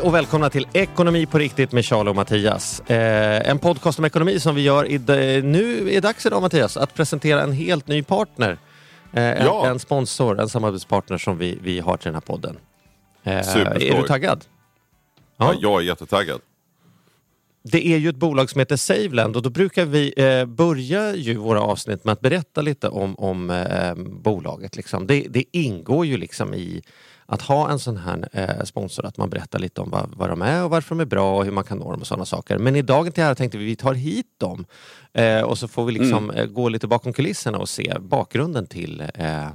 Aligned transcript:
Hej 0.00 0.06
och 0.06 0.14
välkomna 0.14 0.50
till 0.50 0.66
Ekonomi 0.72 1.26
på 1.26 1.38
riktigt 1.38 1.72
med 1.72 1.84
Charlie 1.84 2.10
och 2.10 2.16
Mattias. 2.16 2.80
Eh, 2.80 3.50
en 3.50 3.58
podcast 3.58 3.98
om 3.98 4.04
ekonomi 4.04 4.40
som 4.40 4.54
vi 4.54 4.62
gör 4.62 4.86
i, 4.90 4.98
nu 5.42 5.94
är 5.94 6.00
dags 6.00 6.26
idag 6.26 6.42
Mattias 6.42 6.76
att 6.76 6.94
presentera 6.94 7.42
en 7.42 7.52
helt 7.52 7.88
ny 7.88 8.02
partner. 8.02 8.58
Eh, 9.12 9.22
Ja. 9.22 9.66
en, 9.66 9.70
en 9.72 9.78
sponsor, 9.78 10.40
en 10.40 10.48
samarbetspartner 10.48 11.18
som 11.18 11.38
vi, 11.38 11.58
vi 11.62 11.80
har 11.80 11.96
till 11.96 12.04
den 12.04 12.14
här 12.14 12.20
podden. 12.20 12.56
Eh, 13.22 13.42
Superskoj. 13.42 13.88
är 13.88 14.02
du 14.02 14.08
taggad? 14.08 14.44
Ja. 15.36 15.52
Ja. 15.52 15.58
jag 15.60 15.80
är 15.80 15.84
jättetaggad. 15.84 16.40
Det 17.62 17.86
är 17.86 17.98
ju 17.98 18.08
ett 18.08 18.16
bolag 18.16 18.50
som 18.50 18.58
heter 18.58 18.76
Saveland 18.76 19.36
och 19.36 19.42
då 19.42 19.50
brukar 19.50 19.84
vi 19.84 20.14
eh, 20.16 20.44
börja 20.44 21.14
ju 21.14 21.36
våra 21.36 21.60
avsnitt 21.60 22.04
med 22.04 22.12
att 22.12 22.20
berätta 22.20 22.60
lite 22.62 22.88
om, 22.88 23.14
om 23.18 23.50
eh, 23.50 23.94
bolaget. 23.96 24.76
Liksom. 24.76 25.06
Det, 25.06 25.26
det 25.30 25.44
ingår 25.52 26.06
ju 26.06 26.16
liksom 26.16 26.54
i 26.54 26.82
att 27.32 27.42
ha 27.42 27.70
en 27.70 27.78
sån 27.78 27.96
här 27.96 28.28
eh, 28.32 28.64
sponsor, 28.64 29.06
att 29.06 29.16
man 29.16 29.30
berättar 29.30 29.58
lite 29.58 29.80
om 29.80 29.90
vad, 29.90 30.10
vad 30.16 30.28
de 30.28 30.42
är 30.42 30.64
och 30.64 30.70
varför 30.70 30.94
de 30.94 31.00
är 31.00 31.04
bra 31.04 31.36
och 31.36 31.44
hur 31.44 31.52
man 31.52 31.64
kan 31.64 31.78
nå 31.78 31.90
dem 31.90 32.00
och 32.00 32.06
sådana 32.06 32.24
saker. 32.24 32.58
Men 32.58 32.76
i 32.76 32.82
dagen 32.82 33.12
till 33.12 33.24
här 33.24 33.34
tänkte 33.34 33.58
vi 33.58 33.64
vi 33.64 33.76
tar 33.76 33.94
hit 33.94 34.26
dem 34.38 34.64
eh, 35.12 35.40
och 35.40 35.58
så 35.58 35.68
får 35.68 35.84
vi 35.84 35.92
liksom 35.92 36.30
eh, 36.30 36.46
gå 36.46 36.68
lite 36.68 36.86
bakom 36.86 37.12
kulisserna 37.12 37.58
och 37.58 37.68
se 37.68 37.94
bakgrunden 38.00 38.66
till 38.66 39.00
eh, 39.14 39.46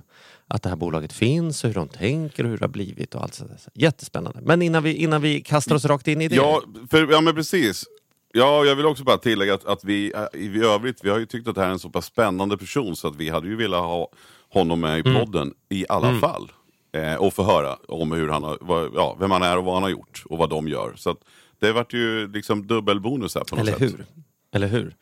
att 0.47 0.63
det 0.63 0.69
här 0.69 0.75
bolaget 0.75 1.13
finns 1.13 1.63
och 1.63 1.67
hur 1.67 1.75
de 1.75 1.87
tänker 1.87 2.43
och 2.43 2.49
hur 2.49 2.57
det 2.57 2.63
har 2.63 2.69
blivit 2.69 3.15
och 3.15 3.23
allt 3.23 3.33
sådär. 3.33 3.57
Jättespännande. 3.73 4.39
Men 4.43 4.61
innan 4.61 4.83
vi, 4.83 4.93
innan 4.93 5.21
vi 5.21 5.41
kastar 5.41 5.75
oss 5.75 5.85
rakt 5.85 6.07
in 6.07 6.21
i 6.21 6.27
det. 6.27 6.35
Ja, 6.35 6.61
för, 6.91 7.11
ja 7.11 7.21
men 7.21 7.35
precis. 7.35 7.85
Ja, 8.33 8.65
jag 8.65 8.75
vill 8.75 8.85
också 8.85 9.03
bara 9.03 9.17
tillägga 9.17 9.53
att, 9.53 9.65
att 9.65 9.83
vi 9.83 10.13
äh, 10.15 10.39
i 10.41 10.61
övrigt, 10.63 10.99
vi 11.03 11.09
har 11.09 11.17
ju 11.19 11.25
tyckt 11.25 11.47
att 11.47 11.55
det 11.55 11.61
här 11.61 11.67
är 11.67 11.71
en 11.73 11.79
så 11.79 11.89
pass 11.89 12.05
spännande 12.05 12.57
person 12.57 12.95
så 12.95 13.07
att 13.07 13.15
vi 13.15 13.29
hade 13.29 13.47
ju 13.47 13.55
velat 13.55 13.81
ha 13.81 14.07
honom 14.49 14.79
med 14.79 14.99
i 14.99 15.09
Mm. 15.09 15.19
podden 15.19 15.53
i 15.69 15.85
alla 15.89 16.19
fall. 16.19 16.51
Eh, 16.95 17.15
och 17.15 17.33
få 17.33 17.43
höra 17.43 17.77
om 17.87 18.11
hur 18.11 18.29
han 18.29 18.43
har, 18.43 18.57
vad, 18.61 18.91
ja, 18.95 19.17
vem 19.19 19.31
han 19.31 19.43
är 19.43 19.57
och 19.57 19.63
vad 19.63 19.73
han 19.73 19.83
har 19.83 19.89
gjort 19.89 20.23
och 20.25 20.37
vad 20.37 20.49
de 20.49 20.67
gör. 20.67 20.93
Så 20.95 21.15
det 21.59 21.71
vart 21.71 21.93
ju 21.93 22.27
liksom 22.27 22.67
dubbelbonus 22.67 23.35
här 23.35 23.43
på 23.43 23.55
något 23.55 23.67
Eller 23.67 23.71
sätt. 23.71 23.81
hur? 23.81 24.05
Eller 24.53 24.67
hur? 24.67 24.95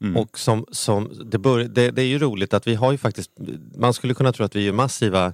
Mm. 0.00 0.16
Och 0.16 0.38
som, 0.38 0.66
som 0.70 1.10
det, 1.24 1.38
bör, 1.38 1.58
det, 1.64 1.90
det 1.90 2.02
är 2.02 2.06
ju 2.06 2.18
roligt 2.18 2.54
att 2.54 2.66
vi 2.66 2.74
har 2.74 2.92
ju 2.92 2.98
faktiskt, 2.98 3.30
man 3.76 3.94
skulle 3.94 4.14
kunna 4.14 4.32
tro 4.32 4.44
att 4.44 4.56
vi 4.56 4.64
gör 4.64 4.72
massiva 4.72 5.32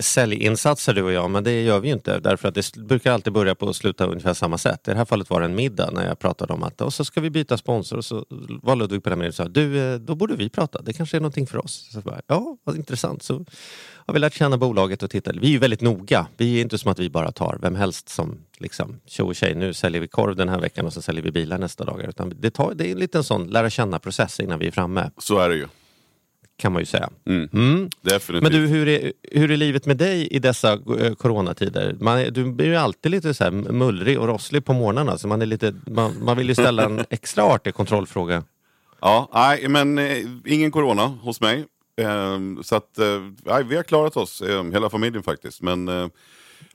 säljinsatser 0.00 0.94
du 0.94 1.02
och 1.02 1.12
jag, 1.12 1.30
men 1.30 1.44
det 1.44 1.62
gör 1.62 1.80
vi 1.80 1.88
ju 1.88 1.94
inte 1.94 2.18
därför 2.18 2.48
att 2.48 2.54
det 2.54 2.76
brukar 2.76 3.12
alltid 3.12 3.32
börja 3.32 3.54
på 3.54 3.66
och 3.66 3.76
sluta 3.76 4.06
ungefär 4.06 4.34
samma 4.34 4.58
sätt. 4.58 4.88
I 4.88 4.90
det 4.90 4.96
här 4.96 5.04
fallet 5.04 5.30
var 5.30 5.40
det 5.40 5.46
en 5.46 5.54
middag 5.54 5.90
när 5.90 6.06
jag 6.06 6.18
pratade 6.18 6.52
om 6.52 6.62
att 6.62 6.80
och 6.80 6.94
så 6.94 7.04
ska 7.04 7.20
vi 7.20 7.30
byta 7.30 7.56
sponsor 7.56 7.96
och 7.96 8.04
så 8.04 8.26
var 8.62 8.76
Ludvig 8.76 9.02
på 9.02 9.10
den 9.10 9.26
och 9.26 9.34
sa 9.34 9.48
du, 9.48 9.78
eh, 9.78 9.98
då 9.98 10.14
borde 10.14 10.36
vi 10.36 10.48
prata, 10.48 10.82
det 10.82 10.92
kanske 10.92 11.16
är 11.16 11.20
någonting 11.20 11.46
för 11.46 11.64
oss. 11.64 11.88
Så 11.92 11.96
jag 11.96 12.04
bara, 12.04 12.20
ja, 12.26 12.56
vad 12.64 12.76
intressant. 12.76 13.22
Så 13.22 13.44
har 14.06 14.14
vi 14.14 14.20
lärt 14.20 14.34
känna 14.34 14.58
bolaget 14.58 15.02
och 15.02 15.10
tittat. 15.10 15.36
Vi 15.36 15.46
är 15.46 15.50
ju 15.50 15.58
väldigt 15.58 15.80
noga. 15.80 16.26
Vi 16.36 16.58
är 16.58 16.62
inte 16.62 16.78
som 16.78 16.90
att 16.90 16.98
vi 16.98 17.10
bara 17.10 17.32
tar 17.32 17.58
vem 17.62 17.74
helst 17.74 18.08
som 18.08 18.38
liksom 18.58 19.00
tjo 19.06 19.26
och 19.26 19.36
tjej, 19.36 19.54
nu 19.54 19.74
säljer 19.74 20.00
vi 20.00 20.08
korv 20.08 20.36
den 20.36 20.48
här 20.48 20.60
veckan 20.60 20.86
och 20.86 20.92
så 20.92 21.02
säljer 21.02 21.22
vi 21.22 21.30
bilar 21.32 21.58
nästa 21.58 21.84
dag. 21.84 22.04
Utan 22.08 22.32
det, 22.40 22.50
tar, 22.50 22.74
det 22.74 22.88
är 22.88 22.92
en 22.92 22.98
liten 22.98 23.24
sån 23.24 23.46
lära 23.46 23.70
känna 23.70 23.98
process 23.98 24.40
innan 24.40 24.58
vi 24.58 24.66
är 24.66 24.70
framme, 24.70 25.10
Så 25.18 25.38
är 25.38 25.48
det 25.48 25.56
ju 25.56 25.66
kan 26.56 26.72
man 26.72 26.82
ju 26.82 26.86
säga. 26.86 27.10
Mm. 27.26 27.48
Mm. 27.52 27.90
Men 28.28 28.52
du, 28.52 28.66
hur 28.66 28.88
är, 28.88 29.12
hur 29.30 29.50
är 29.50 29.56
livet 29.56 29.86
med 29.86 29.96
dig 29.96 30.26
i 30.26 30.38
dessa 30.38 30.72
eh, 30.72 31.14
coronatider? 31.14 31.96
Man, 32.00 32.18
är- 32.18 32.30
du 32.30 32.52
blir 32.52 32.66
ju 32.66 32.76
alltid 32.76 33.10
lite 33.12 33.34
så 33.34 33.44
här 33.44 33.50
mullrig 33.50 34.18
och 34.18 34.26
rosslig 34.28 34.64
på 34.64 34.72
morgnarna, 34.72 35.18
så 35.18 35.28
man, 35.28 35.42
är 35.42 35.46
lite, 35.46 35.74
man, 35.86 36.24
man 36.24 36.36
vill 36.36 36.48
ju 36.48 36.54
ställa 36.54 36.84
en 36.84 37.04
extra 37.10 37.42
artig 37.44 37.74
kontrollfråga. 37.74 38.44
Ja, 39.00 39.28
nej, 39.34 39.68
men 39.68 39.98
eh, 39.98 40.16
ingen 40.46 40.70
corona 40.70 41.06
hos 41.06 41.40
mig. 41.40 41.64
Ehm, 42.00 42.62
så 42.62 42.76
att, 42.76 42.98
eh, 42.98 43.20
nej, 43.44 43.64
vi 43.64 43.76
har 43.76 43.82
klarat 43.82 44.16
oss, 44.16 44.42
eh, 44.42 44.64
hela 44.64 44.90
familjen 44.90 45.22
faktiskt. 45.22 45.62
Men 45.62 45.88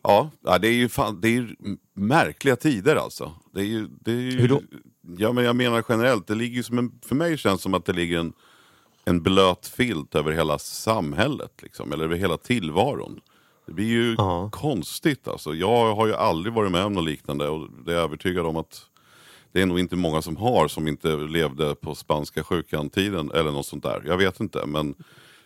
ja, 0.03 0.31
det 0.61 0.67
är 0.67 0.73
ju 0.73 0.89
fan, 0.89 1.21
det 1.21 1.27
är 1.37 1.55
märkliga 1.93 2.55
tider 2.55 2.95
alltså. 2.95 3.31
Det 3.53 3.59
är 3.61 3.65
ju, 3.65 3.87
det 4.01 4.11
är 4.11 4.15
ju, 4.15 4.39
Hur 4.39 4.47
då? 4.47 4.61
Ja, 5.17 5.31
men 5.31 5.43
jag 5.43 5.55
menar 5.55 5.83
generellt, 5.89 6.27
det 6.27 6.35
ligger 6.35 6.63
som 6.63 6.77
en, 6.77 6.91
för 7.05 7.15
mig 7.15 7.37
känns 7.37 7.59
det 7.59 7.63
som 7.63 7.73
att 7.73 7.85
det 7.85 7.93
ligger 7.93 8.19
en, 8.19 8.33
en 9.07 9.21
blöt 9.23 9.67
filt 9.67 10.15
över 10.15 10.31
hela 10.31 10.59
samhället, 10.59 11.51
liksom, 11.61 11.93
eller 11.93 12.03
över 12.05 12.15
hela 12.15 12.37
tillvaron. 12.37 13.19
Det 13.65 13.73
blir 13.73 13.85
ju 13.87 14.15
Ja. 14.17 14.49
konstigt 14.53 15.27
alltså. 15.27 15.53
Jag 15.53 15.95
har 15.95 16.07
ju 16.07 16.13
aldrig 16.15 16.53
varit 16.53 16.71
med 16.71 16.85
om 16.85 16.93
något 16.93 17.03
liknande 17.05 17.47
och 17.49 17.67
det 17.85 17.91
är 17.91 17.95
jag 17.95 18.03
övertygad 18.03 18.45
om 18.45 18.55
att 18.57 18.85
det 19.51 19.61
är 19.61 19.65
nog 19.65 19.79
inte 19.79 19.95
många 19.95 20.21
som 20.21 20.37
har 20.37 20.67
som 20.67 20.87
inte 20.87 21.15
levde 21.15 21.75
på 21.75 21.95
spanska 21.95 22.43
sjukan-tiden 22.43 23.31
eller 23.31 23.51
något 23.51 23.65
sånt 23.65 23.83
där. 23.83 24.03
Jag 24.05 24.17
vet 24.17 24.39
inte 24.39 24.65
men 24.65 24.95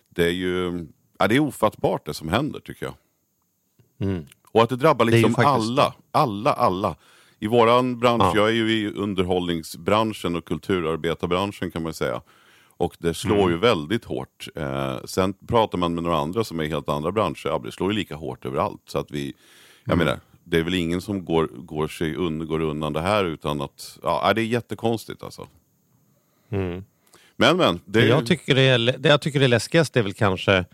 det 0.09 0.25
är 0.25 0.29
ju 0.31 0.85
ja, 1.19 1.27
det 1.27 1.35
är 1.35 1.39
ofattbart 1.39 2.05
det 2.05 2.13
som 2.13 2.29
händer 2.29 2.59
tycker 2.59 2.85
jag. 2.85 2.95
Mm. 4.09 4.25
Och 4.51 4.63
att 4.63 4.69
det 4.69 4.75
drabbar 4.75 5.05
liksom 5.05 5.33
faktiskt- 5.33 5.69
alla, 5.69 5.93
alla, 6.11 6.53
alla. 6.53 6.95
I 7.39 7.47
våran 7.47 7.99
bransch, 7.99 8.23
Ja. 8.23 8.35
jag 8.35 8.47
är 8.49 8.53
ju 8.53 8.71
i 8.71 8.93
underhållningsbranschen 8.93 10.35
och 10.35 10.45
kulturarbetarbranschen 10.45 11.71
kan 11.71 11.83
man 11.83 11.93
säga. 11.93 12.21
Och 12.81 12.95
det 12.99 13.13
slår 13.13 13.37
Mm. 13.37 13.51
ju 13.51 13.57
väldigt 13.57 14.05
hårt. 14.05 14.47
Eh, 14.55 14.97
sen 15.05 15.33
pratar 15.47 15.77
man 15.77 15.93
med 15.95 16.03
några 16.03 16.17
andra 16.17 16.43
som 16.43 16.59
är 16.59 16.63
i 16.63 16.69
helt 16.69 16.89
andra 16.89 17.11
branscher, 17.11 17.41
ja, 17.47 17.61
det 17.65 17.71
slår 17.71 17.91
ju 17.91 17.97
lika 17.97 18.15
hårt 18.15 18.45
överallt. 18.45 18.81
Så 18.85 18.99
att 18.99 19.11
vi, 19.11 19.33
jag 19.85 19.93
Mm. 19.93 20.05
menar, 20.05 20.19
det 20.43 20.57
är 20.57 20.63
väl 20.63 20.73
ingen 20.73 21.01
som 21.01 21.25
går, 21.25 21.45
går, 21.53 21.87
sig 21.87 22.15
un, 22.15 22.47
går 22.47 22.59
undan 22.61 22.93
det 22.93 23.01
här 23.01 23.25
utan 23.25 23.61
att, 23.61 23.99
ja 24.03 24.33
det 24.33 24.41
är 24.41 24.45
jättekonstigt 24.45 25.23
alltså. 25.23 25.47
Men 26.49 27.57
men, 27.57 27.57
det 27.85 28.01
Det 28.01 28.07
jag, 28.07 28.25
tycker 28.25 28.55
det, 28.55 28.61
är, 28.61 28.95
det 28.99 29.09
jag 29.09 29.21
tycker 29.21 29.41
är 29.41 29.47
läskigast 29.47 29.97
är 29.97 30.01
väl 30.03 30.13
kanske 30.13 30.65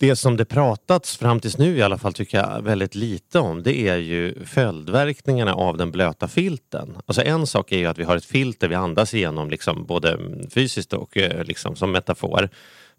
det 0.00 0.16
som 0.16 0.36
det 0.36 0.44
pratats 0.44 1.16
fram 1.16 1.40
tills 1.40 1.58
nu 1.58 1.76
i 1.76 1.82
alla 1.82 1.98
fall 1.98 2.12
tycker 2.12 2.38
jag 2.38 2.62
väldigt 2.62 2.94
lite 2.94 3.38
om 3.38 3.62
det 3.62 3.88
är 3.88 3.96
ju 3.96 4.44
följdverkningarna 4.44 5.54
av 5.54 5.76
den 5.76 5.90
blöta 5.90 6.28
filten. 6.28 6.96
Alltså 7.06 7.22
en 7.22 7.46
sak 7.46 7.72
är 7.72 7.78
ju 7.78 7.86
att 7.86 7.98
vi 7.98 8.04
har 8.04 8.16
ett 8.16 8.24
filter 8.24 8.68
vi 8.68 8.74
andas 8.74 9.14
igenom 9.14 9.50
liksom 9.50 9.86
både 9.86 10.18
fysiskt 10.50 10.92
och 10.92 11.16
eh, 11.16 11.44
liksom 11.44 11.76
som 11.76 11.92
metafor 11.92 12.48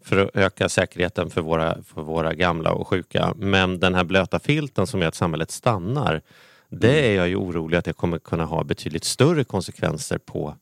för 0.04 0.16
att 0.16 0.36
öka 0.36 0.68
säkerheten 0.68 1.30
för 1.30 1.40
våra, 1.40 1.82
för 1.94 2.02
våra 2.02 2.34
gamla 2.34 2.72
och 2.72 2.88
sjuka. 2.88 3.34
Men 3.36 3.80
den 3.80 3.94
här 3.94 4.04
blöta 4.04 4.38
filten 4.38 4.86
som 4.86 5.00
gör 5.00 5.08
att 5.08 5.14
samhället 5.14 5.50
stannar 5.50 6.20
det 6.68 7.10
är 7.10 7.16
jag 7.16 7.28
ju 7.28 7.36
orolig 7.36 7.78
att 7.78 7.84
det 7.84 7.92
kommer 7.92 8.18
kunna 8.18 8.44
ha 8.44 8.64
betydligt 8.64 9.04
större 9.04 9.44
konsekvenser 9.44 10.18
på 10.18 10.56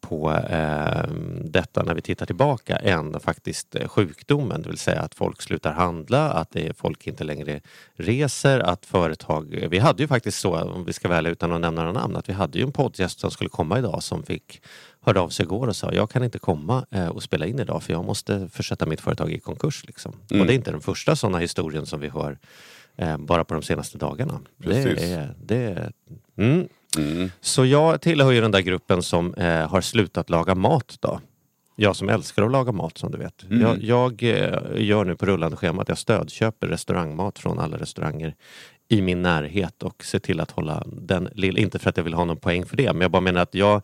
på 0.00 0.32
eh, 0.32 1.12
detta 1.44 1.82
när 1.82 1.94
vi 1.94 2.02
tittar 2.02 2.26
tillbaka 2.26 2.76
än 2.76 3.20
faktiskt 3.20 3.74
eh, 3.74 3.88
sjukdomen. 3.88 4.62
Det 4.62 4.68
vill 4.68 4.78
säga 4.78 5.00
att 5.00 5.14
folk 5.14 5.42
slutar 5.42 5.72
handla, 5.72 6.30
att 6.30 6.50
det 6.50 6.76
folk 6.76 7.06
inte 7.06 7.24
längre 7.24 7.60
reser, 7.96 8.60
att 8.60 8.86
företag... 8.86 9.66
Vi 9.70 9.78
hade 9.78 10.02
ju 10.02 10.08
faktiskt 10.08 10.40
så, 10.40 10.60
om 10.60 10.84
vi 10.84 10.92
ska 10.92 11.08
välja 11.08 11.30
utan 11.30 11.52
att 11.52 11.60
nämna 11.60 11.82
några 11.82 12.00
namn, 12.00 12.16
att 12.16 12.28
vi 12.28 12.32
hade 12.32 12.58
ju 12.58 12.64
en 12.64 12.72
poddgäst 12.72 13.20
som 13.20 13.30
skulle 13.30 13.50
komma 13.50 13.78
idag 13.78 14.02
som 14.02 14.22
fick 14.22 14.62
hörde 15.00 15.20
av 15.20 15.28
sig 15.28 15.44
igår 15.44 15.68
och 15.68 15.76
sa 15.76 15.92
jag 15.92 16.10
kan 16.10 16.24
inte 16.24 16.38
komma 16.38 16.86
eh, 16.90 17.08
och 17.08 17.22
spela 17.22 17.46
in 17.46 17.58
idag 17.58 17.82
för 17.82 17.92
jag 17.92 18.04
måste 18.04 18.48
försätta 18.48 18.86
mitt 18.86 19.00
företag 19.00 19.32
i 19.32 19.38
konkurs. 19.38 19.84
Liksom. 19.86 20.14
Mm. 20.30 20.40
Och 20.40 20.46
det 20.46 20.52
är 20.52 20.54
inte 20.54 20.70
den 20.70 20.80
första 20.80 21.16
sådana 21.16 21.38
historien 21.38 21.86
som 21.86 22.00
vi 22.00 22.08
hör 22.08 22.38
eh, 22.96 23.16
bara 23.16 23.44
på 23.44 23.54
de 23.54 23.62
senaste 23.62 23.98
dagarna. 23.98 24.40
Precis. 24.62 25.00
Det 25.00 25.12
är, 25.12 25.34
det 25.42 25.56
är, 25.56 25.92
mm. 26.36 26.68
Mm. 26.98 27.30
Så 27.40 27.64
jag 27.64 28.00
tillhör 28.00 28.32
ju 28.32 28.40
den 28.40 28.50
där 28.50 28.60
gruppen 28.60 29.02
som 29.02 29.34
eh, 29.34 29.68
har 29.68 29.80
slutat 29.80 30.30
laga 30.30 30.54
mat 30.54 30.96
då. 31.00 31.20
Jag 31.76 31.96
som 31.96 32.08
älskar 32.08 32.42
att 32.42 32.50
laga 32.50 32.72
mat 32.72 32.98
som 32.98 33.10
du 33.10 33.18
vet. 33.18 33.42
Mm. 33.42 33.60
Jag, 33.60 33.82
jag 33.82 34.22
eh, 34.22 34.84
gör 34.86 35.04
nu 35.04 35.16
på 35.16 35.26
rullande 35.26 35.56
schema 35.56 35.82
att 35.82 35.88
jag 35.88 35.98
stödköper 35.98 36.66
restaurangmat 36.66 37.38
från 37.38 37.58
alla 37.58 37.76
restauranger 37.76 38.34
i 38.88 39.02
min 39.02 39.22
närhet 39.22 39.82
och 39.82 40.04
ser 40.04 40.18
till 40.18 40.40
att 40.40 40.50
hålla 40.50 40.84
den 40.86 41.28
lilla, 41.34 41.58
inte 41.60 41.78
för 41.78 41.90
att 41.90 41.96
jag 41.96 42.04
vill 42.04 42.14
ha 42.14 42.24
någon 42.24 42.36
poäng 42.36 42.66
för 42.66 42.76
det, 42.76 42.92
men 42.92 43.00
jag 43.00 43.10
bara 43.10 43.20
menar 43.20 43.40
att 43.40 43.54
jag 43.54 43.82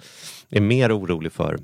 är 0.51 0.61
mer 0.61 0.99
orolig 0.99 1.33
för 1.33 1.59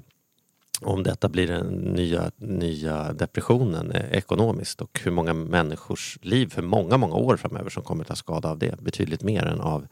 om 0.80 1.02
detta 1.02 1.28
blir 1.28 1.46
den 1.46 1.66
nya, 1.66 2.30
nya 2.36 3.12
depressionen 3.12 3.92
eh, 3.92 4.10
ekonomiskt 4.10 4.80
och 4.80 5.00
hur 5.04 5.10
många 5.10 5.34
människors 5.34 6.18
liv 6.22 6.46
för 6.46 6.62
många, 6.62 6.96
många 6.96 7.14
år 7.14 7.36
framöver 7.36 7.70
som 7.70 7.82
kommer 7.82 8.04
att 8.04 8.08
ta 8.08 8.16
skada 8.16 8.50
av 8.50 8.58
det. 8.58 8.80
Betydligt 8.80 9.22
mer 9.22 9.44
än 9.44 9.60
av 9.60 9.86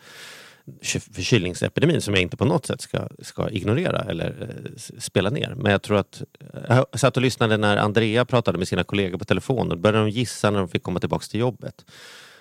förkylningsepidemin 1.13 2.01
som 2.01 2.15
jag 2.15 2.23
inte 2.23 2.37
på 2.37 2.45
något 2.45 2.67
sätt 2.67 2.81
ska, 2.81 3.09
ska 3.23 3.51
ignorera 3.51 4.01
eller 4.01 4.37
eh, 4.41 4.99
spela 4.99 5.31
ner. 5.31 5.55
Men 5.57 5.73
jag 5.73 5.83
tror 5.83 5.99
att... 5.99 6.23
Jag 6.69 7.01
satt 7.01 7.17
och 7.17 7.23
lyssnade 7.23 7.57
när 7.57 7.77
Andrea 7.77 8.25
pratade 8.25 8.59
med 8.59 8.69
sina 8.69 8.85
kollegor 8.85 9.19
på 9.19 9.25
telefon 9.25 9.71
och 9.71 9.77
då 9.77 9.83
började 9.83 10.05
de 10.05 10.11
gissa 10.11 10.51
när 10.51 10.59
de 10.59 10.69
fick 10.69 10.83
komma 10.83 11.01
tillbaka 11.01 11.25
till 11.31 11.41
jobbet. 11.41 11.85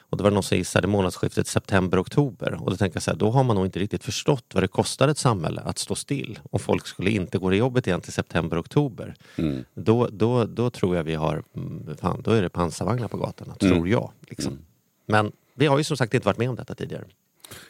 Och 0.09 0.18
det 0.18 0.24
var 0.24 0.31
någon 0.31 0.44
som 0.44 0.57
gissade 0.57 0.88
månadsskiftet 0.88 1.47
september-oktober. 1.47 2.63
Och 2.63 2.71
då 2.71 2.77
tänker 2.77 2.95
jag 2.95 3.03
så 3.03 3.12
här, 3.12 3.18
då 3.18 3.31
har 3.31 3.44
man 3.44 3.56
nog 3.56 3.65
inte 3.65 3.79
riktigt 3.79 4.03
förstått 4.03 4.45
vad 4.53 4.63
det 4.63 4.68
kostar 4.68 5.07
ett 5.07 5.18
samhälle 5.18 5.62
att 5.62 5.77
stå 5.77 5.95
still. 5.95 6.39
Och 6.51 6.62
folk 6.62 6.88
skulle 6.88 7.09
inte 7.12 7.38
gå 7.38 7.50
till 7.50 7.59
jobbet 7.59 7.88
igen 7.88 8.01
till 8.01 8.13
september-oktober. 8.13 9.15
Då, 9.74 10.07
då, 10.12 10.45
då 10.45 10.69
tror 10.69 10.95
jag 10.95 11.03
vi 11.03 11.15
har, 11.15 11.44
mm, 11.56 11.97
fan, 11.97 12.21
då 12.21 12.31
är 12.31 12.41
det 12.41 12.50
pansarvagnar 12.50 13.07
på 13.07 13.18
gatorna, 13.18 13.56
tror 13.56 13.88
jag. 13.89 14.12
Liksom. 14.29 14.59
Men 15.06 15.31
vi 15.53 15.65
har 15.68 15.77
ju 15.77 15.83
som 15.83 15.97
sagt 15.97 16.13
inte 16.13 16.25
varit 16.25 16.38
med 16.38 16.50
om 16.50 16.56
detta 16.56 16.75
tidigare. 16.75 17.03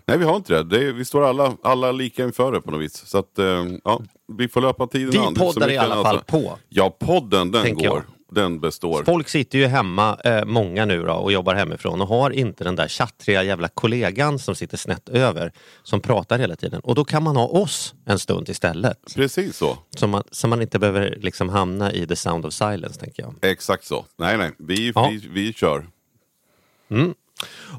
Nej, 0.06 0.18
vi 0.18 0.26
har 0.26 0.36
inte 0.36 0.54
det. 0.54 0.64
det 0.64 0.88
är, 0.88 0.94
vi 0.94 1.06
står 1.06 1.24
alla, 1.30 1.54
alla 1.64 1.92
lika 1.92 2.24
inför 2.24 2.52
det 2.52 2.62
på 2.62 2.72
något 2.72 2.82
vis. 2.82 3.06
Så 3.06 3.18
att, 3.18 3.40
eh, 3.40 3.66
ja, 3.84 4.02
vi 4.38 4.48
får 4.48 4.62
löpa 4.62 4.88
tiden 4.88 5.10
Vi 5.12 5.18
an. 5.18 5.34
Poddar 5.34 5.70
i 5.72 5.78
alla 5.78 5.94
annat. 5.96 6.06
fall 6.06 6.20
på. 6.42 6.58
Ja, 6.70 6.90
podden 7.00 7.52
den 7.52 7.64
Tänker 7.64 7.90
går. 7.90 8.04
Den 8.32 8.60
består. 8.60 9.04
Folk 9.04 9.30
sitter 9.30 9.58
ju 9.58 9.66
hemma, 9.66 10.18
eh, 10.24 10.46
många 10.46 10.86
nu 10.86 11.04
då, 11.04 11.14
och 11.14 11.32
jobbar 11.32 11.56
hemifrån 11.56 12.02
och 12.02 12.08
har 12.08 12.32
inte 12.32 12.64
den 12.64 12.76
där 12.76 12.88
tjattriga 12.88 13.44
jävla 13.44 13.68
kollegan 13.68 14.40
som 14.40 14.56
sitter 14.56 14.78
snett 14.78 15.10
över, 15.10 15.52
som 15.84 16.02
pratar 16.02 16.40
hela 16.40 16.56
tiden. 16.56 16.80
Och 16.80 16.96
då 16.96 17.06
kan 17.06 17.24
man 17.24 17.36
ha 17.36 17.48
oss 17.48 17.94
en 18.06 18.20
stund 18.20 18.50
istället. 18.50 19.14
Precis 19.16 19.58
så. 19.58 19.78
Så 19.98 20.08
man, 20.08 20.24
så 20.32 20.48
man 20.48 20.62
inte 20.62 20.80
behöver 20.80 21.18
liksom 21.22 21.50
hamna 21.50 21.94
i 21.94 22.08
the 22.08 22.16
sound 22.16 22.46
of 22.46 22.54
silence, 22.54 23.00
tänker 23.00 23.24
jag. 23.24 23.52
Exakt 23.52 23.86
så. 23.86 24.06
Nej, 24.18 24.38
nej. 24.38 24.52
Vi, 24.60 24.92
Ja. 24.96 25.10
vi, 25.12 25.28
vi 25.32 25.54
kör. 25.54 25.86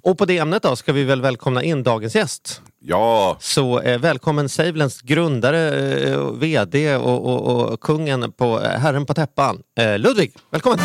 Och 0.02 0.18
på 0.18 0.24
det 0.24 0.38
ämnet 0.38 0.62
då 0.62 0.76
ska 0.76 0.92
vi 0.92 1.04
väl 1.04 1.22
välkomna 1.22 1.62
in 1.62 1.82
dagens 1.82 2.14
gäst. 2.14 2.62
Ja, 2.80 3.36
Så 3.40 3.80
eh, 3.80 3.98
välkommen 3.98 4.48
Savelens 4.48 5.02
grundare, 5.02 5.80
eh, 6.10 6.32
VD 6.32 6.96
och, 6.96 7.26
och, 7.26 7.70
och 7.72 7.80
kungen 7.80 8.32
på 8.32 8.60
eh, 8.62 8.70
Herren 8.80 9.06
på 9.06 9.14
täppan, 9.14 9.62
eh, 9.80 9.98
Ludvig. 9.98 10.32
Välkommen! 10.50 10.78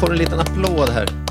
Får 0.00 0.12
en 0.12 0.18
liten 0.18 0.40
applåd 0.40 0.88
här. 0.88 1.23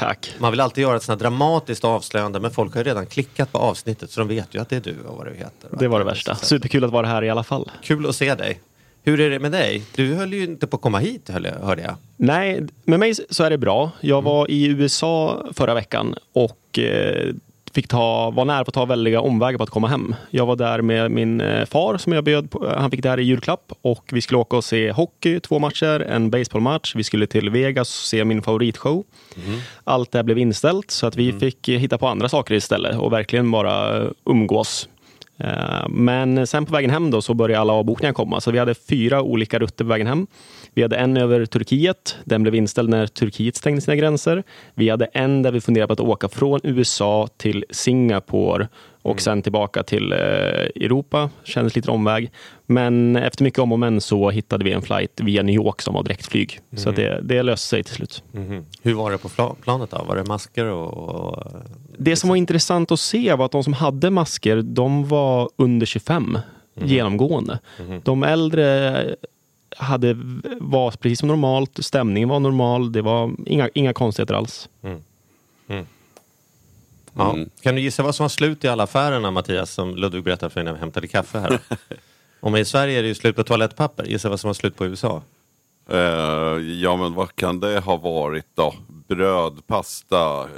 Tack. 0.00 0.34
Man 0.38 0.50
vill 0.50 0.60
alltid 0.60 0.82
göra 0.82 0.96
ett 0.96 1.02
sånt 1.02 1.20
här 1.20 1.30
dramatiskt 1.30 1.84
avslöjande 1.84 2.40
men 2.40 2.50
folk 2.50 2.74
har 2.74 2.80
ju 2.80 2.84
redan 2.84 3.06
klickat 3.06 3.52
på 3.52 3.58
avsnittet 3.58 4.10
så 4.10 4.20
de 4.20 4.28
vet 4.28 4.54
ju 4.54 4.60
att 4.60 4.68
det 4.68 4.76
är 4.76 4.80
du 4.80 4.96
och 5.08 5.16
vad 5.16 5.26
du 5.26 5.34
heter. 5.34 5.78
Det 5.78 5.88
var 5.88 5.98
det 5.98 6.04
värsta. 6.04 6.34
Superkul 6.34 6.84
att 6.84 6.90
vara 6.90 7.06
här 7.06 7.24
i 7.24 7.30
alla 7.30 7.42
fall. 7.42 7.70
Kul 7.82 8.08
att 8.08 8.16
se 8.16 8.34
dig. 8.34 8.60
Hur 9.02 9.20
är 9.20 9.30
det 9.30 9.38
med 9.38 9.52
dig? 9.52 9.82
Du 9.94 10.14
höll 10.14 10.32
ju 10.32 10.44
inte 10.44 10.66
på 10.66 10.76
att 10.76 10.82
komma 10.82 10.98
hit 10.98 11.28
hörde 11.28 11.82
jag. 11.82 11.94
Nej, 12.16 12.66
med 12.84 13.00
mig 13.00 13.14
så 13.30 13.44
är 13.44 13.50
det 13.50 13.58
bra. 13.58 13.90
Jag 14.00 14.22
var 14.22 14.50
i 14.50 14.66
USA 14.66 15.46
förra 15.52 15.74
veckan 15.74 16.14
och 16.32 16.78
eh, 16.78 17.34
fick 17.74 17.88
ta, 17.88 18.30
var 18.30 18.44
nära 18.44 18.64
på 18.64 18.68
att 18.68 18.74
ta 18.74 18.84
väldiga 18.84 19.20
omvägar 19.20 19.58
på 19.58 19.64
att 19.64 19.70
komma 19.70 19.88
hem. 19.88 20.14
Jag 20.30 20.46
var 20.46 20.56
där 20.56 20.82
med 20.82 21.10
min 21.10 21.40
eh, 21.40 21.64
far 21.64 21.96
som 21.98 22.12
jag 22.12 22.24
bjöd 22.24 22.50
på. 22.50 22.74
Han 22.78 22.90
fick 22.90 23.02
det 23.02 23.08
här 23.08 23.20
i 23.20 23.22
julklapp 23.22 23.72
och 23.82 24.04
vi 24.12 24.20
skulle 24.22 24.38
åka 24.38 24.56
och 24.56 24.64
se 24.64 24.90
hockey, 24.92 25.40
två 25.40 25.58
matcher, 25.58 26.00
en 26.00 26.30
baseballmatch. 26.30 26.94
Vi 26.94 27.04
skulle 27.04 27.26
till 27.26 27.50
Vegas 27.50 27.88
och 27.88 28.06
se 28.06 28.24
min 28.24 28.42
favoritshow. 28.42 29.04
Allt 29.84 30.12
det 30.12 30.18
här 30.18 30.22
blev 30.22 30.38
inställt 30.38 30.90
så 30.90 31.06
att 31.06 31.16
vi 31.16 31.32
fick 31.32 31.68
eh, 31.68 31.78
hitta 31.78 31.98
på 31.98 32.08
andra 32.08 32.28
saker 32.28 32.54
istället 32.54 32.96
och 32.98 33.12
verkligen 33.12 33.50
bara 33.50 33.96
eh, 34.02 34.08
umgås. 34.24 34.88
Eh, 35.38 35.88
Men 35.88 36.46
sen 36.46 36.66
på 36.66 36.72
vägen 36.72 36.90
hem 36.90 37.10
då 37.10 37.22
så 37.22 37.34
började 37.34 37.60
alla 37.60 37.72
avbokningar 37.72 38.12
komma. 38.12 38.40
Så 38.40 38.50
vi 38.50 38.58
hade 38.58 38.74
fyra 38.74 39.22
olika 39.22 39.58
rutter 39.58 39.84
på 39.84 39.88
vägen 39.88 40.06
hem. 40.06 40.26
Vi 40.74 40.82
hade 40.82 40.96
en 40.96 41.16
över 41.16 41.46
Turkiet. 41.46 42.16
Den 42.24 42.42
blev 42.42 42.54
inställd 42.54 42.88
när 42.88 43.06
Turkiet 43.06 43.56
stängde 43.56 43.80
sina 43.80 43.96
gränser. 43.96 44.42
Vi 44.74 44.88
hade 44.88 45.04
en 45.04 45.42
där 45.42 45.52
vi 45.52 45.60
funderade 45.60 45.86
på 45.86 45.92
att 45.92 46.08
åka 46.08 46.28
från 46.28 46.60
USA 46.62 47.28
till 47.36 47.64
Singapore 47.70 48.68
och 49.02 49.20
sen 49.20 49.42
tillbaka 49.42 49.82
till 49.82 50.12
eh, 50.12 50.18
Europa. 50.18 51.30
Kändes 51.44 51.76
lite 51.76 51.90
omväg. 51.90 52.30
Men 52.66 53.16
efter 53.16 53.44
mycket 53.44 53.58
om 53.58 53.72
och 53.72 53.78
men 53.78 54.00
så 54.00 54.30
hittade 54.30 54.64
vi 54.64 54.72
en 54.72 54.82
flight 54.82 55.20
via 55.20 55.42
New 55.42 55.54
York 55.54 55.82
som 55.82 55.94
var 55.94 56.02
direktflyg. 56.02 56.60
Så 56.76 56.88
att 56.90 56.96
det, 56.96 57.20
det 57.22 57.42
löste 57.42 57.68
sig 57.68 57.84
till 57.84 57.94
slut. 57.94 58.22
Hur 58.82 58.94
var 58.94 59.10
det 59.10 59.18
på 59.18 59.54
planet 59.62 59.90
då? 59.90 60.04
Var 60.04 60.16
det 60.16 60.24
masker 60.24 60.64
och... 60.66 60.92
och 60.98 61.44
Det 61.98 62.16
som 62.16 62.28
var 62.28 62.36
intressant 62.36 62.92
att 62.92 63.00
se 63.00 63.34
var 63.34 63.44
att 63.44 63.52
de 63.52 63.64
som 63.64 63.72
hade 63.72 64.10
masker, 64.10 64.62
de 64.62 65.08
var 65.08 65.50
under 65.56 65.86
25 65.86 66.38
genomgående. 66.74 67.58
De 68.02 68.22
äldre 68.22 69.04
hade, 69.76 70.16
var 70.60 70.90
precis 70.90 71.18
som 71.18 71.28
normalt, 71.28 71.84
stämningen 71.84 72.28
var 72.28 72.40
normal, 72.40 72.92
det 72.92 73.02
var 73.02 73.34
inga, 73.46 73.68
inga 73.74 73.92
konstigheter 73.92 74.34
alls. 74.34 74.68
ja. 77.14 77.30
Mm. 77.34 77.50
Kan 77.60 77.74
du 77.74 77.80
gissa 77.80 78.02
vad 78.02 78.14
som 78.14 78.24
var 78.24 78.28
slut 78.28 78.64
i 78.64 78.68
alla 78.68 78.82
affärerna 78.82 79.30
Mattias 79.30 79.70
som 79.72 79.96
Ludvig 79.96 80.24
berättade 80.24 80.50
för 80.50 80.62
när 80.62 80.72
vi 80.72 80.78
hämtade 80.78 81.06
kaffe 81.06 81.38
här? 81.38 81.58
Om 82.40 82.56
i 82.56 82.64
Sverige 82.64 82.98
är 82.98 83.02
det 83.02 83.08
ju 83.08 83.14
slut 83.14 83.36
på 83.36 83.44
toalettpapper. 83.44 84.04
Gissa 84.04 84.28
vad 84.28 84.40
som 84.40 84.48
var 84.48 84.54
slut 84.54 84.76
på 84.76 84.86
USA? 84.86 85.22
eh, 85.88 85.98
ja 86.82 86.96
men 86.96 87.14
vad 87.14 87.36
kan 87.36 87.60
det 87.60 87.80
ha 87.80 87.96
varit 87.96 88.46
då? 88.54 88.74
Bröd, 89.08 89.66
pasta. 89.66 90.40
eh, 90.42 90.48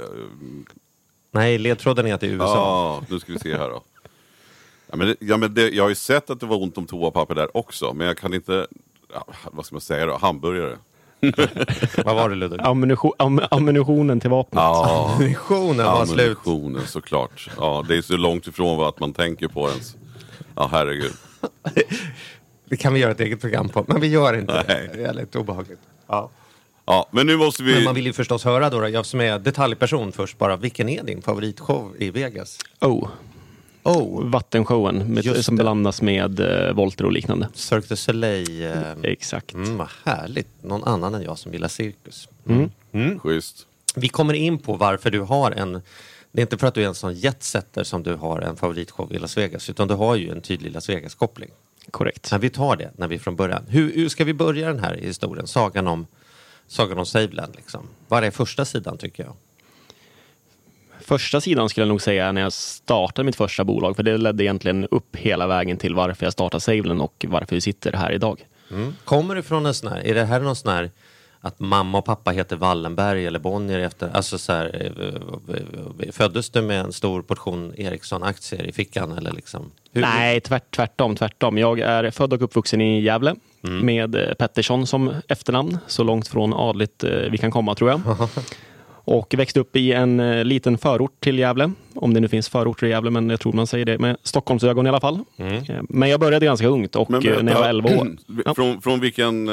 Nej, 1.31 1.57
ledtråden 1.57 2.07
är 2.07 2.13
att 2.13 2.21
det 2.21 2.27
är 2.27 2.31
USA. 2.31 2.55
Ja, 2.55 3.03
nu 3.09 3.19
ska 3.19 3.33
vi 3.33 3.39
se 3.39 3.57
här 3.57 3.69
då. 3.69 3.83
Ja, 4.89 4.95
men 4.95 5.07
det, 5.07 5.15
ja, 5.19 5.37
men 5.37 5.53
det, 5.53 5.69
jag 5.69 5.83
har 5.83 5.89
ju 5.89 5.95
sett 5.95 6.29
att 6.29 6.39
det 6.39 6.45
var 6.45 6.61
ont 6.61 6.77
om 6.77 6.85
toapapper 6.85 7.35
där 7.35 7.57
också, 7.57 7.93
men 7.93 8.07
jag 8.07 8.17
kan 8.17 8.33
inte... 8.33 8.67
Vad 9.51 9.65
ska 9.65 9.75
man 9.75 9.81
säga 9.81 10.05
då? 10.05 10.17
Hamburgare? 10.17 10.77
Vad 12.05 12.15
var 12.15 12.29
det 12.29 12.35
Ludvig? 12.35 12.61
Ammunition, 12.63 13.11
am, 13.19 13.41
ammunitionen 13.51 14.19
till 14.19 14.29
vapnet. 14.29 14.61
Ja, 14.61 15.09
Ammunitionen 15.15 15.85
var 15.85 16.05
slut. 16.05 16.19
ammunitionen 16.19 16.87
såklart. 16.87 17.49
Ja, 17.57 17.85
det 17.87 17.95
är 17.97 18.01
så 18.01 18.17
långt 18.17 18.47
ifrån 18.47 18.77
vad 18.77 18.99
man 18.99 19.13
tänker 19.13 19.47
på 19.47 19.69
ens. 19.69 19.95
Ja, 20.55 20.69
herregud. 20.71 21.13
Det 22.65 22.77
kan 22.77 22.93
vi 22.93 22.99
göra 22.99 23.11
ett 23.11 23.19
eget 23.19 23.41
program 23.41 23.69
på, 23.69 23.85
men 23.87 24.01
vi 24.01 24.07
gör 24.07 24.33
inte 24.33 24.53
det. 24.53 24.63
Nej. 24.67 24.89
Det 24.93 25.03
är 25.03 25.13
lite 25.13 25.39
obehagligt. 25.39 25.79
Ja. 26.07 26.29
Ja, 26.85 27.07
men 27.11 27.27
nu 27.27 27.37
måste 27.37 27.63
vi... 27.63 27.73
Men 27.75 27.83
man 27.83 27.95
vill 27.95 28.05
ju 28.05 28.13
förstås 28.13 28.43
höra 28.43 28.69
då, 28.69 28.89
jag 28.89 29.05
som 29.05 29.21
är 29.21 29.39
detaljperson 29.39 30.11
först 30.11 30.37
bara, 30.37 30.55
vilken 30.57 30.89
är 30.89 31.03
din 31.03 31.21
favoritshow 31.21 31.95
i 31.99 32.09
Vegas? 32.09 32.59
Oh, 32.81 33.07
Oh, 33.83 34.29
vattenshowen 34.29 35.13
med, 35.13 35.45
som 35.45 35.55
blandas 35.55 36.01
med 36.01 36.39
eh, 36.39 36.73
volter 36.73 37.05
och 37.05 37.11
liknande. 37.11 37.47
Cirque 37.53 37.87
du 37.89 37.95
Soleil. 37.95 38.63
Eh, 38.63 38.71
Exakt. 39.03 39.53
mm, 39.53 39.77
vad 39.77 39.87
härligt. 40.03 40.63
Någon 40.63 40.83
annan 40.83 41.15
än 41.15 41.23
jag 41.23 41.37
som 41.37 41.53
gillar 41.53 41.67
cirkus. 41.67 42.29
Schysst. 43.19 43.67
Vi 43.95 44.09
kommer 44.09 44.33
in 44.33 44.57
på 44.59 44.73
varför 44.73 45.11
du 45.11 45.19
har 45.19 45.51
en... 45.51 45.81
Det 46.31 46.41
är 46.41 46.41
inte 46.41 46.57
för 46.57 46.67
att 46.67 46.73
du 46.73 46.83
är 46.83 46.87
en 46.87 46.95
sån 46.95 47.13
jetsetter 47.13 47.83
som 47.83 48.03
du 48.03 48.15
har 48.15 48.41
en 48.41 48.55
favoritshow 48.55 49.13
i 49.13 49.19
Las 49.19 49.37
Vegas, 49.37 49.69
utan 49.69 49.87
du 49.87 49.93
har 49.93 50.15
ju 50.15 50.29
en 50.29 50.41
tydlig 50.41 50.71
Las 50.71 50.89
Vegas-koppling. 50.89 51.49
Korrekt. 51.91 52.31
Men 52.31 52.41
vi 52.41 52.49
tar 52.49 52.75
det 52.75 52.91
när 52.97 53.07
vi 53.07 53.15
är 53.15 53.19
från 53.19 53.35
början. 53.35 53.63
Hur, 53.67 53.95
hur 53.95 54.09
ska 54.09 54.23
vi 54.23 54.33
börja 54.33 54.67
den 54.67 54.79
här 54.79 54.95
historien? 54.95 55.47
Sagan 55.47 55.87
om, 55.87 56.07
sagan 56.67 56.97
om 56.97 57.05
Saveland. 57.05 57.55
Liksom. 57.55 57.87
Vad 58.07 58.23
är 58.23 58.31
första 58.31 58.65
sidan 58.65 58.97
tycker 58.97 59.23
jag? 59.23 59.33
Första 61.05 61.41
sidan 61.41 61.69
skulle 61.69 61.81
jag 61.81 61.89
nog 61.89 62.01
säga 62.01 62.25
är 62.27 62.33
när 62.33 62.41
jag 62.41 62.53
startade 62.53 63.25
mitt 63.25 63.35
första 63.35 63.63
bolag, 63.63 63.95
för 63.95 64.03
det 64.03 64.17
ledde 64.17 64.43
egentligen 64.43 64.87
upp 64.91 65.15
hela 65.15 65.47
vägen 65.47 65.77
till 65.77 65.95
varför 65.95 66.25
jag 66.25 66.33
startade 66.33 66.61
Saveland 66.61 67.01
och 67.01 67.25
varför 67.29 67.55
vi 67.55 67.61
sitter 67.61 67.93
här 67.93 68.11
idag. 68.11 68.45
Kommer 69.05 69.35
det 69.35 69.43
från 69.43 69.65
en 69.65 69.73
sån 69.73 69.91
här, 69.91 70.07
är 70.07 70.13
det 70.15 70.25
här 70.25 70.39
någon 70.39 70.55
sån 70.55 70.71
här 70.73 70.91
att 71.41 71.59
mamma 71.59 71.97
och 71.97 72.05
pappa 72.05 72.31
heter 72.31 72.55
Wallenberg 72.55 73.25
eller 73.25 73.39
Bonnier 73.39 73.79
efter, 73.79 74.09
alltså 74.13 74.37
så 74.37 74.53
här, 74.53 74.91
eh, 74.99 75.55
eh, 76.05 76.11
föddes 76.11 76.49
du 76.49 76.61
med 76.61 76.79
en 76.79 76.93
stor 76.93 77.21
portion 77.21 77.73
Ericsson-aktier 77.77 78.63
i 78.63 78.71
fickan 78.71 79.11
eller 79.17 79.31
liksom? 79.31 79.71
Hur- 79.91 80.01
Nej, 80.01 80.41
tvärt, 80.41 80.75
tvärtom, 80.75 81.15
tvärtom. 81.15 81.57
Jag 81.57 81.79
är 81.79 82.11
född 82.11 82.33
och 82.33 82.41
uppvuxen 82.41 82.81
i 82.81 83.01
Gävle 83.01 83.35
med 83.61 84.15
eh, 84.15 84.33
Pettersson 84.33 84.87
som 84.87 85.13
efternamn. 85.27 85.77
Så 85.87 86.03
långt 86.03 86.27
från 86.27 86.53
adligt 86.53 87.03
eh, 87.03 87.09
vi 87.31 87.37
kan 87.37 87.51
komma 87.51 87.75
tror 87.75 87.89
jag. 87.89 88.01
Och 89.05 89.33
växte 89.37 89.59
upp 89.59 89.75
i 89.75 89.93
en 89.93 90.19
eh, 90.19 90.43
liten 90.45 90.77
förort 90.77 91.19
till 91.19 91.39
Gävle. 91.39 91.71
Om 91.95 92.13
det 92.13 92.19
nu 92.19 92.27
finns 92.27 92.49
förorter 92.49 92.87
i 92.87 92.89
Gävle, 92.89 93.09
men 93.11 93.29
jag 93.29 93.39
tror 93.39 93.53
man 93.53 93.67
säger 93.67 93.85
det 93.85 93.97
med 93.99 94.17
Stockholmsögon 94.23 94.85
i 94.85 94.89
alla 94.89 94.99
fall. 94.99 95.19
Eh, 95.37 95.63
Men 95.89 96.09
jag 96.09 96.19
började 96.19 96.45
ganska 96.45 96.67
ungt 96.67 96.95
och 96.95 97.09
Men 97.11 97.27
eh, 97.27 97.43
när 97.43 97.51
jag 97.51 97.59
var 97.59 97.69
11 97.69 97.89
år. 97.89 98.07
Ja. 98.45 98.53
Från, 98.55 98.81
från, 98.81 98.99
vilken, 98.99 99.49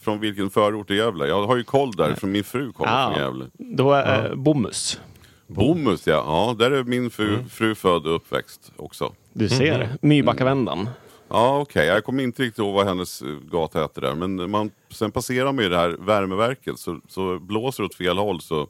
från 0.00 0.20
vilken 0.20 0.50
förort 0.50 0.90
i 0.90 0.94
Gävle? 0.96 1.26
Jag 1.26 1.46
har 1.46 1.56
ju 1.56 1.64
koll 1.64 1.92
där, 1.92 2.14
för 2.14 2.26
min 2.26 2.44
fru 2.44 2.72
kommer 2.72 2.90
Ah, 3.06 3.12
från 3.12 3.22
Gävle. 3.24 3.44
Då 3.58 3.92
är 3.92 4.30
eh, 4.30 4.34
Bomhus. 4.36 5.00
Bomhus 5.46 6.06
ja, 6.06 6.12
ja 6.26 6.56
där 6.58 6.70
är 6.70 6.84
min 6.84 7.10
fru, 7.10 7.34
Mm. 7.34 7.48
fru 7.48 7.74
född 7.74 8.06
och 8.06 8.14
uppväxt 8.16 8.72
också. 8.76 9.12
Du 9.32 9.48
ser, 9.48 9.88
Mybackavändan. 10.02 10.88
Ja 11.28 11.58
okej, 11.58 11.86
jag 11.86 12.04
kommer 12.04 12.22
inte 12.22 12.42
riktigt 12.42 12.58
ihåg 12.58 12.74
vad 12.74 12.86
hennes 12.86 13.22
gata 13.50 13.80
heter 13.82 14.00
där. 14.00 14.14
Men 14.14 14.50
man, 14.50 14.70
sen 14.90 15.10
passerar 15.12 15.52
man 15.52 15.64
ju 15.64 15.70
det 15.70 15.76
här 15.76 15.96
värmeverket 15.98 16.78
så, 16.78 17.00
så 17.08 17.38
blåser 17.38 17.82
det 17.82 17.86
åt 17.86 17.94
fel 17.94 18.18
håll 18.18 18.40
så 18.40 18.68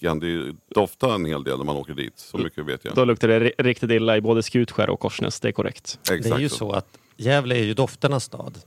kan 0.00 0.20
det 0.20 0.26
ju 0.26 0.54
dofta 0.74 1.14
en 1.14 1.24
hel 1.24 1.44
del 1.44 1.58
när 1.58 1.64
man 1.64 1.76
åker 1.76 1.94
dit. 1.94 2.18
Så 2.18 2.38
mycket 2.38 2.66
vet 2.66 2.84
jag. 2.84 2.94
Då 2.94 3.04
luktar 3.04 3.28
det 3.28 3.40
ri- 3.40 3.52
riktigt 3.58 3.90
illa 3.90 4.16
i 4.16 4.20
både 4.20 4.42
Skutskär 4.42 4.90
och 4.90 5.00
Korsnäs, 5.00 5.40
det 5.40 5.48
är 5.48 5.52
korrekt. 5.52 5.98
Exakt 6.02 6.24
Det 6.24 6.30
är 6.30 6.38
ju 6.38 6.48
så 6.48 6.72
att 6.72 6.86
Gävle 7.16 7.54
är 7.54 7.64
ju 7.64 7.74
dofternas 7.74 8.24
stad. 8.24 8.58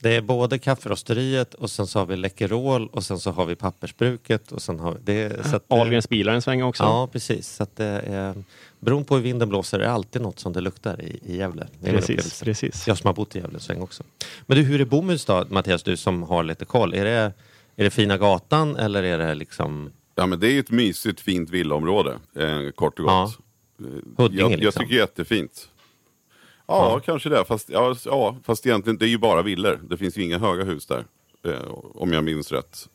Det 0.00 0.14
är 0.16 0.20
både 0.20 0.58
kafferosteriet 0.58 1.54
och 1.54 1.70
sen 1.70 1.86
så 1.86 1.98
har 1.98 2.06
vi 2.06 2.16
Läkerol 2.16 2.88
och 2.92 3.04
sen 3.04 3.18
så 3.18 3.30
har 3.30 3.46
vi 3.46 3.54
pappersbruket 3.54 4.52
och 4.52 4.62
sen 4.62 4.80
har 4.80 4.92
vi... 4.92 4.98
Det, 5.02 5.46
så 5.46 5.56
att, 5.56 5.64
Ahlgrens 5.68 6.08
bilar 6.08 6.32
en 6.34 6.42
sväng 6.42 6.62
också. 6.62 6.82
Ja, 6.82 7.08
precis. 7.12 7.48
Så 7.48 7.62
att 7.62 7.76
det 7.76 7.84
är, 7.84 8.34
beroende 8.80 9.08
på 9.08 9.14
hur 9.16 9.22
vinden 9.22 9.48
blåser 9.48 9.78
är 9.78 9.82
det 9.82 9.90
alltid 9.90 10.22
något 10.22 10.38
som 10.38 10.52
det 10.52 10.60
luktar 10.60 11.00
i, 11.02 11.20
i 11.26 11.36
Gävle. 11.36 11.66
Precis, 11.84 12.42
precis. 12.42 12.86
Jag 12.86 12.98
som 12.98 13.06
har 13.08 13.14
bott 13.14 13.36
i 13.36 13.38
Gävle 13.38 13.54
en 13.56 13.60
sväng 13.60 13.82
också. 13.82 14.02
Men 14.46 14.56
du, 14.56 14.62
hur 14.64 14.80
är 14.80 14.84
Bomhuds 14.84 15.24
då, 15.24 15.44
Mattias, 15.48 15.82
du 15.82 15.96
som 15.96 16.22
har 16.22 16.44
lite 16.44 16.64
koll? 16.64 16.94
Är 16.94 17.04
det, 17.04 17.32
är 17.76 17.84
det 17.84 17.90
fina 17.90 18.18
gatan 18.18 18.76
eller 18.76 19.02
är 19.02 19.18
det 19.18 19.34
liksom 19.34 19.90
Ja 20.18 20.26
men 20.26 20.40
det 20.40 20.46
är 20.46 20.50
ju 20.52 20.60
ett 20.60 20.70
mysigt 20.70 21.20
fint 21.20 21.50
villaområde, 21.50 22.18
eh, 22.34 22.70
kort 22.70 22.98
och 22.98 23.04
gott. 23.04 23.38
Ja. 23.78 23.86
Eh, 23.86 23.92
Huddinge, 24.16 24.42
jag, 24.42 24.52
jag 24.52 24.60
liksom? 24.60 24.82
tycker 24.82 24.96
jättefint. 24.96 25.68
Ja, 26.66 27.00
kanske 27.04 27.28
det. 27.28 27.44
Fast, 27.44 27.68
ja, 27.68 27.96
ja, 28.04 28.36
fast 28.42 28.66
egentligen, 28.66 28.98
det 28.98 29.04
är 29.04 29.08
ju 29.08 29.18
bara 29.18 29.42
villor. 29.42 29.80
Det 29.82 29.96
finns 29.96 30.18
ju 30.18 30.22
inga 30.22 30.38
höga 30.38 30.64
hus 30.64 30.86
där. 30.86 31.04
Eh, 31.44 31.70
om 31.94 32.12
jag 32.12 32.24
minns 32.24 32.52
rätt. 32.52 32.88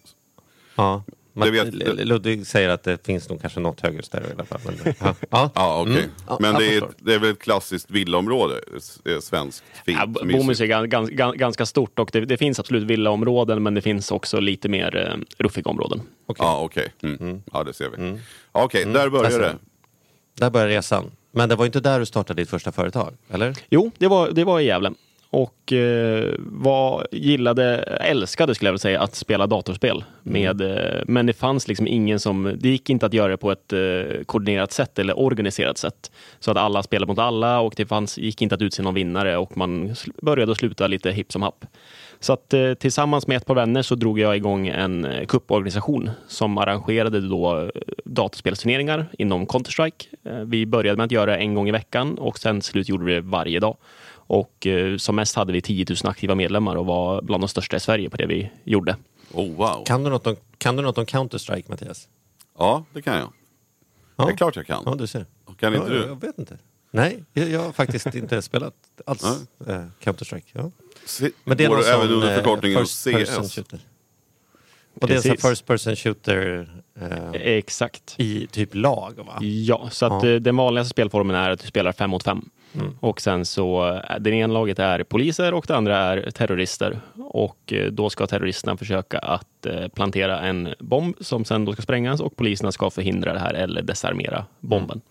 Ja. 0.75 1.03
Matt- 1.33 1.49
vet- 1.53 2.07
Ludvig 2.07 2.47
säger 2.47 2.69
att 2.69 2.83
det 2.83 3.05
finns 3.05 3.29
nog 3.29 3.41
kanske 3.41 3.59
något 3.59 3.81
höghus 3.81 4.09
där 4.09 4.21
i 4.21 4.33
alla 4.33 4.45
fall. 4.45 4.59
Men, 4.65 4.93
ja. 4.99 5.15
Ja. 5.29 5.49
Ja, 5.55 5.81
okej. 5.81 5.93
Mm. 5.93 6.37
Men 6.39 6.53
det 6.55 6.75
är, 6.75 6.83
det 6.97 7.13
är 7.13 7.19
väl 7.19 7.31
ett 7.31 7.39
klassiskt 7.39 7.91
villaområde. 7.91 8.59
eh, 9.05 9.19
Svenskt, 9.19 9.63
fint, 9.85 9.97
Ja. 9.99 10.05
Bomhus 10.05 10.61
är 10.61 10.65
gan- 10.65 10.87
gan- 10.87 11.09
gan- 11.11 11.35
ganska 11.37 11.65
stort 11.65 11.99
och 11.99 12.09
det, 12.13 12.19
det 12.25 12.37
finns 12.37 12.59
absolut 12.59 12.83
villaområden 12.83 13.63
men 13.63 13.73
det 13.73 13.81
finns 13.81 14.11
också 14.11 14.39
lite 14.39 14.69
mer 14.69 14.95
eh, 14.97 15.43
ruffiga 15.43 15.69
områden. 15.71 16.01
Okej. 16.25 16.45
Ja, 16.45 16.59
okej. 16.61 16.93
Mm. 17.03 17.41
Ja, 17.53 17.63
det 17.63 17.73
ser 17.73 17.89
vi. 17.89 18.17
Ja, 18.53 18.63
Okej, 18.63 18.85
där 18.85 19.09
börjar 19.09 19.25
Alltså, 19.25 19.39
det. 19.39 19.55
Där 20.37 20.49
börjar 20.49 20.67
resan. 20.67 21.11
Men 21.31 21.49
det 21.49 21.55
var 21.55 21.65
inte 21.65 21.79
där 21.79 21.99
du 21.99 22.05
startade 22.05 22.41
ditt 22.41 22.49
första 22.49 22.71
företag, 22.71 23.13
eller? 23.29 23.55
Jo, 23.69 23.91
det 23.97 24.07
var, 24.07 24.31
det 24.31 24.43
var 24.43 24.59
i 24.59 24.65
Gävle. 24.65 24.91
Och 25.33 25.73
eh, 25.73 26.33
var, 26.39 27.07
gillade, 27.11 27.75
älskade 27.83 28.55
skulle 28.55 28.67
jag 28.67 28.73
vilja 28.73 28.79
säga, 28.79 29.01
att 29.01 29.15
spela 29.15 29.47
datorspel. 29.47 30.03
Med, 30.23 30.61
eh, 30.61 31.01
men 31.07 31.25
det 31.25 31.33
fanns 31.33 31.67
liksom 31.67 31.87
ingen 31.87 32.19
som, 32.19 32.57
det 32.59 32.69
gick 32.69 32.89
inte 32.89 33.05
att 33.05 33.13
göra 33.13 33.31
det 33.31 33.37
på 33.37 33.51
ett 33.51 33.73
eh, 33.73 34.23
koordinerat 34.25 34.71
sätt 34.71 34.99
eller 34.99 35.19
organiserat 35.19 35.77
sätt. 35.77 36.11
Så 36.39 36.51
att 36.51 36.57
alla 36.57 36.83
spelade 36.83 37.09
mot 37.09 37.19
alla 37.19 37.59
och 37.59 37.73
det 37.77 37.85
fanns, 37.85 38.17
gick 38.17 38.41
inte 38.41 38.55
att 38.55 38.61
utse 38.61 38.83
någon 38.83 38.93
vinnare 38.93 39.37
och 39.37 39.57
man 39.57 39.95
började 40.21 40.51
och 40.51 40.57
sluta 40.57 40.87
lite 40.87 41.11
hipp 41.11 41.31
som 41.31 41.41
happ. 41.41 41.65
Så 42.19 42.33
att 42.33 42.53
tillsammans 42.79 43.27
med 43.27 43.37
ett 43.37 43.45
par 43.45 43.55
vänner 43.55 43.81
så 43.81 43.95
drog 43.95 44.19
jag 44.19 44.35
igång 44.35 44.67
en 44.67 45.07
kupporganisation 45.27 46.09
som 46.27 46.57
arrangerade 46.57 47.21
då 47.21 47.71
datorspelsturneringar 48.05 49.05
inom 49.17 49.47
Counter-Strike. 49.47 50.05
Vi 50.45 50.65
började 50.65 50.97
med 50.97 51.05
att 51.05 51.11
göra 51.11 51.31
det 51.31 51.37
en 51.37 51.53
gång 51.53 51.69
i 51.69 51.71
veckan 51.71 52.17
och 52.17 52.39
sen 52.39 52.61
slut 52.61 52.89
gjorde 52.89 53.05
vi 53.05 53.13
det 53.13 53.21
varje 53.21 53.59
dag. 53.59 53.77
Och 54.31 54.67
eh, 54.67 54.97
som 54.97 55.15
mest 55.15 55.35
hade 55.35 55.53
vi 55.53 55.61
10 55.61 55.85
000 55.89 55.97
aktiva 56.03 56.35
medlemmar 56.35 56.75
och 56.75 56.85
var 56.85 57.21
bland 57.21 57.43
de 57.43 57.47
största 57.47 57.77
i 57.77 57.79
Sverige 57.79 58.09
på 58.09 58.17
det 58.17 58.25
vi 58.25 58.51
gjorde. 58.63 58.95
Oh, 59.31 59.55
wow. 59.55 59.83
Kan 59.85 60.03
du 60.03 60.09
något 60.09 60.27
om, 60.27 60.35
kan 60.57 60.75
du 60.75 60.83
något 60.83 60.97
om 60.97 61.05
Counter-Strike, 61.05 61.63
Mattias? 61.67 62.07
Ja, 62.57 62.85
det 62.93 63.01
kan 63.01 63.17
jag. 63.17 63.33
Ja. 64.15 64.25
Det 64.25 64.31
är 64.31 64.35
klart 64.37 64.55
jag 64.55 64.67
kan. 64.67 64.83
Ja, 64.85 64.95
du 64.95 65.07
ser. 65.07 65.25
Kan 65.59 65.75
inte 65.75 65.87
ja, 65.87 65.93
du? 65.93 66.07
Jag 66.07 66.21
vet 66.21 66.39
inte. 66.39 66.57
Nej, 66.91 67.23
jag, 67.33 67.49
jag 67.49 67.59
har 67.59 67.71
faktiskt 67.71 68.05
inte 68.15 68.41
spelat 68.41 68.73
alls 69.05 69.23
eh, 69.67 69.85
Counter-Strike. 69.99 70.51
Ja. 70.51 70.71
Men 71.43 71.57
det 71.57 71.63
är 71.63 71.69
går 71.69 71.75
någon 71.75 71.85
även 71.85 72.09
under 72.09 72.31
eh, 72.31 72.35
förkortningen 72.35 72.79
first 72.79 73.03
person 73.03 73.43
CS. 73.43 73.55
shooter. 73.55 73.79
Och 75.01 75.07
det 75.07 75.25
är 75.25 75.31
en 75.31 75.37
first 75.37 75.65
person 75.65 75.95
shooter 75.95 76.69
eh, 77.01 77.31
Exakt. 77.41 78.15
i 78.17 78.47
typ 78.47 78.75
lag, 78.75 79.13
va? 79.17 79.37
Ja, 79.41 79.89
så 79.91 80.05
att 80.05 80.23
Ja. 80.23 80.29
eh, 80.29 80.35
den 80.35 80.57
vanligaste 80.57 80.89
spelformen 80.89 81.35
är 81.35 81.49
att 81.51 81.59
du 81.59 81.67
spelar 81.67 81.91
fem 81.91 82.09
mot 82.09 82.23
fem. 82.23 82.49
Och 82.99 83.21
sen 83.21 83.45
så, 83.45 83.89
eh, 84.09 84.19
det 84.19 84.29
ena 84.29 84.53
laget 84.53 84.79
är 84.79 85.03
poliser 85.03 85.53
och 85.53 85.65
det 85.67 85.75
andra 85.75 85.97
är 85.97 86.31
terrorister. 86.31 86.99
Och 87.23 87.73
eh, 87.73 87.91
då 87.91 88.09
ska 88.09 88.27
terroristerna 88.27 88.77
försöka 88.77 89.19
att 89.19 89.67
plantera 89.93 90.39
en 90.39 90.73
bomb 90.79 91.15
som 91.19 91.45
sen 91.45 91.65
då 91.65 91.73
ska 91.73 91.81
sprängas 91.81 92.19
och 92.19 92.35
poliserna 92.35 92.71
ska 92.71 92.89
förhindra 92.89 93.33
det 93.33 93.39
här 93.39 93.53
eller 93.53 93.81
desarmera 93.81 94.45
bomben. 94.59 95.01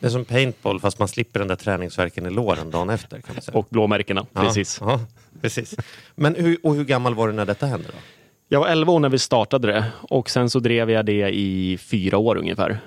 Det 0.00 0.06
är 0.06 0.10
som 0.10 0.24
paintball 0.24 0.80
fast 0.80 0.98
man 0.98 1.08
slipper 1.08 1.38
den 1.38 1.48
där 1.48 1.56
träningsverken 1.56 2.26
i 2.26 2.30
låren 2.30 2.70
dagen 2.70 2.90
efter. 2.90 3.20
Kan 3.20 3.34
man 3.34 3.42
säga. 3.42 3.58
Och 3.58 3.66
blåmärkena, 3.70 4.26
Ja, 4.32 4.40
precis. 4.42 4.78
Ja, 4.80 5.00
precis. 5.40 5.74
Men 6.14 6.34
hur, 6.34 6.58
och 6.62 6.74
hur 6.74 6.84
gammal 6.84 7.14
var 7.14 7.26
du 7.28 7.32
när 7.34 7.46
detta 7.46 7.66
hände? 7.66 7.86
Då? 7.88 7.98
Jag 8.52 8.60
var 8.60 8.68
11 8.68 8.92
år 8.92 9.00
när 9.00 9.08
vi 9.08 9.18
startade 9.18 9.68
det 9.72 9.84
och 10.02 10.30
sen 10.30 10.50
så 10.50 10.60
drev 10.60 10.90
jag 10.90 11.06
det 11.06 11.30
i 11.34 11.78
fyra 11.78 12.18
år 12.18 12.36
ungefär. 12.36 12.80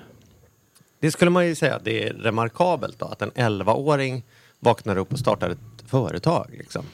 Det 1.00 1.10
skulle 1.10 1.30
man 1.30 1.46
ju 1.46 1.54
säga, 1.54 1.80
det 1.84 2.08
är 2.08 2.12
remarkabelt 2.12 2.98
då, 2.98 3.06
att 3.06 3.22
en 3.22 3.30
11-åring 3.30 4.22
vaknar 4.60 4.96
upp 4.96 5.12
och 5.12 5.18
startar 5.18 5.50
ett 5.50 5.58
företag. 5.86 6.46
Liksom. 6.58 6.84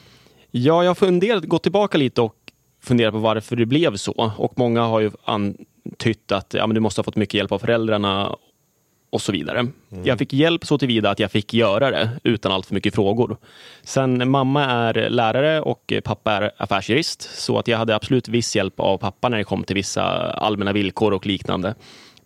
Ja, 0.51 0.83
jag 0.83 0.89
har 0.89 0.95
funderat, 0.95 1.43
gått 1.43 1.63
tillbaka 1.63 1.97
lite 1.97 2.21
och 2.21 2.35
funderat 2.83 3.13
på 3.13 3.19
varför 3.19 3.55
det 3.55 3.65
blev 3.65 3.95
så. 3.95 4.33
Och 4.37 4.53
många 4.55 4.81
har 4.81 4.99
ju 4.99 5.11
antytt 5.23 6.31
att 6.31 6.53
ja, 6.53 6.67
men 6.67 6.75
du 6.75 6.81
måste 6.81 6.99
ha 6.99 7.03
fått 7.03 7.15
mycket 7.15 7.33
hjälp 7.33 7.51
av 7.51 7.59
föräldrarna 7.59 8.35
och 9.11 9.21
så 9.21 9.31
vidare. 9.31 9.67
Jag 10.03 10.19
fick 10.19 10.33
hjälp 10.33 10.65
så 10.65 10.77
tillvida 10.77 11.09
att 11.09 11.19
jag 11.19 11.31
fick 11.31 11.53
göra 11.53 11.91
det 11.91 12.09
utan 12.23 12.51
allt 12.51 12.65
för 12.65 12.73
mycket 12.73 12.95
frågor. 12.95 13.37
Sen 13.83 14.29
mamma 14.29 14.65
är 14.65 15.09
lärare 15.09 15.61
och 15.61 15.93
pappa 16.03 16.31
är 16.31 16.51
affärsjurist 16.57 17.21
så 17.21 17.59
att 17.59 17.67
jag 17.67 17.77
hade 17.77 17.95
absolut 17.95 18.27
viss 18.27 18.55
hjälp 18.55 18.79
av 18.79 18.97
pappa 18.97 19.29
när 19.29 19.37
det 19.37 19.43
kom 19.43 19.63
till 19.63 19.75
vissa 19.75 20.03
allmänna 20.31 20.73
villkor 20.73 21.13
och 21.13 21.25
liknande. 21.25 21.75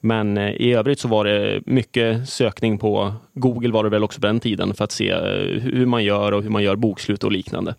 Men 0.05 0.37
eh, 0.37 0.51
i 0.51 0.73
övrigt 0.73 0.99
så 0.99 1.07
var 1.07 1.25
det 1.25 1.61
mycket 1.65 2.29
sökning 2.29 2.77
på 2.77 3.13
Google 3.33 3.71
var 3.71 3.83
det 3.83 3.89
väl 3.89 4.03
också 4.03 4.21
på 4.21 4.27
den 4.27 4.39
tiden 4.39 4.73
för 4.73 4.83
att 4.83 4.91
se 4.91 5.09
eh, 5.09 5.61
hur 5.61 5.85
man 5.85 6.03
gör 6.03 6.31
och 6.31 6.43
hur 6.43 6.49
man 6.49 6.63
gör 6.63 6.75
bokslut 6.75 7.23
och 7.23 7.31
liknande. 7.31 7.75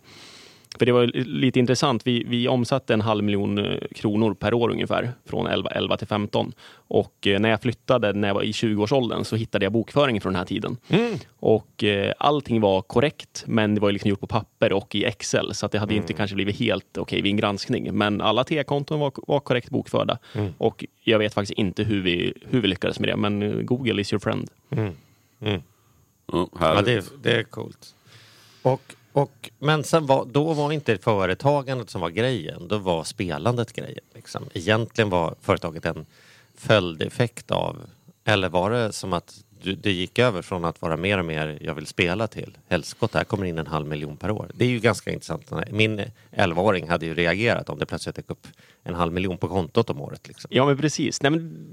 För 0.78 0.86
det 0.86 0.92
var 0.92 1.06
lite 1.24 1.58
intressant. 1.58 2.06
Vi, 2.06 2.24
vi 2.28 2.48
omsatte 2.48 2.94
en 2.94 3.00
halv 3.00 3.24
miljon 3.24 3.58
eh, 3.58 3.78
kronor 3.94 4.34
per 4.34 4.54
år 4.54 4.70
ungefär 4.70 5.12
från 5.24 5.46
11, 5.46 5.70
11 5.70 5.96
till 5.96 6.06
15. 6.06 6.52
Och 6.88 7.26
eh, 7.26 7.40
när 7.40 7.48
jag 7.48 7.62
flyttade 7.62 8.12
när 8.12 8.28
jag 8.28 8.34
var 8.34 8.42
i 8.42 8.52
20-årsåldern 8.52 9.24
så 9.24 9.36
hittade 9.36 9.64
jag 9.64 9.72
bokföringen 9.72 10.20
från 10.22 10.32
den 10.32 10.38
här 10.38 10.46
tiden. 10.46 10.76
Och 11.38 11.84
eh, 11.84 12.12
allting 12.18 12.60
var 12.60 12.82
korrekt, 12.82 13.44
men 13.46 13.74
det 13.74 13.80
var 13.80 13.88
ju 13.88 13.92
liksom 13.92 14.10
gjort 14.10 14.20
på 14.20 14.26
papper 14.26 14.72
och 14.72 14.94
i 14.94 15.04
Excel. 15.04 15.54
Så 15.54 15.66
att 15.66 15.72
det 15.72 15.78
hade 15.78 15.94
inte 15.94 16.12
kanske 16.12 16.34
blivit 16.34 16.58
helt 16.58 16.98
okej 16.98 17.22
vid 17.22 17.30
en 17.30 17.36
granskning. 17.36 17.94
Men 17.94 18.20
alla 18.20 18.44
T-konton 18.44 19.00
var, 19.00 19.12
var 19.26 19.40
korrekt 19.40 19.70
bokförda. 19.70 20.18
Och 20.58 20.84
jag 21.04 21.18
vet 21.18 21.34
faktiskt 21.34 21.58
inte 21.58 21.82
hur 21.84 22.02
vi, 22.02 22.32
hur 22.50 22.60
vi 22.60 22.68
lyckades 22.68 23.00
med 23.00 23.08
det, 23.08 23.16
men 23.16 23.66
Google 23.66 24.00
is 24.00 24.12
your 24.12 24.20
friend. 24.20 24.50
Ja, 24.68 25.58
Ja, 26.32 26.48
härligt. 26.58 26.84
det, 26.86 26.92
är- 26.92 27.02
det 27.22 27.32
är 27.38 27.42
coolt. 27.42 27.94
Och, 28.62 28.82
och, 29.16 29.50
men 29.58 29.84
sen 29.84 30.06
var, 30.06 30.24
då 30.24 30.52
var 30.52 30.72
inte 30.72 30.98
företagandet 30.98 31.90
som 31.90 32.00
var 32.00 32.10
grejen, 32.10 32.68
då 32.68 32.78
var 32.78 33.04
spelandet 33.04 33.72
grejen. 33.72 34.04
Liksom. 34.14 34.44
Egentligen 34.54 35.10
var 35.10 35.34
företaget 35.40 35.84
en 35.84 36.06
följdeffekt 36.54 37.50
av, 37.50 37.76
eller 38.24 38.48
var 38.48 38.70
det 38.70 38.92
som 38.92 39.12
att 39.12 39.44
det 39.60 39.92
gick 39.92 40.18
över 40.18 40.42
från 40.42 40.64
att 40.64 40.82
vara 40.82 40.96
mer 40.96 41.18
och 41.18 41.24
mer 41.24 41.58
jag 41.60 41.74
vill 41.74 41.86
spela 41.86 42.26
till 42.26 42.58
helskotta, 42.68 43.18
här 43.18 43.24
kommer 43.24 43.46
in 43.46 43.58
en 43.58 43.66
halv 43.66 43.86
miljon 43.86 44.16
per 44.16 44.30
år. 44.30 44.50
Det 44.54 44.64
är 44.64 44.68
ju 44.68 44.80
ganska 44.80 45.12
intressant. 45.12 45.52
Min 45.70 46.00
11-åring 46.32 46.88
hade 46.88 47.06
ju 47.06 47.14
reagerat 47.14 47.68
om 47.68 47.78
det 47.78 47.86
plötsligt 47.86 48.16
dök 48.16 48.30
upp 48.30 48.46
en 48.82 48.94
halv 48.94 49.12
miljon 49.12 49.38
på 49.38 49.48
kontot 49.48 49.90
om 49.90 50.00
året. 50.00 50.28
Liksom. 50.28 50.48
Ja, 50.54 50.66
men 50.66 50.78
precis. 50.78 51.22
Nej, 51.22 51.30
men, 51.30 51.66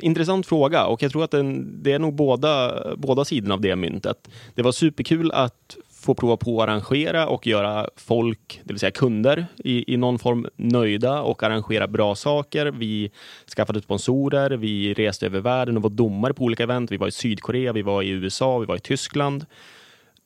intressant 0.00 0.46
fråga 0.46 0.86
och 0.86 1.02
jag 1.02 1.12
tror 1.12 1.24
att 1.24 1.30
den, 1.30 1.78
det 1.82 1.92
är 1.92 1.98
nog 1.98 2.14
båda, 2.14 2.82
båda 2.96 3.24
sidorna 3.24 3.54
av 3.54 3.60
det 3.60 3.76
myntet. 3.76 4.28
Det 4.54 4.62
var 4.62 4.72
superkul 4.72 5.32
att 5.32 5.76
få 6.06 6.14
prova 6.14 6.36
på 6.36 6.62
att 6.62 6.68
arrangera 6.68 7.26
och 7.26 7.46
göra 7.46 7.88
folk, 7.96 8.60
det 8.64 8.72
vill 8.72 8.80
säga 8.80 8.90
kunder, 8.90 9.46
i, 9.56 9.94
i 9.94 9.96
någon 9.96 10.18
form 10.18 10.46
nöjda 10.56 11.20
och 11.22 11.42
arrangera 11.42 11.86
bra 11.86 12.14
saker. 12.14 12.66
Vi 12.66 13.10
skaffade 13.56 13.80
sponsorer, 13.82 14.50
vi 14.50 14.94
reste 14.94 15.26
över 15.26 15.40
världen 15.40 15.76
och 15.76 15.82
var 15.82 15.90
domare 15.90 16.34
på 16.34 16.44
olika 16.44 16.62
event. 16.62 16.90
Vi 16.90 16.96
var 16.96 17.08
i 17.08 17.12
Sydkorea, 17.12 17.72
vi 17.72 17.82
var 17.82 18.02
i 18.02 18.08
USA, 18.08 18.58
vi 18.58 18.66
var 18.66 18.76
i 18.76 18.80
Tyskland. 18.80 19.46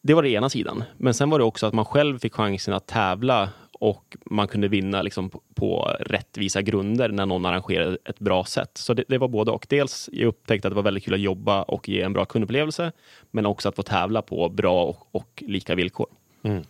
Det 0.02 0.14
var 0.14 0.22
det 0.22 0.30
ena 0.30 0.48
sidan. 0.48 0.84
Men 0.96 1.14
sen 1.14 1.30
var 1.30 1.38
det 1.38 1.44
också 1.44 1.66
att 1.66 1.74
man 1.74 1.84
själv 1.84 2.18
fick 2.18 2.34
chansen 2.34 2.74
att 2.74 2.86
tävla 2.86 3.48
och 3.80 4.16
man 4.24 4.48
kunde 4.48 4.68
vinna 4.68 5.02
liksom 5.02 5.30
på, 5.30 5.42
på 5.54 5.96
rättvisa 6.00 6.62
grunder 6.62 7.08
när 7.08 7.26
någon 7.26 7.46
arrangerade 7.46 7.98
ett 8.04 8.18
bra 8.18 8.44
sätt. 8.44 8.70
Så 8.74 8.94
det, 8.94 9.04
det 9.08 9.18
var 9.18 9.28
både 9.28 9.50
och. 9.50 9.66
Dels 9.68 10.10
jag 10.12 10.28
upptäckte 10.28 10.68
att 10.68 10.72
det 10.72 10.76
var 10.76 10.82
väldigt 10.82 11.04
kul 11.04 11.14
att 11.14 11.20
jobba 11.20 11.62
och 11.62 11.88
ge 11.88 12.00
en 12.00 12.12
bra 12.12 12.24
kundupplevelse, 12.24 12.92
men 13.30 13.46
också 13.46 13.68
att 13.68 13.76
få 13.76 13.82
tävla 13.82 14.22
på 14.22 14.48
bra 14.48 14.84
och, 14.84 15.08
och 15.14 15.42
lika 15.46 15.74
villkor. 15.74 16.06
Mm. 16.42 16.64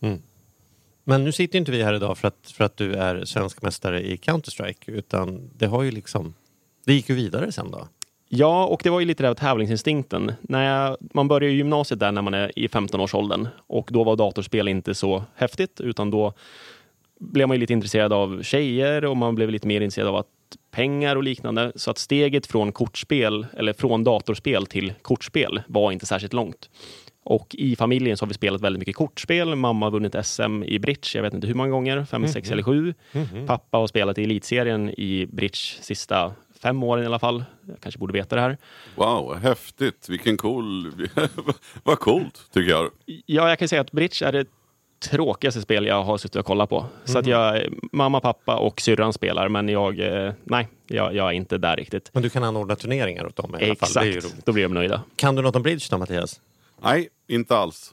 Mm. 0.00 0.22
Men 1.04 1.24
nu 1.24 1.32
sitter 1.32 1.58
inte 1.58 1.72
vi 1.72 1.82
här 1.82 1.94
idag 1.94 2.18
för 2.18 2.28
att, 2.28 2.50
för 2.54 2.64
att 2.64 2.76
du 2.76 2.94
är 2.94 3.24
svensk 3.24 3.62
mästare 3.62 4.02
i 4.02 4.16
Counter-Strike 4.16 4.90
utan 4.90 5.50
det 5.54 5.66
har 5.66 5.82
ju 5.82 5.90
liksom, 5.90 6.34
det 6.84 6.94
gick 6.94 7.08
ju 7.08 7.14
vidare 7.14 7.52
sen 7.52 7.70
då. 7.70 7.88
Ja, 8.28 8.66
och 8.66 8.80
det 8.84 8.90
var 8.90 9.00
ju 9.00 9.06
lite 9.06 9.22
det 9.22 9.26
här 9.26 9.34
tävlingsinstinkten. 9.34 10.32
När 10.40 10.64
jag, 10.64 10.96
man 11.00 11.28
börjar 11.28 11.50
ju 11.50 11.56
gymnasiet 11.56 12.00
där 12.00 12.12
när 12.12 12.22
man 12.22 12.34
är 12.34 12.58
i 12.58 12.66
15-årsåldern 12.66 13.48
och 13.66 13.88
då 13.92 14.04
var 14.04 14.16
datorspel 14.16 14.68
inte 14.68 14.94
så 14.94 15.24
häftigt 15.34 15.80
utan 15.80 16.10
då 16.10 16.32
blev 17.20 17.48
man 17.48 17.54
ju 17.54 17.60
lite 17.60 17.72
intresserad 17.72 18.12
av 18.12 18.42
tjejer 18.42 19.04
och 19.04 19.16
man 19.16 19.34
blev 19.34 19.50
lite 19.50 19.66
mer 19.66 19.80
intresserad 19.80 20.08
av 20.08 20.16
att 20.16 20.26
pengar 20.70 21.16
och 21.16 21.22
liknande. 21.22 21.72
Så 21.74 21.90
att 21.90 21.98
steget 21.98 22.46
från 22.46 22.72
kortspel 22.72 23.46
eller 23.56 23.72
från 23.72 24.04
datorspel 24.04 24.66
till 24.66 24.92
kortspel 25.02 25.62
var 25.66 25.92
inte 25.92 26.06
särskilt 26.06 26.32
långt. 26.32 26.70
Och 27.24 27.54
i 27.58 27.76
familjen 27.76 28.16
så 28.16 28.24
har 28.24 28.28
vi 28.28 28.34
spelat 28.34 28.60
väldigt 28.60 28.78
mycket 28.78 28.96
kortspel. 28.96 29.54
Mamma 29.54 29.86
har 29.86 29.90
vunnit 29.90 30.16
SM 30.22 30.62
i 30.62 30.78
bridge, 30.78 31.08
jag 31.14 31.22
vet 31.22 31.34
inte 31.34 31.46
hur 31.46 31.54
många 31.54 31.70
gånger, 31.70 32.04
fem, 32.04 32.28
sex 32.28 32.50
eller 32.50 32.62
sju. 32.62 32.94
Pappa 33.46 33.78
har 33.78 33.86
spelat 33.86 34.18
i 34.18 34.24
elitserien 34.24 34.90
i 34.90 35.26
bridge 35.26 35.58
sista 35.80 36.32
fem 36.66 36.82
åren 36.82 37.02
i 37.02 37.06
alla 37.06 37.18
fall. 37.18 37.44
Jag 37.68 37.80
kanske 37.80 37.98
borde 37.98 38.12
veta 38.12 38.36
det 38.36 38.42
här. 38.42 38.58
Wow, 38.94 39.36
häftigt. 39.36 40.08
Vilken 40.08 40.36
cool... 40.36 40.92
Vad 41.82 41.98
coolt, 41.98 42.48
tycker 42.52 42.70
jag. 42.70 42.90
Ja, 43.26 43.48
jag 43.48 43.58
kan 43.58 43.68
säga 43.68 43.80
att 43.80 43.92
bridge 43.92 44.26
är 44.26 44.32
det 44.32 44.46
tråkigaste 45.10 45.60
spel 45.60 45.86
jag 45.86 46.04
har 46.04 46.18
suttit 46.18 46.36
och 46.36 46.46
kollat 46.46 46.70
på. 46.70 46.86
Så 47.04 47.18
att 47.18 47.26
jag, 47.26 47.62
mamma, 47.92 48.20
pappa 48.20 48.56
och 48.56 48.80
syrran 48.80 49.12
spelar, 49.12 49.48
men 49.48 49.68
jag, 49.68 50.00
eh, 50.00 50.32
nej, 50.44 50.68
jag, 50.86 51.14
jag 51.14 51.28
är 51.28 51.32
inte 51.32 51.58
där 51.58 51.76
riktigt. 51.76 52.10
Men 52.12 52.22
du 52.22 52.30
kan 52.30 52.44
anordna 52.44 52.76
turneringar 52.76 53.26
åt 53.26 53.36
dem 53.36 53.56
i 53.60 53.64
alla 53.64 53.74
fall. 53.74 54.06
Exakt, 54.06 54.46
då 54.46 54.52
blir 54.52 54.62
de 54.62 54.74
nöjda. 54.74 55.02
Kan 55.16 55.34
du 55.34 55.42
något 55.42 55.56
om 55.56 55.62
bridge 55.62 55.86
då 55.90 55.98
Mattias? 55.98 56.40
Nej, 56.82 57.08
inte 57.28 57.56
alls. 57.56 57.92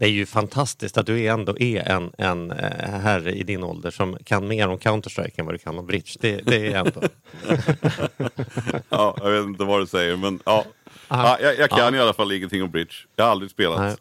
Det 0.00 0.06
är 0.06 0.10
ju 0.10 0.26
fantastiskt 0.26 0.98
att 0.98 1.06
du 1.06 1.26
ändå 1.26 1.58
är 1.58 1.88
en, 1.88 2.12
en 2.18 2.50
eh, 2.50 2.90
herre 2.90 3.32
i 3.32 3.42
din 3.42 3.64
ålder 3.64 3.90
som 3.90 4.16
kan 4.24 4.48
mer 4.48 4.68
om 4.68 4.78
Counter-Strike 4.78 5.40
än 5.40 5.46
vad 5.46 5.54
du 5.54 5.58
kan 5.58 5.78
om 5.78 5.86
bridge. 5.86 6.10
Det, 6.20 6.40
det 6.46 6.72
är 6.72 6.76
ändå... 6.76 7.00
Ja, 8.88 9.16
jag 9.22 9.30
vet 9.30 9.44
inte 9.44 9.64
vad 9.64 9.80
du 9.80 9.86
säger, 9.86 10.16
men 10.16 10.40
ja. 10.44 10.64
ja 11.08 11.38
jag, 11.40 11.58
jag 11.58 11.70
kan 11.70 11.94
i 11.94 11.98
alla 11.98 12.12
fall 12.12 12.32
ingenting 12.32 12.62
om 12.62 12.70
bridge. 12.70 12.94
Jag 13.16 13.24
har 13.24 13.30
aldrig 13.30 13.50
spelat. 13.50 13.80
Nej. 13.80 13.96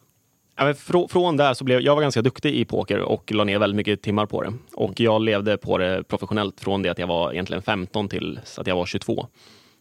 Ja, 0.55 0.65
men 0.65 0.75
frå, 0.75 1.07
från 1.07 1.37
där 1.37 1.53
så 1.53 1.63
blev 1.63 1.81
jag 1.81 1.95
var 1.95 2.01
ganska 2.01 2.21
duktig 2.21 2.55
i 2.55 2.65
poker 2.65 2.99
och 2.99 3.31
la 3.31 3.43
ner 3.43 3.59
väldigt 3.59 3.75
mycket 3.75 4.01
timmar 4.01 4.25
på 4.25 4.43
det. 4.43 4.53
Och 4.73 4.99
jag 4.99 5.21
levde 5.21 5.57
på 5.57 5.77
det 5.77 6.03
professionellt 6.03 6.59
från 6.59 6.81
det 6.81 6.89
att 6.89 6.99
jag 6.99 7.07
var 7.07 7.31
egentligen 7.31 7.63
15 7.63 8.09
till 8.09 8.39
så 8.43 8.61
att 8.61 8.67
jag 8.67 8.75
var 8.75 8.85
22. 8.85 9.27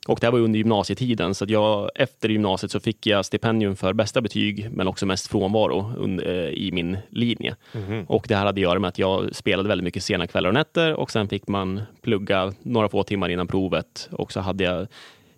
Och 0.07 0.19
det 0.21 0.26
här 0.26 0.33
var 0.33 0.38
under 0.38 0.59
gymnasietiden, 0.59 1.35
så 1.35 1.45
att 1.45 1.50
jag, 1.50 1.90
efter 1.95 2.28
gymnasiet 2.28 2.73
så 2.73 2.81
fick 2.81 3.07
jag 3.07 3.25
stipendium 3.25 3.76
för 3.76 3.93
bästa 3.93 4.21
betyg, 4.21 4.69
men 4.73 4.88
också 4.88 5.07
mest 5.07 5.26
frånvaro 5.26 5.93
und, 5.99 6.21
eh, 6.21 6.49
i 6.49 6.71
min 6.73 6.99
linje. 7.11 7.57
Och 8.07 8.25
det 8.28 8.35
här 8.35 8.47
hade 8.47 8.59
att 8.59 8.62
göra 8.62 8.78
med 8.78 8.88
att 8.88 8.99
jag 8.99 9.35
spelade 9.35 9.69
väldigt 9.69 9.85
mycket 9.85 10.02
sena 10.02 10.26
kvällar 10.26 10.49
och 10.49 10.55
nätter 10.55 10.95
och 10.95 11.11
sen 11.11 11.28
fick 11.28 11.49
man 11.49 11.83
plugga 12.02 12.52
några 12.62 12.88
få 12.88 13.02
timmar 13.02 13.28
innan 13.28 13.47
provet. 13.47 14.09
Och 14.12 14.33
så 14.33 14.40
hade 14.40 14.64
jag 14.64 14.87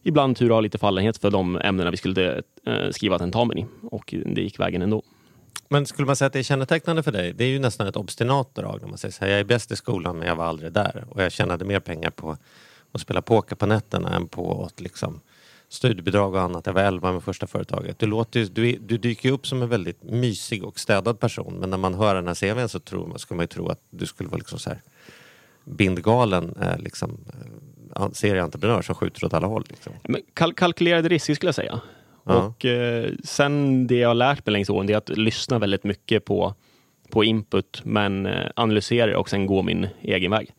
ibland 0.02 0.36
tur 0.36 0.46
att 0.46 0.52
ha 0.52 0.60
lite 0.60 0.78
fallenhet 0.78 1.18
för 1.18 1.30
de 1.30 1.56
ämnena 1.56 1.90
vi 1.90 1.96
skulle 1.96 2.42
eh, 2.66 2.90
skriva 2.90 3.18
tentamen 3.18 3.58
i. 3.58 3.66
Och 3.82 4.14
det 4.26 4.42
gick 4.42 4.60
vägen 4.60 4.82
ändå. 4.82 5.02
Men 5.68 5.86
skulle 5.86 6.06
man 6.06 6.16
säga 6.16 6.26
att 6.26 6.32
det 6.32 6.38
är 6.38 6.42
kännetecknande 6.42 7.02
för 7.02 7.12
dig? 7.12 7.32
Det 7.32 7.44
är 7.44 7.48
ju 7.48 7.58
nästan 7.58 7.86
ett 7.86 7.96
obstinat 7.96 8.54
drag 8.54 8.80
när 8.82 8.88
man 8.88 8.98
säger 8.98 9.12
så 9.12 9.24
här, 9.24 9.30
jag 9.32 9.40
är 9.40 9.44
bäst 9.44 9.72
i 9.72 9.76
skolan 9.76 10.18
men 10.18 10.28
jag 10.28 10.36
var 10.36 10.44
aldrig 10.44 10.72
där. 10.72 11.04
Och 11.10 11.22
jag 11.22 11.32
tjänade 11.32 11.64
mer 11.64 11.80
pengar 11.80 12.10
på 12.10 12.36
att 12.92 13.00
spela 13.00 13.22
poker 13.22 13.56
på 13.56 13.66
nätterna 13.66 14.16
än 14.16 14.28
på 14.28 14.64
att 14.64 14.80
liksom 14.80 15.20
studiebidrag 15.68 16.34
och 16.34 16.40
annat. 16.40 16.66
Jag 16.66 16.72
var 16.72 16.82
11 16.82 17.12
med 17.12 17.22
första 17.22 17.46
företaget. 17.46 17.98
Du, 17.98 18.06
låter, 18.06 18.46
du, 18.52 18.72
du 18.72 18.98
dyker 18.98 19.28
ju 19.28 19.34
upp 19.34 19.46
som 19.46 19.62
en 19.62 19.68
väldigt 19.68 20.02
mysig 20.02 20.64
och 20.64 20.80
städad 20.80 21.20
person. 21.20 21.54
Men 21.54 21.70
när 21.70 21.76
man 21.76 21.94
hör 21.94 22.14
den 22.14 22.26
här 22.26 22.34
CVn 22.34 22.68
så 22.68 22.80
tror 22.80 23.06
man, 23.06 23.18
ska 23.18 23.34
man 23.34 23.42
ju 23.42 23.46
tro 23.46 23.68
att 23.68 23.80
du 23.90 24.06
skulle 24.06 24.28
vara 24.28 24.38
liksom 24.38 24.58
så 24.58 24.70
här 24.70 24.80
bindgalen 25.64 26.54
eh, 26.62 26.78
liksom, 26.78 27.18
eh, 27.96 28.10
serieentreprenör 28.12 28.82
som 28.82 28.94
skjuter 28.94 29.24
åt 29.24 29.34
alla 29.34 29.46
håll. 29.46 29.64
Liksom. 29.68 29.92
Men 30.02 30.20
kal- 30.34 30.54
kalkylerade 30.54 31.08
risker 31.08 31.34
skulle 31.34 31.48
jag 31.48 31.54
säga. 31.54 31.80
Ja. 32.24 32.34
Och 32.34 32.64
eh, 32.64 33.10
sen 33.24 33.86
det 33.86 33.94
jag 33.96 34.08
har 34.08 34.14
lärt 34.14 34.46
mig 34.46 34.52
längs 34.52 34.70
åren 34.70 34.86
det 34.86 34.92
är 34.92 34.98
att 34.98 35.08
lyssna 35.08 35.58
väldigt 35.58 35.84
mycket 35.84 36.24
på, 36.24 36.54
på 37.10 37.24
input 37.24 37.80
men 37.84 38.26
eh, 38.26 38.50
analysera 38.56 39.18
och 39.18 39.28
sen 39.28 39.46
gå 39.46 39.62
min 39.62 39.88
egen 40.00 40.30
väg. 40.30 40.54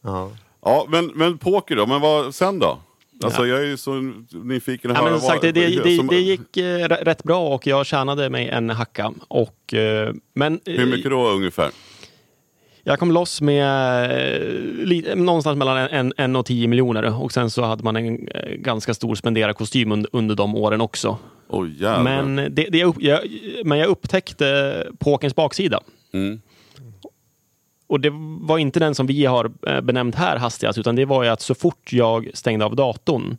Ja. 0.00 0.30
Ja, 0.64 0.86
men, 0.88 1.06
men 1.14 1.38
poker 1.38 1.76
då? 1.76 1.86
Men 1.86 2.00
vad 2.00 2.34
sen 2.34 2.58
då? 2.58 2.78
Alltså 3.24 3.46
Ja. 3.46 3.54
jag 3.54 3.62
är 3.62 3.66
ju 3.66 3.76
så 3.76 3.92
nyfiken 4.44 4.90
att 4.90 4.96
Ja, 4.96 5.02
höra. 5.02 5.10
men 5.12 5.20
sagt, 5.20 5.44
vad- 5.44 5.54
det, 5.54 5.82
det, 5.84 5.96
som- 5.96 6.06
det 6.06 6.20
gick 6.20 6.56
eh, 6.56 6.88
rätt 6.88 7.22
bra 7.22 7.48
och 7.54 7.66
jag 7.66 7.86
tjänade 7.86 8.30
mig 8.30 8.48
en 8.48 8.70
hacka. 8.70 9.12
Och, 9.28 9.74
eh, 9.74 10.14
men 10.34 10.60
eh, 10.66 10.74
Hur 10.74 10.86
mycket 10.86 11.10
då 11.10 11.28
ungefär? 11.28 11.70
jag 12.86 12.98
kom 12.98 13.12
loss 13.12 13.40
med 13.40 14.10
eh, 15.08 15.16
någonstans 15.16 15.58
mellan 15.58 15.76
en, 15.76 16.12
en, 16.16 16.36
och 16.36 16.46
tio 16.46 16.68
miljoner 16.68 17.22
och 17.22 17.32
sen 17.32 17.50
så 17.50 17.62
hade 17.62 17.84
man 17.84 17.96
en 17.96 18.28
eh, 18.28 18.54
ganska 18.56 18.94
stor 18.94 19.14
spenderarkostym 19.14 19.92
under, 19.92 20.10
under 20.12 20.34
de 20.34 20.54
åren 20.56 20.80
också. 20.80 21.18
Jävlar. 21.78 22.02
Men, 22.22 22.36
det, 22.54 22.66
det 22.70 22.78
jag, 22.78 22.94
jag, 23.00 23.20
men 23.64 23.78
jag 23.78 23.88
upptäckte 23.88 24.86
pokerns 24.98 25.34
baksida. 25.34 25.80
Mm. 26.12 26.40
Och 27.86 28.00
det 28.00 28.10
var 28.40 28.58
inte 28.58 28.80
den 28.80 28.94
som 28.94 29.06
vi 29.06 29.24
har 29.24 29.52
eh, 29.66 29.80
benämnt 29.80 30.14
här 30.14 30.36
hastigast, 30.36 30.78
utan 30.78 30.96
det 30.96 31.04
var 31.04 31.22
ju 31.22 31.28
att 31.28 31.40
så 31.40 31.54
fort 31.54 31.92
jag 31.92 32.30
stängde 32.34 32.64
av 32.64 32.76
datorn 32.76 33.36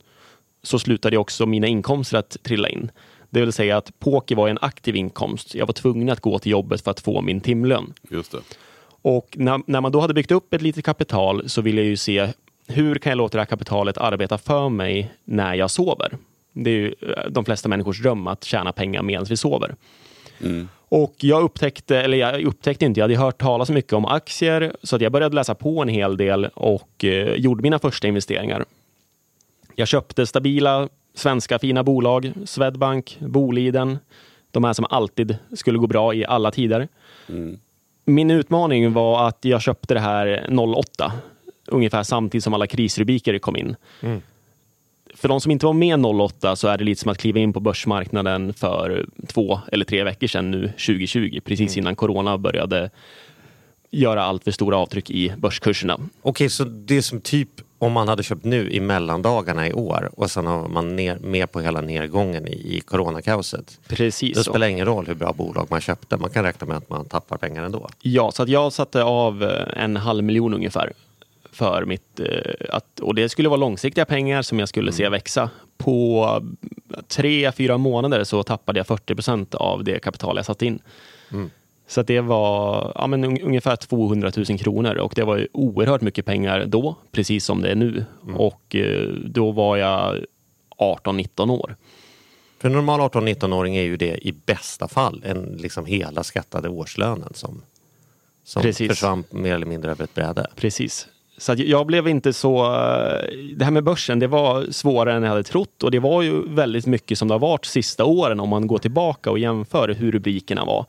så 0.64 0.80
slutade 0.80 1.18
också 1.18 1.46
mina 1.46 1.68
inkomster 1.68 2.18
att 2.18 2.38
trilla 2.44 2.70
in. 2.70 2.92
Det 3.30 3.40
vill 3.40 3.54
säga 3.54 3.78
att 3.78 4.00
poker 4.00 4.36
var 4.36 4.50
en 4.50 4.58
aktiv 4.62 4.96
inkomst. 4.96 5.56
Jag 5.56 5.66
var 5.66 5.74
tvungen 5.74 6.10
att 6.10 6.20
gå 6.20 6.40
till 6.40 6.52
jobbet 6.52 6.82
för 6.82 6.92
att 6.92 7.00
få 7.00 7.22
min 7.22 7.42
timlön. 7.42 7.94
Just 8.10 8.32
det. 8.32 8.38
Och 9.02 9.36
när, 9.38 9.62
när 9.68 9.82
man 9.82 9.92
då 9.92 10.00
hade 10.00 10.14
byggt 10.14 10.32
upp 10.32 10.54
ett 10.54 10.62
litet 10.62 10.86
kapital 10.86 11.50
så 11.50 11.62
ville 11.62 11.82
jag 11.82 11.88
ju 11.88 11.98
se 11.98 12.28
hur 12.68 12.96
kan 12.96 13.10
jag 13.10 13.18
låta 13.18 13.38
det 13.38 13.42
här 13.42 13.46
kapitalet 13.46 13.98
arbeta 13.98 14.38
för 14.38 14.70
mig 14.70 15.14
när 15.24 15.54
jag 15.54 15.72
sover? 15.72 16.18
Det 16.54 16.70
är 16.70 16.76
ju 16.76 16.96
eh, 17.02 17.30
de 17.30 17.46
flesta 17.46 17.70
människors 17.70 18.02
dröm 18.02 18.28
att 18.28 18.44
tjäna 18.44 18.72
pengar 18.72 19.02
medan 19.02 19.26
vi 19.30 19.38
sover. 19.38 19.76
Och 20.89 21.15
jag 21.17 21.43
upptäckte, 21.43 22.02
eller 22.02 22.17
jag 22.17 22.43
upptäckte 22.43 22.86
inte, 22.86 23.00
jag 23.00 23.04
hade 23.04 23.17
hört 23.17 23.38
talas 23.38 23.69
mycket 23.69 23.93
om 23.93 24.06
aktier 24.06 24.76
så 24.84 24.95
att 24.95 25.02
jag 25.02 25.12
började 25.12 25.36
läsa 25.36 25.56
på 25.56 25.82
en 25.82 25.88
hel 25.88 26.17
del 26.17 26.45
och 26.45 27.04
eh, 27.06 27.34
gjorde 27.34 27.62
mina 27.62 27.80
första 27.80 28.08
investeringar. 28.08 28.65
Jag 29.76 29.88
köpte 29.88 30.28
stabila 30.28 30.89
svenska 31.13 31.60
fina 31.60 31.84
bolag, 31.84 32.34
Swedbank, 32.45 33.17
Boliden, 33.19 33.98
de 34.52 34.63
här 34.63 34.74
som 34.74 34.86
alltid 34.89 35.38
skulle 35.54 35.78
gå 35.78 35.88
bra 35.88 36.13
i 36.13 36.26
alla 36.26 36.52
tider. 36.52 36.88
Min 38.06 38.32
utmaning 38.32 38.93
var 38.93 39.28
att 39.28 39.45
jag 39.45 39.62
köpte 39.62 39.93
det 39.93 40.00
här 40.00 40.45
08, 40.76 41.13
ungefär 41.67 42.04
samtidigt 42.04 42.43
som 42.43 42.54
alla 42.54 42.67
krisrubriker 42.67 43.39
kom 43.39 43.56
in. 43.56 43.76
Mm. 44.02 44.21
För 45.26 45.30
de 45.30 45.42
som 45.42 45.52
inte 45.52 45.66
var 45.66 45.74
med 45.74 46.06
08 46.06 46.56
så 46.56 46.68
är 46.68 46.78
det 46.78 46.84
lite 46.84 47.02
som 47.02 47.12
att 47.12 47.18
kliva 47.18 47.40
in 47.40 47.54
på 47.54 47.60
börsmarknaden 47.60 48.54
för 48.54 49.06
två 49.28 49.60
eller 49.72 49.86
tre 49.86 50.04
veckor 50.04 50.28
sedan 50.28 50.52
nu 50.52 50.68
2020, 50.68 51.40
precis 51.46 51.78
innan 51.78 51.96
corona 51.96 52.38
började 52.38 52.90
göra 53.92 54.24
allt 54.24 54.44
för 54.44 54.52
stora 54.52 54.78
avtryck 54.78 55.10
i 55.10 55.34
börskurserna. 55.38 56.00
Okej, 56.22 56.50
så 56.50 56.64
det 56.64 56.98
är 56.98 57.02
som 57.02 57.22
typ 57.22 57.50
om 57.80 57.92
man 57.92 58.08
hade 58.08 58.24
köpt 58.24 58.46
nu 58.46 58.70
i 58.72 58.80
mellandagarna 58.80 59.68
i 59.68 59.74
år 59.74 60.10
och 60.16 60.32
sen 60.32 60.48
har 60.48 60.68
man 60.68 60.96
ner, 60.96 61.18
med 61.20 61.52
på 61.52 61.62
hela 61.62 61.82
nedgången 61.82 62.48
i, 62.48 62.78
i 62.78 62.82
coronakaoset. 62.82 63.80
Precis 63.88 64.38
Det 64.38 64.44
så. 64.44 64.52
spelar 64.52 64.68
ingen 64.68 64.86
roll 64.86 65.08
hur 65.08 65.16
bra 65.16 65.34
bolag 65.34 65.68
man 65.70 65.82
köpte, 65.82 66.18
man 66.18 66.30
kan 66.30 66.44
räkna 66.44 66.68
med 66.68 66.78
att 66.78 66.90
man 66.90 67.06
tappar 67.06 67.38
pengar 67.38 67.64
ändå. 67.64 67.90
Ja, 68.02 68.32
så 68.32 68.44
att 68.44 68.50
jag 68.50 68.74
satte 68.74 69.04
av 69.04 69.44
eh, 69.44 69.84
en 69.84 69.98
halv 69.98 70.24
miljon 70.24 70.54
ungefär 70.54 70.94
för 71.56 71.86
mitt, 71.86 72.20
eh, 72.20 72.52
att, 72.70 73.00
och 73.00 73.15
det 73.15 73.30
skulle 73.30 73.50
vara 73.50 73.60
långsiktiga 73.60 74.06
pengar 74.06 74.41
som 74.41 74.60
jag 74.60 74.70
skulle 74.70 74.91
se 74.91 75.10
växa. 75.10 75.50
På 75.78 76.41
tre, 77.08 77.52
fyra 77.52 77.78
månader 77.78 78.24
så 78.24 78.44
tappade 78.44 78.80
jag 78.80 78.88
40 78.88 79.15
procent 79.15 79.56
av 79.56 79.84
det 79.84 80.00
kapital 80.00 80.36
jag 80.38 80.46
satt 80.46 80.62
in. 80.62 80.80
Så 81.88 82.02
att 82.02 82.08
det 82.08 82.22
var 82.22 82.91
ja, 82.96 83.08
men 83.08 83.24
un, 83.24 83.41
ungefär 83.41 83.76
200 83.76 84.32
000 84.36 84.60
kronor 84.60 84.96
och 84.96 85.13
det 85.15 85.24
var 85.24 85.38
ju 85.38 85.48
oerhört 85.52 86.02
mycket 86.02 86.26
pengar 86.26 86.65
då, 86.65 86.96
precis 87.12 87.46
som 87.46 87.62
det 87.62 87.72
är 87.72 87.76
nu. 87.76 88.06
Och 88.36 88.76
eh, 88.76 89.10
då 89.26 89.52
var 89.52 89.78
jag 89.78 90.26
18-19 90.78 91.52
år. 91.52 91.76
För 92.60 92.68
en 92.70 92.76
normal 92.76 93.00
18-19-åring 93.00 93.76
är 93.76 93.82
ju 93.82 93.98
det 93.98 94.28
i 94.28 94.32
bästa 94.32 94.88
fall 94.88 95.22
en 95.26 95.58
liksom 95.60 95.86
hela 95.86 96.24
skattade 96.24 96.70
årslönen 96.70 97.34
som, 97.34 97.62
som 98.44 98.62
Precis. 98.62 98.89
försvann 98.89 99.24
mer 99.30 99.56
eller 99.56 99.65
mindre 99.65 99.91
över 99.91 100.04
ett 100.04 100.13
bräde. 100.13 100.48
Precis. 100.56 101.08
Så 101.38 101.54
jag 101.58 101.86
blev 101.88 102.08
inte 102.08 102.34
så... 102.34 102.65
eh, 102.65 103.30
Det 103.56 103.65
här 103.65 103.71
med 103.71 103.84
börsen, 103.84 104.19
det 104.19 104.28
var 104.28 104.65
svårare 104.71 105.15
än 105.15 105.24
jag 105.24 105.30
hade 105.30 105.43
trott 105.43 105.84
och 105.84 105.91
det 105.91 106.00
var 106.00 106.21
ju 106.21 106.41
väldigt 106.50 106.86
mycket 106.86 107.17
som 107.17 107.28
det 107.28 107.34
har 107.34 107.39
varit 107.39 107.65
sista 107.65 108.06
åren 108.06 108.39
om 108.39 108.50
man 108.50 108.67
går 108.67 108.78
tillbaka 108.78 109.32
och 109.32 109.39
jämför 109.39 109.89
hur 109.89 110.12
rubrikerna 110.12 110.65
var. 110.65 110.86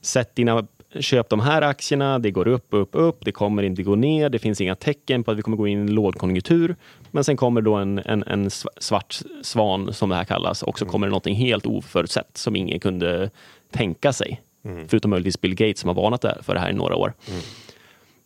Sätt 0.00 0.34
dina 0.34 0.66
köp 1.00 1.28
de 1.28 1.40
här 1.40 1.62
aktierna, 1.62 2.18
det 2.18 2.30
går 2.30 2.48
upp, 2.48 2.66
upp, 2.70 2.88
upp, 2.92 3.16
det 3.24 3.32
kommer 3.32 3.62
inte 3.62 3.82
gå 3.82 3.94
ner, 3.94 4.28
det 4.28 4.38
finns 4.38 4.60
inga 4.60 4.74
tecken 4.74 5.24
på 5.24 5.30
att 5.30 5.36
vi 5.38 5.42
kommer 5.42 5.56
gå 5.56 5.66
in 5.66 5.78
i 5.78 5.80
en 5.80 5.94
lågkonjunktur. 5.94 6.76
Men 7.10 7.24
sen 7.24 7.36
kommer 7.36 7.60
då 7.60 7.74
en, 7.74 7.98
en, 7.98 8.22
en 8.26 8.48
sv- 8.48 8.66
svart 8.78 9.18
svan, 9.42 9.92
som 9.92 10.08
det 10.08 10.14
här 10.16 10.24
kallas, 10.24 10.62
och 10.62 10.78
så 10.78 10.86
kommer 10.86 11.06
det 11.06 11.10
någonting 11.10 11.34
helt 11.34 11.66
oförutsett 11.66 12.30
som 12.36 12.56
ingen 12.56 12.80
kunde 12.80 13.30
tänka 13.72 14.12
sig. 14.12 14.40
Förutom 14.88 15.10
möjligtvis 15.10 15.40
Bill 15.40 15.54
Gates 15.54 15.80
som 15.80 15.88
har 15.88 15.94
varnat 15.94 16.24
för 16.42 16.54
det 16.54 16.60
här 16.60 16.70
i 16.70 16.74
några 16.74 16.96
år. 16.96 17.12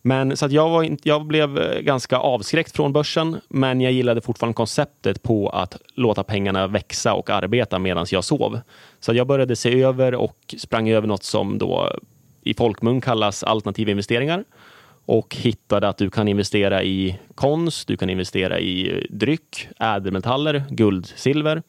Men 0.05 0.37
så 0.37 0.45
att 0.45 0.51
jag, 0.51 0.69
var 0.69 0.83
inte, 0.83 1.09
jag 1.09 1.25
blev 1.25 1.57
eh, 1.57 1.81
ganska 1.81 2.17
avskräckt 2.17 2.75
från 2.75 2.93
börsen, 2.93 3.37
men 3.47 3.81
jag 3.81 3.91
gillade 3.91 4.21
fortfarande 4.21 4.53
konceptet 4.53 5.23
på 5.23 5.49
att 5.49 5.77
låta 5.95 6.23
pengarna 6.23 6.67
växa 6.67 7.13
och 7.13 7.29
arbeta 7.29 7.79
medan 7.79 8.05
jag 8.11 8.23
sov. 8.23 8.59
Så 8.99 9.11
att 9.11 9.17
jag 9.17 9.27
började 9.27 9.55
se 9.55 9.81
över 9.81 10.15
och 10.15 10.55
sprang 10.57 10.89
över 10.89 11.07
något 11.07 11.23
som 11.23 11.57
då 11.57 11.91
i 12.41 12.53
folkmun 12.53 13.01
kallas 13.01 13.43
alternativa 13.43 13.91
investeringar 13.91 14.43
och 15.05 15.35
hittade 15.35 15.89
att 15.89 15.97
du 15.97 16.09
kan 16.09 16.27
investera 16.27 16.83
i 16.83 17.19
konst, 17.35 17.87
du 17.87 17.97
kan 17.97 18.09
investera 18.09 18.59
i 18.59 19.05
dryck, 19.09 19.67
ädelmetaller, 19.79 20.63
guld, 20.69 21.05
silver. 21.05 21.63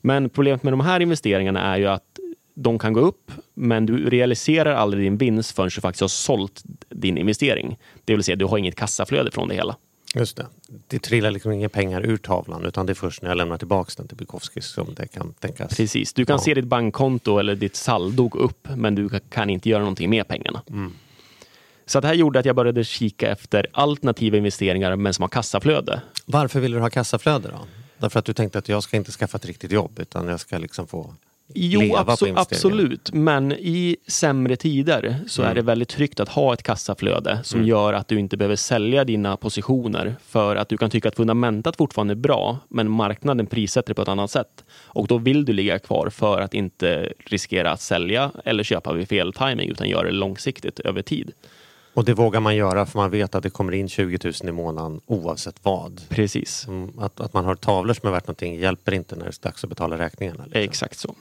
Men 0.00 0.30
problemet 0.30 0.62
med 0.62 0.72
de 0.72 0.80
här 0.80 1.00
investeringarna 1.00 1.60
är 1.74 1.76
ju 1.78 1.86
att 1.86 2.18
de 2.58 2.78
kan 2.78 2.92
gå 2.92 3.00
upp, 3.00 3.30
men 3.54 3.86
du 3.86 4.10
realiserar 4.10 4.74
aldrig 4.74 5.04
din 5.04 5.16
vinst 5.16 5.56
förrän 5.56 5.70
du 5.74 5.80
faktiskt 5.80 6.00
har 6.00 6.08
sålt 6.08 6.62
din 6.88 7.18
investering. 7.18 7.78
Det 8.04 8.14
vill 8.14 8.24
säga, 8.24 8.36
du 8.36 8.44
har 8.44 8.58
inget 8.58 8.74
kassaflöde 8.76 9.30
från 9.30 9.48
det 9.48 9.54
hela. 9.54 9.76
Just 10.14 10.36
det. 10.36 10.46
Det 10.86 10.98
trillar 10.98 11.30
liksom 11.30 11.52
inga 11.52 11.68
pengar 11.68 12.06
ur 12.06 12.16
tavlan 12.16 12.64
utan 12.64 12.86
det 12.86 12.92
är 12.92 12.94
först 12.94 13.22
när 13.22 13.28
jag 13.30 13.36
lämnar 13.36 13.58
tillbaka 13.58 13.92
den 13.96 14.08
till 14.08 14.16
Bukowskis 14.16 14.64
som 14.66 14.94
det 14.96 15.06
kan 15.06 15.32
tänkas. 15.32 15.76
Precis. 15.76 16.12
Du 16.12 16.24
kan 16.24 16.34
Ja. 16.36 16.38
se 16.42 16.54
ditt 16.54 16.64
bankkonto 16.64 17.38
eller 17.38 17.54
ditt 17.54 17.76
saldo 17.76 18.28
gå 18.28 18.38
upp, 18.38 18.68
men 18.76 18.94
du 18.94 19.08
kan 19.30 19.50
inte 19.50 19.68
göra 19.68 19.80
någonting 19.80 20.10
med 20.10 20.28
pengarna. 20.28 20.62
Mm. 20.70 20.92
Så 21.86 22.00
det 22.00 22.06
här 22.06 22.14
gjorde 22.14 22.38
att 22.38 22.46
jag 22.46 22.56
började 22.56 22.84
kika 22.84 23.28
efter 23.30 23.66
alternativa 23.72 24.36
investeringar, 24.36 24.96
men 24.96 25.14
som 25.14 25.22
har 25.22 25.28
kassaflöde. 25.28 26.00
Varför 26.26 26.60
vill 26.60 26.72
du 26.72 26.78
ha 26.80 26.90
kassaflöde 26.90 27.48
då? 27.48 27.58
Därför 27.98 28.18
att 28.18 28.24
du 28.24 28.32
tänkte 28.32 28.58
att 28.58 28.68
jag 28.68 28.82
ska 28.82 28.96
inte 28.96 29.12
skaffa 29.12 29.38
ett 29.38 29.46
riktigt 29.46 29.72
jobb 29.72 29.98
utan 29.98 30.28
jag 30.28 30.40
ska 30.40 30.58
liksom 30.58 30.86
få 30.86 31.14
Jo, 31.54 31.80
abso- 31.80 32.32
absolut. 32.36 33.12
Men 33.12 33.52
i 33.52 33.96
sämre 34.06 34.56
tider 34.56 35.16
så 35.26 35.42
Mm. 35.42 35.50
är 35.50 35.54
det 35.54 35.62
väldigt 35.62 35.88
tryggt 35.88 36.20
att 36.20 36.28
ha 36.28 36.52
ett 36.52 36.62
kassaflöde 36.62 37.38
som 37.44 37.64
gör 37.66 37.92
att 37.92 38.08
du 38.08 38.18
inte 38.18 38.36
behöver 38.36 38.56
sälja 38.56 39.04
dina 39.04 39.36
positioner 39.36 40.16
för 40.26 40.56
att 40.56 40.68
du 40.68 40.76
kan 40.76 40.90
tycka 40.90 41.08
att 41.08 41.16
fundamentet 41.16 41.76
fortfarande 41.76 42.12
är 42.12 42.16
bra, 42.16 42.58
men 42.68 42.90
marknaden 42.90 43.46
prissätter 43.46 43.88
det 43.88 43.94
på 43.94 44.02
ett 44.02 44.08
annat 44.08 44.30
sätt. 44.30 44.64
Och 44.84 45.06
då 45.06 45.18
vill 45.18 45.44
du 45.44 45.52
ligga 45.52 45.78
kvar 45.78 46.10
för 46.10 46.40
att 46.40 46.54
inte 46.54 47.12
riskera 47.18 47.70
att 47.70 47.80
sälja 47.80 48.30
eller 48.44 48.62
köpa 48.64 48.92
vid 48.92 49.08
fel 49.08 49.32
timing 49.32 49.70
utan 49.70 49.88
göra 49.88 50.06
det 50.06 50.12
långsiktigt 50.12 50.80
över 50.80 51.02
tid. 51.02 51.32
Och 51.96 52.04
det 52.04 52.14
vågar 52.14 52.40
man 52.40 52.56
göra 52.56 52.86
för 52.86 52.98
man 52.98 53.10
vet 53.10 53.34
att 53.34 53.42
det 53.42 53.50
kommer 53.50 53.72
in 53.72 53.88
20 53.88 54.18
000 54.24 54.34
i 54.48 54.52
månaden 54.52 55.00
oavsett 55.06 55.56
vad. 55.62 56.00
Precis. 56.08 56.66
Mm, 56.66 56.98
Att, 56.98 57.20
att 57.20 57.32
man 57.32 57.44
har 57.44 57.54
tavlor 57.54 57.94
som 57.94 58.08
är 58.08 58.12
värt 58.12 58.26
någonting 58.26 58.54
hjälper 58.56 58.94
inte 58.94 59.16
när 59.16 59.24
det 59.24 59.30
är 59.30 59.42
dags 59.42 59.64
att 59.64 59.70
betala 59.70 59.98
räkningarna. 59.98 60.44
Liksom. 60.44 60.62
Exakt 60.62 60.98
så. 60.98 61.14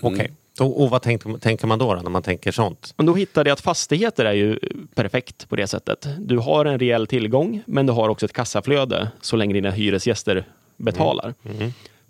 Okej. 0.00 0.32
Och, 0.60 0.82
och 0.82 0.90
vad 0.90 1.02
tänker, 1.02 1.38
tänker 1.38 1.66
man 1.66 1.78
då, 1.78 1.94
då 1.94 2.02
när 2.02 2.10
man 2.10 2.22
tänker 2.22 2.52
sånt? 2.52 2.94
Men 2.96 3.06
då 3.06 3.14
hittade 3.14 3.50
jag 3.50 3.54
att 3.54 3.60
fastigheter 3.60 4.24
är 4.24 4.32
ju 4.32 4.58
perfekt 4.94 5.48
på 5.48 5.56
det 5.56 5.66
sättet. 5.66 6.08
Du 6.18 6.38
har 6.38 6.64
en 6.64 6.78
rejäl 6.78 7.06
tillgång, 7.06 7.62
men 7.66 7.86
du 7.86 7.92
har 7.92 8.08
också 8.08 8.26
ett 8.26 8.32
kassaflöde 8.32 9.10
så 9.20 9.36
länge 9.36 9.54
dina 9.54 9.70
hyresgäster 9.70 10.48
betalar. 10.76 11.34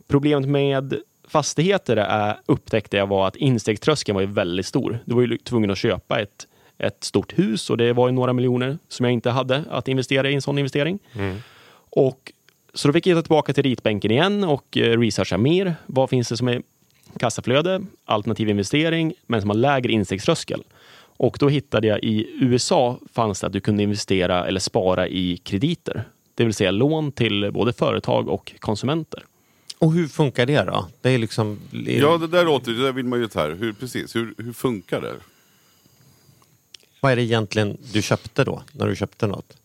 Problemet 0.09 0.49
med 0.49 1.01
fastigheter 1.31 1.97
är, 1.97 2.37
upptäckte 2.47 2.97
jag 2.97 3.07
var 3.07 3.29
att 3.29 3.37
instegströskeln 3.37 4.15
var 4.15 4.21
ju 4.21 4.27
väldigt 4.27 4.67
stor. 4.67 4.99
Du 5.05 5.15
var 5.15 5.23
ju 5.23 5.39
tvungen 5.39 5.71
att 5.71 5.79
köpa 5.79 6.21
ett, 6.21 6.47
ett 6.79 7.05
stort 7.05 7.39
hus 7.39 7.71
och 7.71 7.77
det 7.77 7.93
var 7.93 8.09
ju 8.09 8.15
några 8.15 8.33
miljoner 8.33 8.79
som 8.89 9.05
jag 9.05 9.13
inte 9.13 9.31
hade 9.31 9.65
att 9.71 9.89
investera 9.89 10.31
i 10.31 10.35
en 10.35 10.43
sån 10.43 10.59
investering. 10.59 10.99
Och, 11.91 12.33
så 12.75 12.89
då 12.89 12.93
fick 12.93 13.07
jag 13.07 13.19
ta 13.19 13.23
tillbaka 13.23 13.53
till 13.53 13.63
ritbänken 13.63 14.11
igen 14.11 14.45
och 14.45 14.77
eh, 14.77 14.99
researcha 14.99 15.39
mer. 15.39 15.75
Vad 15.87 16.11
finns 16.11 16.29
det 16.29 16.37
som 16.37 16.49
är 16.49 16.63
kassaflöde, 17.19 17.83
alternativ 18.05 18.49
investering, 18.49 19.15
men 19.27 19.41
som 19.41 19.51
har 19.51 19.57
lägre 19.57 19.93
instegströskel? 19.93 20.63
Och 21.17 21.37
då 21.41 21.49
hittade 21.49 21.87
jag 21.87 21.99
i 22.05 22.27
USA 22.41 22.99
fanns 23.13 23.41
det 23.41 23.47
att 23.47 23.53
du 23.53 23.61
kunde 23.61 23.83
investera 23.83 24.47
eller 24.47 24.61
spara 24.61 25.09
i 25.09 25.37
krediter. 25.37 26.05
Det 26.35 26.45
vill 26.45 26.55
säga 26.55 26.71
lån 26.71 27.13
till 27.13 27.51
både 27.53 27.73
företag 27.73 28.29
och 28.29 28.53
konsumenter. 28.59 29.25
Och 29.81 29.93
hur 29.93 30.09
funkar 30.09 30.47
det 30.47 30.63
då? 30.63 30.89
Det 31.01 31.11
är 31.11 31.19
liksom... 31.19 31.59
Ja, 31.87 32.19
det 32.19 32.27
där 32.27 32.45
låter, 32.45 32.73
det 32.73 32.83
där 32.83 32.93
vill 32.93 33.05
man 33.05 33.21
ju 33.21 33.29
ta 33.29 33.41
här. 33.41 33.51
Hur, 33.51 33.73
precis, 33.73 34.17
hur, 34.17 34.35
hur 34.39 34.53
funkar 34.53 35.01
det? 35.01 35.15
Vad 37.01 37.13
är 37.13 37.17
det 37.17 37.23
egentligen 37.23 37.77
du 37.93 38.03
köpte 38.03 38.45
då, 38.45 38.63
när 38.73 38.87
du 38.87 38.97
köpte 38.97 39.27
något? 39.27 39.57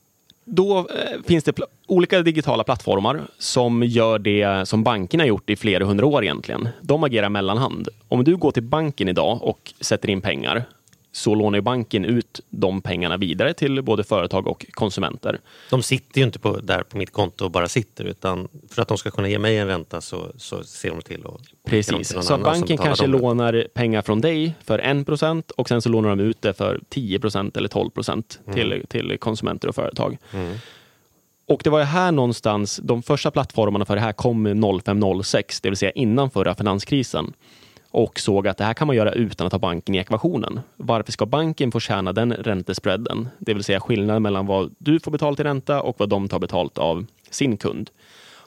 Då 0.45 0.77
eh, 0.77 1.21
finns 1.27 1.43
det 1.43 1.51
pl- 1.51 1.63
olika 1.87 2.21
digitala 2.21 2.63
plattformar 2.63 3.21
som 3.39 3.83
gör 3.83 4.19
det 4.19 4.67
som 4.67 4.83
bankerna 4.83 5.25
gjort 5.25 5.49
i 5.49 5.55
flera 5.55 5.85
hundra 5.85 6.05
år 6.05 6.23
egentligen. 6.23 6.69
De 6.81 7.03
agerar 7.03 7.29
mellanhand. 7.29 7.89
Om 8.07 8.23
du 8.23 8.35
går 8.35 8.51
till 8.51 8.63
banken 8.63 9.09
idag 9.09 9.43
och 9.43 9.73
sätter 9.79 10.09
in 10.09 10.21
pengar 10.21 10.65
så 11.15 11.35
lånar 11.35 11.61
banken 11.61 12.05
ut 12.05 12.41
de 12.49 12.81
pengarna 12.81 13.17
vidare 13.17 13.53
till 13.53 13.81
både 13.81 14.03
företag 14.03 14.47
och 14.47 14.65
konsumenter. 14.71 15.39
De 15.69 15.83
sitter 15.83 16.19
ju 16.19 16.25
inte 16.25 16.39
på, 16.39 16.59
där 16.59 16.83
på 16.83 16.97
mitt 16.97 17.11
konto 17.11 17.45
och 17.45 17.51
bara 17.51 17.67
sitter 17.67 18.03
utan 18.03 18.47
för 18.69 18.81
att 18.81 18.87
de 18.87 18.97
ska 18.97 19.11
kunna 19.11 19.29
ge 19.29 19.39
mig 19.39 19.57
en 19.57 19.67
ränta 19.67 20.01
så, 20.01 20.31
så 20.37 20.63
ser 20.63 20.89
de 20.89 21.01
till 21.01 21.25
att... 21.25 21.41
Precis, 21.65 22.07
till 22.07 22.21
så 22.21 22.33
att 22.33 22.43
banken 22.43 22.77
kanske 22.77 23.07
lånar 23.07 23.67
pengar 23.73 24.01
från 24.01 24.21
dig 24.21 24.55
för 24.63 24.79
1 24.79 25.51
och 25.51 25.67
sen 25.67 25.81
så 25.81 25.89
lånar 25.89 26.09
de 26.09 26.19
ut 26.19 26.41
det 26.41 26.53
för 26.53 26.79
10% 26.89 27.57
eller 27.57 27.67
12 27.67 27.89
till, 28.53 28.85
till 28.89 29.17
konsumenter 29.19 29.67
och 29.67 29.75
företag. 29.75 30.17
Och 31.47 31.61
det 31.63 31.69
var 31.69 31.79
ju 31.79 31.85
här 31.85 32.11
någonstans, 32.11 32.79
de 32.83 33.03
första 33.03 33.31
plattformarna 33.31 33.85
för 33.85 33.95
det 33.95 34.01
här 34.01 34.13
kom 34.13 34.47
05-06, 34.47 35.59
det 35.63 35.69
vill 35.69 35.77
säga 35.77 35.91
innan 35.91 36.31
förra 36.31 36.55
finanskrisen. 36.55 37.33
Och 37.95 38.19
såg 38.19 38.47
att 38.47 38.57
det 38.57 38.63
här 38.63 38.73
kan 38.73 38.87
man 38.87 38.95
göra 38.95 39.11
utan 39.11 39.47
att 39.47 39.53
ha 39.53 39.59
banken 39.59 39.95
i 39.95 39.97
ekvationen. 39.97 40.59
Varför 40.75 41.11
ska 41.11 41.25
banken 41.25 41.71
få 41.71 41.79
tjäna 41.79 42.13
den 42.13 42.33
räntespreaden? 42.33 43.27
Det 43.39 43.53
vill 43.53 43.63
säga 43.63 43.79
skillnaden 43.79 44.23
mellan 44.23 44.45
vad 44.45 44.75
du 44.77 44.99
får 44.99 45.11
betalt 45.11 45.39
i 45.39 45.43
ränta 45.43 45.81
och 45.81 45.99
vad 45.99 46.09
de 46.09 46.27
tar 46.27 46.39
betalt 46.39 46.77
av 46.77 47.05
sin 47.29 47.57
kund 47.57 47.89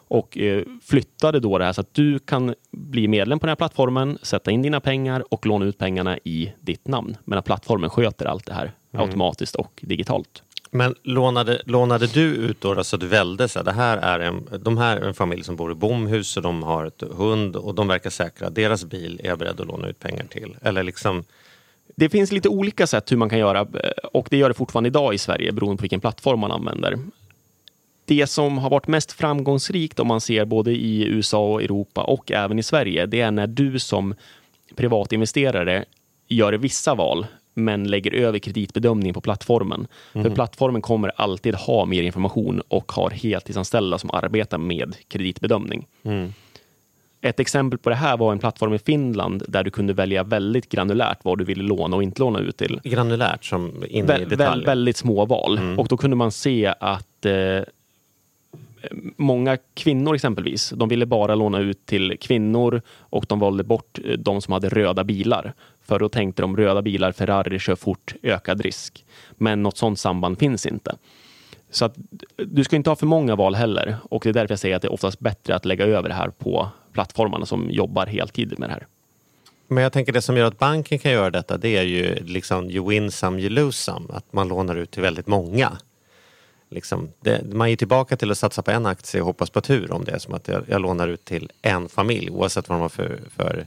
och 0.09 0.39
eh, 0.39 0.63
flyttade 0.83 1.41
då 1.41 1.59
det 1.59 1.65
här 1.65 1.73
så 1.73 1.81
att 1.81 1.95
du 1.95 2.19
kan 2.19 2.55
bli 2.71 3.09
medlem 3.09 3.39
på 3.39 3.47
den 3.47 3.51
här 3.51 3.57
plattformen, 3.57 4.19
sätta 4.23 4.51
in 4.51 4.63
dina 4.63 4.81
pengar 4.81 5.25
och 5.31 5.47
låna 5.47 5.65
ut 5.65 5.79
pengarna 5.79 6.19
i 6.25 6.53
ditt 6.61 6.89
namn. 6.89 7.17
Men 7.25 7.39
att 7.39 7.45
plattformen 7.45 7.91
sköter 7.91 8.27
allt 8.27 8.47
det 8.47 8.55
här 8.55 8.73
automatiskt 8.93 9.55
och 9.55 9.81
digitalt. 9.83 10.43
Men 10.71 10.95
lånade, 11.03 11.63
lånade 11.67 12.07
du 12.07 12.23
ut 12.23 12.61
då, 12.61 12.85
så 12.85 12.97
att 12.97 13.01
du 13.01 13.07
välde 13.07 13.49
så 13.49 13.59
här, 13.59 13.65
det 13.65 13.73
här 13.73 13.99
är 13.99 14.21
en, 14.21 14.49
de 14.61 14.79
här 14.79 14.97
är 14.97 15.09
en 15.09 15.15
familj 15.15 15.45
som 15.45 15.57
bor 15.57 15.73
i 15.73 15.75
bomhus 15.75 16.37
och 16.37 16.43
de 16.43 16.63
har 16.63 16.85
ett 16.85 17.03
hund 17.17 17.57
och 17.57 17.75
de 17.75 17.89
verkar 17.89 18.11
säkra. 18.11 18.51
Deras 18.51 18.85
bil 18.85 19.21
är 19.25 19.29
jag 19.29 19.39
beredd 19.39 19.61
att 19.61 19.67
låna 19.67 19.89
ut 19.89 19.99
pengar 19.99 20.25
till. 20.25 20.57
Eller 20.63 20.83
liksom, 20.83 21.25
Det 21.97 22.09
finns 22.09 22.33
lite 22.33 22.49
olika 22.49 22.87
sätt 22.87 23.13
hur 23.13 23.17
man 23.17 23.31
kan 23.31 23.39
göra 23.39 23.61
eh, 23.61 23.91
och 24.13 24.27
det 24.31 24.37
gör 24.37 24.49
det 24.49 24.55
fortfarande 24.55 24.89
idag 24.89 25.15
i 25.15 25.19
Sverige 25.19 25.53
beroende 25.53 25.77
på 25.77 25.83
vilken 25.83 26.01
plattform 26.01 26.41
man 26.41 26.53
använder. 26.53 26.99
Det 28.05 28.27
som 28.27 28.59
har 28.59 28.71
varit 28.71 28.87
mest 28.87 29.13
framgångsrikt 29.13 30.01
om 30.01 30.07
man 30.07 30.21
ser 30.21 30.45
både 30.45 30.71
i 30.71 31.05
USA 31.05 31.53
och 31.53 31.63
Europa 31.63 32.03
och 32.03 32.33
även 32.33 32.59
i 32.59 32.63
Sverige, 32.63 33.07
det 33.07 33.21
är 33.21 33.31
när 33.31 33.47
du 33.47 33.79
som 33.79 34.15
privatinvesterare 34.77 35.85
gör 36.29 36.53
vissa 36.53 36.95
val 36.95 37.27
men 37.59 37.85
lägger 37.85 38.15
över 38.15 38.39
kreditbedömning 38.39 39.15
på 39.15 39.21
plattformen. 39.21 39.87
För 40.13 40.31
plattformen 40.31 40.83
kommer 40.83 41.13
alltid 41.17 41.55
ha 41.55 41.85
mer 41.85 42.03
information 42.03 42.63
och 42.69 42.93
har 42.93 43.11
heltidsanställda 43.11 43.99
som 43.99 44.11
arbetar 44.13 44.59
med 44.59 44.97
kreditbedömning. 45.09 45.87
Ett 47.21 47.41
exempel 47.41 47.79
på 47.79 47.89
det 47.91 47.97
här 47.97 48.17
var 48.17 48.33
en 48.33 48.39
plattform 48.39 48.75
i 48.75 48.79
Finland 48.79 49.43
där 49.49 49.65
du 49.65 49.71
kunde 49.71 49.93
välja 49.93 50.23
väldigt 50.23 50.69
granulärt 50.69 51.19
vad 51.23 51.39
du 51.39 51.45
ville 51.45 51.63
låna 51.63 51.97
och 51.97 52.03
inte 52.03 52.21
låna 52.21 52.39
ut 52.39 52.57
till. 52.57 52.81
granulärt 52.85 53.45
som 53.45 53.85
in 53.89 54.05
i 54.11 54.25
detalj. 54.25 54.63
vä- 54.63 54.67
väldigt 54.67 54.97
små 54.97 55.25
val. 55.27 55.61
Och 55.79 55.89
då 55.89 55.97
kunde 55.97 56.17
man 56.17 56.33
se 56.33 56.75
att 56.81 57.27
eh, 57.27 57.33
många 59.19 59.59
kvinnor 59.75 60.15
exempelvis, 60.15 60.71
de 60.77 60.89
ville 60.89 61.07
bara 61.07 61.35
låna 61.35 61.59
ut 61.59 61.87
till 61.87 62.17
kvinnor 62.21 62.83
och 62.99 63.25
de 63.29 63.39
valde 63.39 63.65
bort 63.65 63.99
eh, 64.05 64.19
de 64.19 64.43
som 64.43 64.53
hade 64.53 64.69
röda 64.69 65.05
bilar. 65.05 65.55
För 65.83 65.99
då 65.99 66.09
tänkte 66.09 66.43
de 66.43 66.57
röda 66.57 66.83
bilar, 66.83 67.13
Ferrari 67.13 67.59
kör 67.59 67.77
fort, 67.77 68.15
ökad 68.23 68.61
risk. 68.61 69.05
Men 69.33 69.63
något 69.63 69.77
sådant 69.77 69.99
samband 69.99 70.39
finns 70.39 70.67
inte. 70.67 70.97
Så 71.71 71.85
att 71.85 71.99
eh, 71.99 72.47
du 72.47 72.65
ska 72.65 72.77
inte 72.77 72.91
ha 72.91 72.97
för 72.97 73.07
många 73.07 73.37
val 73.37 73.55
heller. 73.55 73.97
Och 74.03 74.23
det 74.23 74.29
är 74.29 74.33
därför 74.33 74.53
jag 74.53 74.59
säger 74.59 74.77
att 74.77 74.83
det 74.83 74.89
är 74.89 74.93
oftast 74.93 75.21
bättre 75.21 75.55
att 75.55 75.65
lägga 75.65 75.87
över 75.87 76.09
det 76.09 76.15
här 76.15 76.29
på 76.29 76.69
plattformarna 76.93 77.47
som 77.47 77.71
jobbar 77.71 78.07
heltid 78.07 78.59
med 78.59 78.69
det 78.69 78.73
här. 78.73 78.87
Men 79.69 79.83
jag 79.83 79.93
tänker 79.93 80.13
det 80.13 80.23
som 80.23 80.37
gör 80.37 80.47
att 80.47 80.59
banken 80.59 80.99
kan 80.99 81.13
göra 81.13 81.31
detta 81.31 81.57
det 81.57 81.77
är 81.77 81.83
ju 81.83 82.15
liksom 82.15 82.71
you 82.71 82.89
win 82.89 83.11
some, 83.11 83.41
you 83.41 83.51
lose 83.51 83.83
some. 83.83 84.07
Att 84.13 84.33
man 84.33 84.49
lånar 84.49 84.75
ut 84.77 84.91
till 84.91 85.03
väldigt 85.03 85.27
många. 85.27 85.79
Liksom, 86.71 87.09
det, 87.21 87.55
man 87.55 87.69
är 87.69 87.77
tillbaka 87.77 88.17
till 88.17 88.31
att 88.31 88.39
satsa 88.39 88.63
på 88.63 88.71
en 88.71 88.87
aktie 88.87 89.21
och 89.21 89.27
hoppas 89.27 89.51
på 89.51 89.61
tur 89.61 89.93
om 89.93 90.05
det 90.05 90.13
är 90.13 90.19
som 90.19 90.35
att 90.35 90.49
jag, 90.49 90.65
jag 90.69 90.81
lånar 90.81 91.09
ut 91.09 91.25
till 91.25 91.51
en 91.63 91.89
familj 91.89 92.31
oavsett 92.31 92.69
vad 92.69 92.79
de 92.79 92.83
har 92.83 92.89
för, 92.89 93.21
för, 93.37 93.67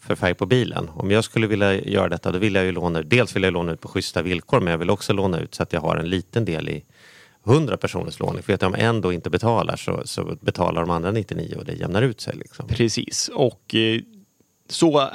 för 0.00 0.14
färg 0.14 0.34
på 0.34 0.46
bilen. 0.46 0.90
Om 0.94 1.10
jag 1.10 1.24
skulle 1.24 1.46
vilja 1.46 1.74
göra 1.74 2.08
detta 2.08 2.32
då 2.32 2.38
vill 2.38 2.54
jag 2.54 2.64
ju 2.64 2.72
låna 2.72 3.00
ut, 3.00 3.10
dels 3.10 3.36
vill 3.36 3.42
jag 3.42 3.52
låna 3.52 3.72
ut 3.72 3.80
på 3.80 3.88
schyssta 3.88 4.22
villkor 4.22 4.60
men 4.60 4.70
jag 4.70 4.78
vill 4.78 4.90
också 4.90 5.12
låna 5.12 5.40
ut 5.40 5.54
så 5.54 5.62
att 5.62 5.72
jag 5.72 5.80
har 5.80 5.96
en 5.96 6.10
liten 6.10 6.44
del 6.44 6.68
i 6.68 6.84
100 7.46 7.76
personers 7.76 8.18
lån. 8.18 8.42
För 8.42 8.52
att 8.52 8.62
om 8.62 8.74
en 8.74 9.00
då 9.00 9.12
inte 9.12 9.30
betalar 9.30 9.76
så, 9.76 10.02
så 10.04 10.36
betalar 10.40 10.80
de 10.80 10.90
andra 10.90 11.10
99 11.10 11.54
och 11.58 11.64
det 11.64 11.72
jämnar 11.72 12.02
ut 12.02 12.20
sig. 12.20 12.36
Liksom. 12.36 12.68
Precis. 12.68 13.30
Och 13.34 13.74
eh, 13.74 14.00
så 14.68 15.00
eh, 15.00 15.08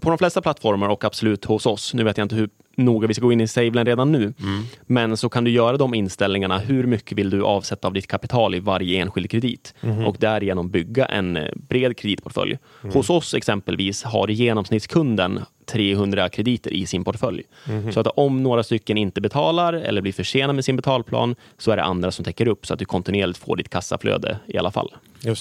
på 0.00 0.08
de 0.08 0.18
flesta 0.18 0.42
plattformar 0.42 0.88
och 0.88 1.04
absolut 1.04 1.44
hos 1.44 1.66
oss, 1.66 1.94
nu 1.94 2.04
vet 2.04 2.18
jag 2.18 2.24
inte 2.24 2.34
hur 2.34 2.50
noga 2.78 3.08
vi 3.08 3.14
ska 3.14 3.24
gå 3.24 3.32
in 3.32 3.40
i 3.40 3.48
Saveland 3.48 3.88
redan 3.88 4.12
nu. 4.12 4.32
Men 4.86 5.16
så 5.16 5.28
kan 5.28 5.44
du 5.44 5.50
göra 5.50 5.76
de 5.76 5.94
inställningarna. 5.94 6.58
Hur 6.58 6.84
mycket 6.86 7.18
vill 7.18 7.30
du 7.30 7.42
avsätta 7.44 7.88
av 7.88 7.94
ditt 7.94 8.06
kapital 8.06 8.54
i 8.54 8.60
varje 8.60 9.00
enskild 9.02 9.30
kredit? 9.30 9.74
Och 10.06 10.16
därigenom 10.18 10.70
bygga 10.70 11.04
en 11.06 11.36
eh, 11.36 11.44
bred 11.68 11.96
kreditportfölj. 11.96 12.58
Hos 12.92 13.10
oss 13.10 13.34
exempelvis 13.34 14.02
har 14.02 14.28
genomsnittskunden 14.28 15.40
300 15.66 16.28
krediter 16.28 16.72
i 16.72 16.86
sin 16.86 17.04
portfölj. 17.04 17.42
Så 17.92 18.00
att 18.00 18.06
om 18.06 18.42
några 18.42 18.62
stycken 18.62 18.98
inte 18.98 19.20
betalar 19.20 19.72
eller 19.72 20.02
blir 20.02 20.12
försenade 20.12 20.52
med 20.52 20.64
sin 20.64 20.76
betalplan 20.76 21.34
så 21.58 21.70
är 21.70 21.76
det 21.76 21.82
andra 21.84 22.10
som 22.10 22.24
täcker 22.24 22.48
upp 22.48 22.66
så 22.66 22.72
att 22.74 22.78
du 22.78 22.84
kontinuerligt 22.84 23.38
får 23.38 23.56
ditt 23.56 23.68
kassaflöde 23.68 24.38
i 24.46 24.58
alla 24.58 24.70
fall. 24.70 24.92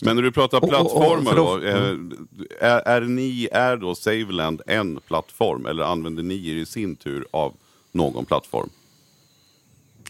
Men 0.05 0.15
när 0.15 0.23
du 0.23 0.31
pratar 0.31 0.57
Och- 0.57 0.63
och- 0.63 0.69
och- 0.69 0.79
plattformar 0.79 1.31
för 1.31 1.37
då, 1.37 1.67
eh, 1.67 2.71
är, 2.71 2.79
är 2.87 3.01
ni, 3.01 3.47
är 3.51 3.77
då 3.77 3.95
Saveland 3.95 4.61
en 4.67 4.99
plattform 5.07 5.65
eller 5.65 5.83
använder 5.83 6.23
ni 6.23 6.49
er 6.51 6.55
i 6.55 6.65
sin 6.65 6.95
tur 6.95 7.25
av 7.31 7.53
någon 7.91 8.25
plattform? 8.25 8.69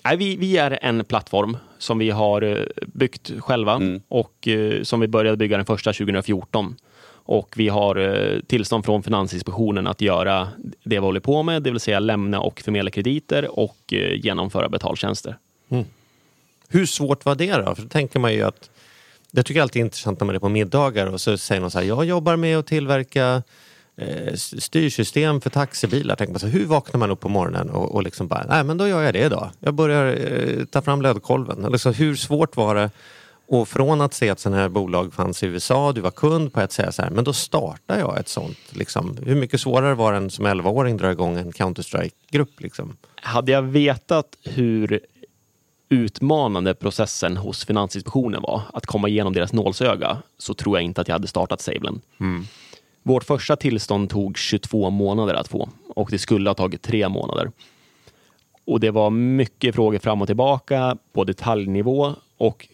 Nej, 0.03 0.17
vi, 0.17 0.36
vi 0.36 0.58
är 0.58 0.80
en 0.82 1.06
plattform 1.06 1.58
som 1.77 1.97
vi 1.97 2.10
har 2.10 2.41
eh, 2.41 2.58
byggt 2.86 3.32
själva 3.39 3.82
och 4.08 4.47
eh, 4.47 4.84
som 4.84 4.99
vi 4.99 5.08
började 5.08 5.38
bygga 5.38 5.58
den 5.58 5.65
första 5.65 5.93
2014. 5.93 6.75
Och 7.10 7.53
vi 7.58 7.69
har 7.69 7.95
eh, 7.95 8.39
tillstånd 8.39 8.86
från 8.86 9.03
Finansinspektionen 9.03 9.88
att 9.88 10.01
göra 10.01 10.47
det 10.58 10.73
vi 10.84 10.97
håller 10.97 11.19
på 11.19 11.43
med, 11.43 11.63
det 11.63 11.71
vill 11.71 11.80
säga 11.80 11.99
lämna 11.99 12.39
och 12.39 12.62
förmedla 12.62 12.91
krediter 12.91 13.60
och 13.60 13.93
genomföra 14.15 14.69
betaltjänster. 14.69 15.38
Hur 16.69 16.86
svårt 16.86 17.25
var 17.25 17.36
det 17.36 17.56
då? 17.56 17.75
För 17.75 17.84
då 17.84 17.89
tänker 17.89 18.19
man 18.19 18.34
ju 18.34 18.43
att 18.43 18.69
jag 19.32 19.45
tycker 19.45 19.62
alltid 19.62 19.80
det 19.80 19.84
är 19.84 19.86
intressant 19.86 20.19
när 20.19 20.25
man 20.25 20.36
är 20.36 20.39
på 20.39 20.49
middagar 20.49 21.08
och 21.08 21.21
så 21.21 21.38
säger 21.38 21.62
någon 21.62 21.71
så 21.71 21.80
här, 21.80 21.86
jag 21.86 22.06
jobbar 22.06 22.36
med 22.36 22.58
att 22.58 22.67
tillverka 22.67 23.43
styrsystem 24.36 25.41
för 25.41 25.49
taxibilar. 25.49 26.15
Tänker 26.15 26.33
man 26.33 26.39
så, 26.39 26.47
hur 26.47 26.65
vaknar 26.65 26.99
man 26.99 27.12
upp 27.12 27.19
på 27.19 27.29
morgonen 27.29 27.69
och, 27.69 27.95
och 27.95 28.03
liksom 28.03 28.27
bara, 28.27 28.45
nej 28.49 28.63
men 28.63 28.77
då 28.77 28.88
gör 28.88 29.01
jag 29.01 29.13
det 29.13 29.25
idag. 29.25 29.49
Jag 29.60 29.73
börjar 29.73 30.05
eh, 30.07 30.65
ta 30.65 30.81
fram 30.81 31.01
lödkolven. 31.01 31.71
Liksom, 31.71 31.93
hur 31.93 32.15
svårt 32.15 32.57
var 32.57 32.75
det 32.75 32.89
och 33.47 33.67
från 33.67 34.01
att 34.01 34.13
se 34.13 34.29
att 34.29 34.39
sådana 34.39 34.62
här 34.62 34.69
bolag 34.69 35.13
fanns 35.13 35.43
i 35.43 35.45
USA, 35.45 35.91
du 35.91 36.01
var 36.01 36.12
kund 36.12 36.53
på 36.53 36.60
att 36.60 36.71
säga 36.71 36.91
så 36.91 37.01
här, 37.01 37.10
men 37.10 37.23
då 37.23 37.33
startar 37.33 37.99
jag 37.99 38.19
ett 38.19 38.27
sånt. 38.27 38.60
Liksom. 38.69 39.17
Hur 39.25 39.36
mycket 39.36 39.62
svårare 39.62 39.93
var 39.93 40.12
det 40.12 40.17
än 40.17 40.29
som 40.29 40.47
11-åring 40.47 40.97
dra 40.97 41.12
igång 41.12 41.38
en 41.38 41.51
Counter-Strike-grupp? 41.51 42.62
Liksom? 42.62 42.97
Hade 43.15 43.51
jag 43.51 43.62
vetat 43.62 44.38
hur 44.43 44.99
utmanande 45.89 46.73
processen 46.73 47.38
hos 47.38 47.65
Finansinspektionen 47.65 48.41
var, 48.41 48.62
att 48.73 48.86
komma 48.86 49.07
igenom 49.07 49.33
deras 49.33 49.53
nålsöga, 49.53 50.17
så 50.38 50.53
tror 50.53 50.77
jag 50.77 50.83
inte 50.83 51.01
att 51.01 51.07
jag 51.07 51.15
hade 51.15 51.27
startat 51.27 51.62
Saveland. 51.62 52.01
Vårt 53.08 53.24
första 53.24 53.56
tillstånd 53.56 54.10
tog 54.10 54.38
22 54.38 54.89
månader 54.89 55.34
att 55.34 55.48
få 55.48 55.70
och 55.89 56.10
det 56.12 56.20
skulle 56.20 56.50
ha 56.50 56.54
tagit 56.54 56.82
tre 56.82 57.10
månader. 57.10 57.52
Och 58.65 58.80
det 58.80 58.91
var 58.91 59.10
mycket 59.10 59.76
frågor 59.76 60.00
fram 60.00 60.22
och 60.22 60.28
tillbaka 60.28 60.98
på 61.13 61.24
detaljnivå 61.24 62.15
och 62.38 62.67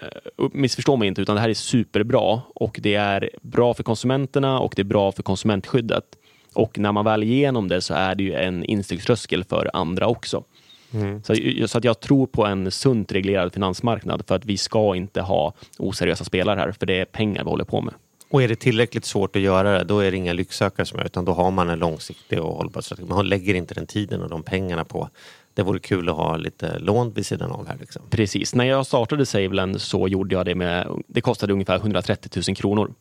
eh, 0.00 0.48
missförstå 0.52 0.96
mig 0.96 1.08
inte, 1.08 1.22
utan 1.22 1.34
det 1.34 1.40
här 1.40 1.48
är 1.48 1.54
superbra 1.54 2.40
och 2.54 2.78
det 2.82 2.94
är 2.94 3.30
bra 3.42 3.74
för 3.74 3.82
konsumenterna 3.82 4.58
och 4.58 4.72
det 4.76 4.82
är 4.82 4.84
bra 4.84 5.12
för 5.12 5.22
konsumentskyddet. 5.22 6.04
Och 6.52 6.78
när 6.78 6.92
man 6.92 7.04
väl 7.04 7.22
är 7.22 7.26
igenom 7.26 7.68
det 7.68 7.80
så 7.80 7.94
är 7.94 8.14
det 8.14 8.22
ju 8.22 8.34
en 8.34 8.64
instegströskel 8.64 9.44
för 9.44 9.70
andra 9.72 10.06
också. 10.06 10.44
Så, 11.24 11.34
så 11.66 11.78
att 11.78 11.84
jag 11.84 12.00
tror 12.00 12.26
på 12.26 12.46
en 12.46 12.70
sunt 12.70 13.12
reglerad 13.12 13.52
finansmarknad 13.52 14.24
för 14.26 14.34
att 14.34 14.44
vi 14.44 14.56
ska 14.56 14.96
inte 14.96 15.20
ha 15.20 15.52
oseriösa 15.78 16.24
spelare 16.24 16.60
här, 16.60 16.72
för 16.72 16.86
det 16.86 17.00
är 17.00 17.04
pengar 17.04 17.44
vi 17.44 17.50
håller 17.50 17.64
på 17.64 17.80
med. 17.80 17.94
Och 18.30 18.42
är 18.42 18.48
det 18.48 18.56
tillräckligt 18.56 19.04
svårt 19.04 19.36
att 19.36 19.42
göra 19.42 19.78
det, 19.78 19.84
då 19.84 19.98
är 19.98 20.10
det 20.10 20.16
inga 20.16 20.32
lycksökare 20.32 20.86
som 20.86 20.98
är 20.98 21.04
utan 21.04 21.24
då 21.24 21.32
har 21.32 21.50
man 21.50 21.70
en 21.70 21.78
långsiktig 21.78 22.42
och 22.42 22.56
hållbar 22.56 22.80
strategi. 22.80 23.08
Man 23.08 23.28
lägger 23.28 23.54
inte 23.54 23.74
den 23.74 23.86
tiden 23.86 24.22
och 24.22 24.30
de 24.30 24.42
pengarna 24.42 24.84
på. 24.84 25.08
Det 25.54 25.62
vore 25.62 25.78
kul 25.78 26.08
att 26.08 26.16
ha 26.16 26.36
lite 26.36 26.78
lån 26.78 27.12
vid 27.12 27.26
sidan 27.26 27.52
av 27.52 27.68
här. 27.68 27.76
Liksom. 27.80 28.02
Precis. 28.10 28.54
När 28.54 28.64
jag 28.64 28.86
startade 28.86 29.26
Saveland 29.26 29.80
så 29.80 30.08
gjorde 30.08 30.34
jag 30.34 30.46
det 30.46 30.54
med, 30.54 30.88
det 31.06 31.20
kostade 31.20 31.52
ungefär 31.52 31.76
130 31.76 32.42
000 32.48 32.56
kronor. 32.56 32.94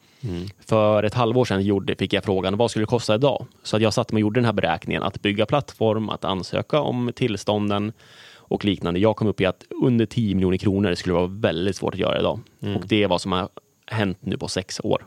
För 0.66 1.04
ett 1.04 1.14
halvår 1.14 1.46
sedan 1.46 1.62
gjorde, 1.62 1.96
fick 1.96 2.14
jag 2.14 2.24
frågan, 2.24 2.58
vad 2.58 2.72
skulle 2.72 2.84
det 2.84 2.90
kosta 2.90 3.16
idag? 3.16 3.46
Så 3.64 3.76
att 3.76 3.82
jag 3.82 3.94
satt 3.94 4.12
med 4.12 4.18
och 4.18 4.22
gjorde 4.22 4.40
den 4.40 4.46
här 4.46 4.54
beräkningen, 4.54 5.04
att 5.04 5.22
bygga 5.22 5.46
plattform, 5.46 6.10
att 6.10 6.26
ansöka 6.26 6.80
om 6.80 7.12
tillstånden 7.16 7.94
och 8.36 8.66
liknande. 8.66 9.00
Jag 9.00 9.16
kom 9.16 9.28
upp 9.28 9.42
i 9.42 9.46
att 9.46 9.64
under 9.84 10.06
10 10.06 10.36
miljoner 10.36 10.58
kronor 10.58 10.96
skulle 10.96 11.14
vara 11.14 11.28
väldigt 11.28 11.76
svårt 11.76 11.94
att 11.94 12.00
göra 12.00 12.20
idag. 12.20 12.40
Och 12.76 12.88
det 12.88 13.04
är 13.04 13.08
vad 13.08 13.22
som 13.22 13.32
har 13.32 13.50
hänt 13.88 14.18
nu 14.22 14.38
på 14.38 14.48
sex 14.48 14.82
år. 14.84 15.06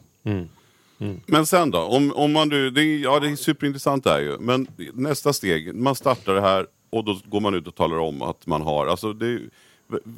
Men 1.27 1.47
sen 1.47 1.71
då? 1.71 1.79
Om, 1.79 2.13
om 2.13 2.33
man 2.33 2.49
nu, 2.49 2.71
det, 2.71 2.83
är- 2.83 2.99
ja, 2.99 3.21
det 3.21 3.29
är 3.29 3.37
superintressant 3.37 4.05
det 4.05 4.11
här 4.11 4.21
ju. 4.21 4.39
Men 4.39 4.67
nästa 4.95 5.33
steg, 5.33 5.75
man 5.75 5.95
startar 5.95 6.35
det 6.35 6.41
här 6.41 6.67
och 6.91 7.05
då 7.05 7.21
går 7.25 7.41
man 7.41 7.55
ut 7.55 7.67
och 7.69 7.75
talar 7.75 7.99
om 7.99 8.23
att 8.23 8.47
man 8.47 8.63
har, 8.63 8.87
alltså 8.87 9.13
det, 9.13 9.41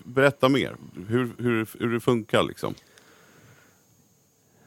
berätta 0.04 0.48
mer. 0.48 0.76
Hur, 1.08 1.30
hur, 1.38 1.68
hur 1.80 1.92
det 1.94 2.00
funkar 2.00 2.42
liksom. 2.42 2.74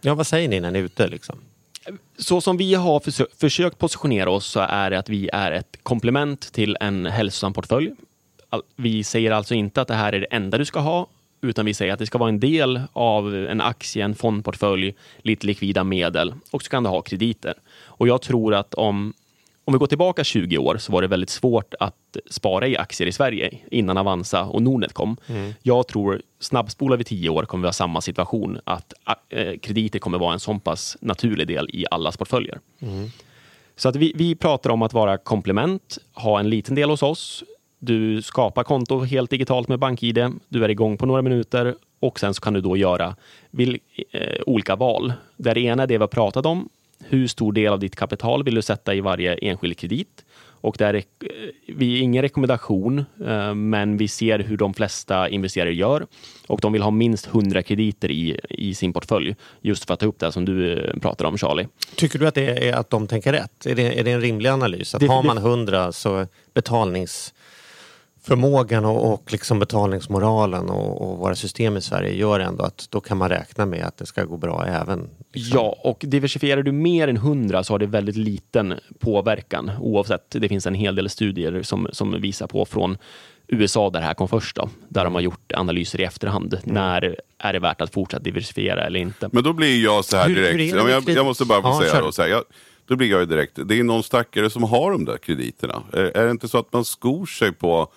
Ja, 0.01 0.15
vad 0.15 0.27
säger 0.27 0.49
ni 0.49 0.59
när 0.59 0.71
ni 0.71 0.79
är 0.79 0.83
ute? 0.83 1.07
Liksom? 1.07 1.35
Så 2.17 2.41
som 2.41 2.57
vi 2.57 2.73
har 2.73 2.99
försö- 2.99 3.35
försökt 3.39 3.77
positionera 3.77 4.29
oss 4.31 4.45
så 4.45 4.59
är 4.59 4.89
det 4.89 4.99
att 4.99 5.09
vi 5.09 5.29
är 5.33 5.51
ett 5.51 5.77
komplement 5.83 6.53
till 6.53 6.77
en 6.79 7.05
hälsosam 7.05 7.53
portfölj. 7.53 7.91
Vi 8.75 9.03
säger 9.03 9.31
alltså 9.31 9.53
inte 9.53 9.81
att 9.81 9.87
det 9.87 9.93
här 9.93 10.13
är 10.13 10.19
det 10.19 10.25
enda 10.25 10.57
du 10.57 10.65
ska 10.65 10.79
ha, 10.79 11.07
utan 11.41 11.65
vi 11.65 11.73
säger 11.73 11.93
att 11.93 11.99
det 11.99 12.05
ska 12.05 12.17
vara 12.17 12.29
en 12.29 12.39
del 12.39 12.81
av 12.93 13.35
en 13.35 13.61
aktie, 13.61 14.05
en 14.05 14.15
fondportfölj, 14.15 14.93
lite 15.17 15.47
likvida 15.47 15.83
medel 15.83 16.33
och 16.51 16.63
så 16.63 16.69
kan 16.69 16.83
du 16.83 16.89
ha 16.89 17.01
krediter. 17.01 17.53
Och 17.83 18.07
jag 18.07 18.21
tror 18.21 18.53
att 18.53 18.73
om, 18.73 19.13
om 19.65 19.73
vi 19.73 19.77
går 19.77 19.87
tillbaka 19.87 20.23
20 20.23 20.57
år 20.57 20.77
så 20.77 20.91
var 20.91 21.01
det 21.01 21.07
väldigt 21.07 21.29
svårt 21.29 21.73
att 21.79 22.17
spara 22.29 22.67
i 22.67 22.77
aktier 22.77 23.07
i 23.07 23.11
Sverige 23.11 23.57
innan 23.71 23.97
Avanza 23.97 24.43
och 24.43 24.61
Nordnet 24.61 24.93
kom. 24.93 25.17
Jag 25.61 25.87
tror 25.87 26.21
snabbspolar 26.39 26.97
vi 26.97 27.03
10 27.03 27.29
år 27.29 27.45
kommer 27.45 27.61
vi 27.61 27.67
ha 27.67 27.73
samma 27.73 28.01
situation 28.01 28.59
att 28.63 28.93
eh, 29.29 29.57
krediter 29.57 29.99
kommer 29.99 30.17
vara 30.17 30.33
en 30.33 30.39
så 30.39 30.59
pass 30.59 30.97
naturlig 31.01 31.47
del 31.47 31.69
i 31.73 31.85
allas 31.91 32.17
portföljer. 32.17 32.59
Så 33.75 33.89
att 33.89 33.95
vi, 33.95 34.13
vi 34.15 34.35
pratar 34.35 34.69
om 34.69 34.81
att 34.81 34.93
vara 34.93 35.17
komplement, 35.17 35.97
ha 36.13 36.39
en 36.39 36.49
liten 36.49 36.75
del 36.75 36.89
hos 36.89 37.03
oss. 37.03 37.43
Du 37.83 38.21
skapar 38.21 38.63
konto 38.63 38.99
helt 38.99 39.29
digitalt 39.29 39.67
med 39.67 39.79
BankID. 39.79 40.19
Du 40.49 40.63
är 40.65 40.69
igång 40.69 40.97
på 40.97 41.05
några 41.05 41.21
minuter 41.21 41.75
och 41.99 42.19
sen 42.19 42.33
så 42.33 42.41
kan 42.41 42.53
du 42.53 42.61
då 42.61 42.77
göra 42.77 43.15
vil, 43.51 43.79
eh, 44.11 44.41
olika 44.45 44.75
val. 44.75 45.13
Där 45.37 45.53
det 45.55 45.61
ena 45.61 45.83
är 45.83 45.87
det 45.87 45.97
vi 45.97 46.01
har 46.03 46.07
pratat 46.07 46.45
om. 46.45 46.69
Hur 47.03 47.27
stor 47.27 47.53
del 47.53 47.73
av 47.73 47.79
ditt 47.79 47.95
kapital 47.95 48.43
vill 48.43 48.55
du 48.55 48.61
sätta 48.61 48.93
i 48.95 49.01
varje 49.01 49.33
enskild 49.35 49.77
kredit? 49.77 50.25
Och 50.63 50.75
där 50.79 50.93
är, 50.93 50.97
eh, 50.97 51.03
vi 51.67 51.97
är 51.97 52.01
ingen 52.01 52.21
rekommendation, 52.21 53.05
eh, 53.27 53.53
men 53.53 53.97
vi 53.97 54.07
ser 54.07 54.39
hur 54.39 54.57
de 54.57 54.73
flesta 54.73 55.29
investerare 55.29 55.73
gör. 55.73 56.05
Och 56.47 56.59
de 56.61 56.73
vill 56.73 56.81
ha 56.81 56.91
minst 56.91 57.25
100 57.27 57.63
krediter 57.63 58.11
i, 58.11 58.39
i 58.49 58.73
sin 58.75 58.93
portfölj. 58.93 59.35
Just 59.61 59.85
för 59.85 59.93
att 59.93 59.99
ta 59.99 60.05
upp 60.05 60.19
det 60.19 60.31
som 60.31 60.45
du 60.45 60.73
eh, 60.79 60.99
pratar 60.99 61.25
om, 61.25 61.37
Charlie. 61.37 61.67
Tycker 61.95 62.19
du 62.19 62.27
att, 62.27 62.35
det 62.35 62.69
är, 62.69 62.73
att 62.75 62.89
de 62.89 63.07
tänker 63.07 63.31
rätt? 63.33 63.65
Är 63.65 63.75
det, 63.75 63.99
är 63.99 64.03
det 64.03 64.11
en 64.11 64.21
rimlig 64.21 64.49
analys? 64.49 64.95
Att 64.95 65.01
Det- 65.01 65.07
har 65.07 65.23
man 65.23 65.37
100 65.37 65.91
så 65.91 66.27
betalningsförmågan 68.25 68.85
och, 68.85 69.13
och 69.13 69.31
liksom 69.31 69.59
betalningsmoralen 69.59 70.69
och, 70.69 71.01
och 71.11 71.17
våra 71.17 71.35
system 71.35 71.77
i 71.77 71.81
Sverige 71.81 72.13
gör 72.15 72.39
ändå 72.39 72.63
att 72.63 72.87
då 72.89 72.99
kan 73.01 73.17
man 73.17 73.29
räkna 73.29 73.65
med 73.65 73.83
att 73.85 73.97
det 73.97 74.05
ska 74.05 74.23
gå 74.23 74.37
bra 74.37 74.65
även. 74.65 75.09
liksom. 75.33 75.57
Ja, 75.59 75.75
och 75.83 75.97
diversifierar 76.07 76.63
du 76.63 76.71
mer 76.71 77.07
än 77.07 77.17
100 77.17 77.63
så 77.63 77.73
har 77.73 77.79
det 77.79 77.85
väldigt 77.85 78.15
liten 78.15 78.73
påverkan 78.99 79.71
oavsett. 79.79 80.25
Det 80.29 80.49
finns 80.49 80.65
en 80.67 80.75
hel 80.75 80.95
del 80.95 81.09
studier 81.09 81.63
som, 81.63 81.87
som 81.91 82.21
visar 82.21 82.47
på 82.47 82.65
från 82.65 82.97
USA 83.47 83.89
där 83.89 83.99
det 83.99 84.05
här 84.05 84.13
kom 84.13 84.27
först 84.27 84.55
då, 84.55 84.69
där 84.89 85.03
de 85.03 85.13
har 85.13 85.21
gjort 85.21 85.51
analyser 85.53 86.01
i 86.01 86.03
efterhand. 86.03 86.57
När 86.63 87.15
är 87.37 87.53
det 87.53 87.59
värt 87.59 87.81
att 87.81 87.93
fortsätta 87.93 88.23
diversifiera 88.23 88.85
eller 88.85 88.99
inte? 88.99 89.29
Men 89.31 89.43
då 89.43 89.53
blir 89.53 89.83
jag 89.83 90.05
så 90.05 90.17
här 90.17 90.27
Hur- 90.27 90.35
direkt. 90.35 90.73
hur 90.75 90.83
med 90.83 90.93
jag, 90.93 91.09
jag 91.09 91.25
måste 91.25 91.45
bara 91.45 91.61
få 91.61 91.67
Ja, 91.67 91.89
säga 91.89 92.01
då. 92.01 92.11
Så 92.11 92.21
här, 92.21 92.29
jag, 92.29 92.43
då 92.85 92.95
blir 92.95 93.09
jag 93.11 93.19
ju 93.19 93.25
direkt. 93.25 93.59
Det 93.65 93.79
är 93.79 93.83
någon 93.83 94.03
stackare 94.03 94.49
som 94.49 94.63
har 94.63 94.91
de 94.91 95.05
där 95.05 95.17
krediterna. 95.17 95.83
Är, 95.93 96.03
är 96.17 96.25
det 96.25 96.31
inte 96.31 96.47
så 96.47 96.57
att 96.57 96.73
man 96.73 96.85
skor 96.85 97.25
sig 97.25 97.51
på, 97.51 97.91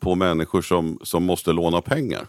på 0.00 0.14
människor 0.14 0.62
som, 0.62 0.98
som 1.02 1.24
måste 1.24 1.52
låna 1.52 1.80
pengar? 1.80 2.26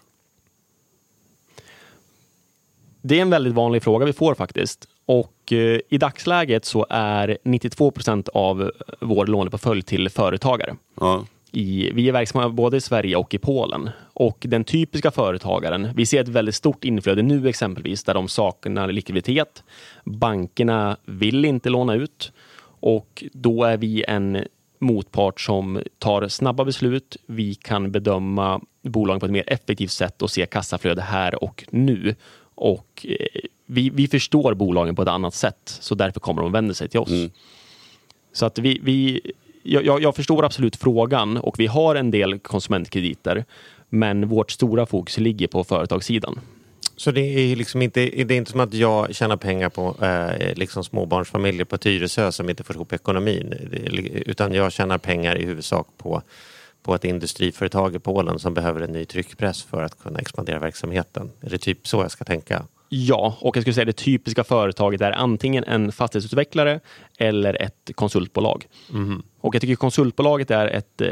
Det 3.01 3.17
är 3.17 3.21
en 3.21 3.29
väldigt 3.29 3.53
vanlig 3.53 3.83
fråga 3.83 4.05
vi 4.05 4.13
får 4.13 4.35
faktiskt. 4.35 4.87
Och 5.05 5.53
eh, 5.53 5.79
i 5.89 5.97
dagsläget 5.97 6.65
så 6.65 6.85
är 6.89 7.37
92 7.43 7.91
procent 7.91 8.29
av 8.29 8.71
vår 8.99 9.25
låneportfölj 9.25 9.81
till 9.81 10.09
företagare. 10.09 10.75
Ja. 10.99 11.25
I, 11.51 11.91
vi 11.91 12.07
är 12.07 12.11
verksamma 12.11 12.49
både 12.49 12.77
i 12.77 12.81
Sverige 12.81 13.15
och 13.15 13.33
i 13.33 13.37
Polen. 13.37 13.89
Och 14.13 14.37
den 14.41 14.63
typiska 14.63 15.11
företagaren, 15.11 15.89
vi 15.95 16.05
ser 16.05 16.21
ett 16.21 16.27
väldigt 16.27 16.55
stort 16.55 16.83
inflöde 16.83 17.21
nu 17.21 17.49
exempelvis, 17.49 18.03
där 18.03 18.13
de 18.13 18.27
saknar 18.27 18.91
likviditet. 18.91 19.63
Bankerna 20.03 20.97
vill 21.05 21.45
inte 21.45 21.69
låna 21.69 21.95
ut 21.95 22.31
och 22.79 23.23
då 23.33 23.63
är 23.63 23.77
vi 23.77 24.03
en 24.07 24.45
motpart 24.81 25.41
som 25.41 25.81
tar 25.97 26.27
snabba 26.27 26.65
beslut. 26.65 27.17
Vi 27.25 27.55
kan 27.55 27.91
bedöma 27.91 28.61
bolagen 28.81 29.19
på 29.19 29.25
ett 29.25 29.31
mer 29.31 29.43
effektivt 29.47 29.91
sätt 29.91 30.21
och 30.21 30.31
se 30.31 30.45
kassaflöde 30.45 31.01
här 31.01 31.43
och 31.43 31.65
nu. 31.69 32.15
Och 32.55 33.05
eh, 33.09 33.41
vi, 33.65 33.89
vi 33.89 34.07
förstår 34.07 34.53
bolagen 34.53 34.95
på 34.95 35.01
ett 35.01 35.07
annat 35.07 35.33
sätt, 35.33 35.77
så 35.81 35.95
därför 35.95 36.19
kommer 36.19 36.41
de 36.41 36.47
och 36.47 36.55
vänder 36.55 36.73
sig 36.73 36.89
till 36.89 36.99
oss. 36.99 37.09
Så 38.33 38.45
att 38.45 38.59
vi, 38.59 38.79
vi, 38.83 39.21
jag, 39.63 40.01
jag 40.01 40.15
förstår 40.15 40.45
absolut 40.45 40.75
frågan 40.75 41.37
och 41.37 41.59
vi 41.59 41.67
har 41.67 41.95
en 41.95 42.11
del 42.11 42.39
konsumentkrediter. 42.39 43.45
Men 43.89 44.27
vårt 44.27 44.51
stora 44.51 44.85
fokus 44.85 45.17
ligger 45.17 45.47
på 45.47 45.63
företagssidan. 45.63 46.39
Så 46.95 47.11
det 47.11 47.21
är 47.21 47.55
liksom 47.55 47.81
inte, 47.81 47.99
det 47.99 48.33
är 48.33 48.37
inte 48.37 48.51
som 48.51 48.59
att 48.59 48.73
jag 48.73 49.15
tjänar 49.15 49.37
pengar 49.37 49.69
på 49.69 50.05
eh, 50.05 50.55
liksom 50.55 50.83
småbarnsfamiljer 50.83 51.65
på 51.65 51.77
Tyresö 51.77 52.31
som 52.31 52.49
inte 52.49 52.63
får 52.63 52.75
ihop 52.75 52.93
ekonomin. 52.93 53.53
Utan 54.25 54.53
jag 54.53 54.71
tjänar 54.71 54.97
pengar 54.97 55.37
i 55.37 55.45
huvudsak 55.45 55.87
på, 55.97 56.21
på 56.83 56.95
ett 56.95 57.05
industriföretag 57.05 57.95
i 57.95 57.99
Polen 57.99 58.39
som 58.39 58.53
behöver 58.53 58.81
en 58.81 58.91
ny 58.91 59.05
tryckpress 59.05 59.63
för 59.63 59.83
att 59.83 60.03
kunna 60.03 60.19
expandera 60.19 60.59
verksamheten. 60.59 61.31
Är 61.41 61.49
det 61.49 61.57
typ 61.57 61.87
så 61.87 61.97
jag 61.97 62.11
ska 62.11 62.25
tänka? 62.25 62.65
Ja, 62.93 63.37
och 63.39 63.57
jag 63.57 63.63
skulle 63.63 63.73
säga 63.73 63.85
det 63.85 63.93
typiska 63.93 64.43
företaget 64.43 65.01
är 65.01 65.11
antingen 65.11 65.63
en 65.63 65.91
fastighetsutvecklare 65.91 66.79
eller 67.17 67.61
ett 67.61 67.91
konsultbolag. 67.95 68.67
Mm. 68.93 69.23
Och 69.41 69.55
jag 69.55 69.61
tycker 69.61 69.75
konsultbolaget 69.75 70.51
är 70.51 70.67
ett 70.67 71.01
eh, 71.01 71.09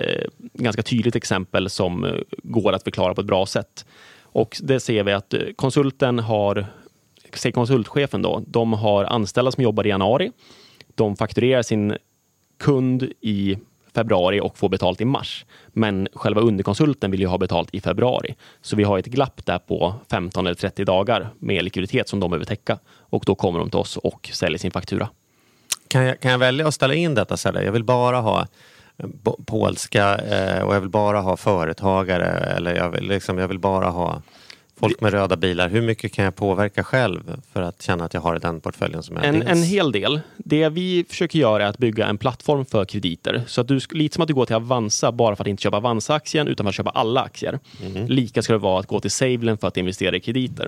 ganska 0.53 0.83
tydligt 0.83 1.15
exempel 1.15 1.69
som 1.69 2.05
eh, 2.05 2.11
går 2.43 2.73
att 2.73 2.83
förklara 2.83 3.13
på 3.13 3.21
ett 3.21 3.27
bra 3.27 3.45
sätt. 3.45 3.85
Och 4.31 4.57
det 4.61 4.79
ser 4.79 5.03
vi 5.03 5.11
att 5.11 5.33
eh, 5.33 5.41
konsulten 5.55 6.19
har, 6.19 6.65
säg 7.33 7.51
konsultchefen 7.51 8.21
då, 8.21 8.43
de 8.47 8.73
har 8.73 9.05
anställda 9.05 9.51
som 9.51 9.63
jobbar 9.63 9.85
i 9.85 9.89
januari. 9.89 10.31
De 10.95 11.15
fakturerar 11.15 11.61
sin 11.61 11.97
kund 12.59 13.03
i 13.21 13.57
februari 13.95 14.39
och 14.39 14.57
får 14.57 14.69
betalt 14.69 15.01
i 15.01 15.05
mars. 15.05 15.45
Men 15.67 16.07
själva 16.13 16.41
underkonsulten 16.41 17.11
vill 17.11 17.19
ju 17.19 17.27
ha 17.27 17.37
betalt 17.37 17.69
i 17.73 17.81
februari. 17.81 18.35
Så 18.61 18.75
vi 18.75 18.83
har 18.83 18.99
ett 18.99 19.05
glapp 19.05 19.45
där 19.45 19.59
på 19.59 19.93
15 20.11 20.47
eller 20.47 20.55
30 20.55 20.85
dagar 20.85 21.29
med 21.39 21.63
likviditet 21.63 22.09
som 22.09 22.19
de 22.19 22.31
behöver 22.31 22.45
täcka. 22.45 22.79
Och 22.87 23.23
då 23.25 23.35
kommer 23.35 23.59
de 23.59 23.69
till 23.69 23.79
oss 23.79 23.97
och 23.97 24.29
säljer 24.33 24.59
sin 24.59 24.71
faktura. 24.71 25.09
Kan 25.87 26.03
jag, 26.03 26.19
kan 26.19 26.31
jag 26.31 26.37
välja 26.37 26.67
att 26.67 26.73
ställa 26.73 26.93
in 26.93 27.15
detta? 27.15 27.63
Jag 27.63 27.71
vill 27.71 27.83
bara 27.83 28.19
ha 28.19 28.47
polska 29.45 30.17
eh, 30.17 30.63
och 30.63 30.75
jag 30.75 30.81
vill 30.81 30.89
bara 30.89 31.19
ha 31.19 31.37
företagare 31.37 32.27
eller 32.27 32.75
jag 32.75 32.89
vill, 32.89 33.07
liksom, 33.07 33.37
jag 33.37 33.47
vill 33.47 33.59
bara 33.59 33.89
ha 33.89 34.21
folk 34.79 35.01
med 35.01 35.13
röda 35.13 35.35
bilar. 35.35 35.69
Hur 35.69 35.81
mycket 35.81 36.13
kan 36.13 36.25
jag 36.25 36.35
påverka 36.35 36.83
själv 36.83 37.41
för 37.53 37.61
att 37.61 37.81
känna 37.81 38.05
att 38.05 38.13
jag 38.13 38.21
har 38.21 38.39
den 38.39 38.61
portföljen 38.61 39.03
som 39.03 39.15
jag 39.15 39.25
en, 39.25 39.41
en 39.41 39.63
hel 39.63 39.91
del. 39.91 40.19
Det 40.37 40.69
vi 40.69 41.05
försöker 41.09 41.39
göra 41.39 41.63
är 41.63 41.67
att 41.67 41.77
bygga 41.77 42.07
en 42.07 42.17
plattform 42.17 42.65
för 42.65 42.85
krediter. 42.85 43.43
Så 43.47 43.61
att 43.61 43.67
du, 43.67 43.79
lite 43.91 44.13
som 44.13 44.21
att 44.21 44.27
du 44.27 44.33
går 44.33 44.45
till 44.45 44.55
Avanza 44.55 45.11
bara 45.11 45.35
för 45.35 45.43
att 45.43 45.47
inte 45.47 45.63
köpa 45.63 45.77
Avanza-aktien 45.77 46.47
utan 46.47 46.63
för 46.63 46.69
att 46.69 46.75
köpa 46.75 46.89
alla 46.89 47.21
aktier. 47.21 47.59
Mm. 47.85 48.07
Lika 48.07 48.41
ska 48.41 48.53
det 48.53 48.59
vara 48.59 48.79
att 48.79 48.87
gå 48.87 48.99
till 48.99 49.11
Savelin 49.11 49.57
för 49.57 49.67
att 49.67 49.77
investera 49.77 50.15
i 50.15 50.19
krediter. 50.19 50.67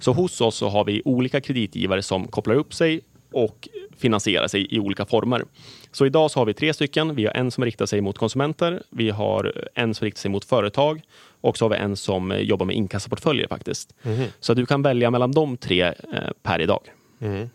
Så 0.00 0.12
hos 0.12 0.40
oss 0.40 0.56
så 0.56 0.68
har 0.68 0.84
vi 0.84 1.02
olika 1.04 1.40
kreditgivare 1.40 2.02
som 2.02 2.28
kopplar 2.28 2.54
upp 2.54 2.74
sig 2.74 3.00
och 3.32 3.68
finansierar 4.00 4.48
sig 4.48 4.74
i 4.74 4.78
olika 4.78 5.06
former. 5.06 5.44
Så 5.92 6.06
idag 6.06 6.30
så 6.30 6.40
har 6.40 6.46
vi 6.46 6.54
tre 6.54 6.74
stycken. 6.74 7.14
Vi 7.14 7.26
har 7.26 7.32
en 7.32 7.50
som 7.50 7.64
riktar 7.64 7.86
sig 7.86 8.00
mot 8.00 8.18
konsumenter. 8.18 8.82
Vi 8.90 9.10
har 9.10 9.70
en 9.74 9.94
som 9.94 10.04
riktar 10.04 10.20
sig 10.20 10.30
mot 10.30 10.44
företag 10.44 11.02
och 11.40 11.58
så 11.58 11.64
har 11.64 11.70
vi 11.70 11.76
en 11.76 11.96
som 11.96 12.34
jobbar 12.40 12.66
med 12.66 12.76
inkassoportföljer 12.76 13.46
faktiskt. 13.48 13.94
Mm. 14.02 14.28
Så 14.40 14.54
du 14.54 14.66
kan 14.66 14.82
välja 14.82 15.10
mellan 15.10 15.32
de 15.32 15.56
tre 15.56 15.82
eh, 15.82 15.94
per 16.42 16.60
idag. 16.60 16.80
Mm. 17.20 17.50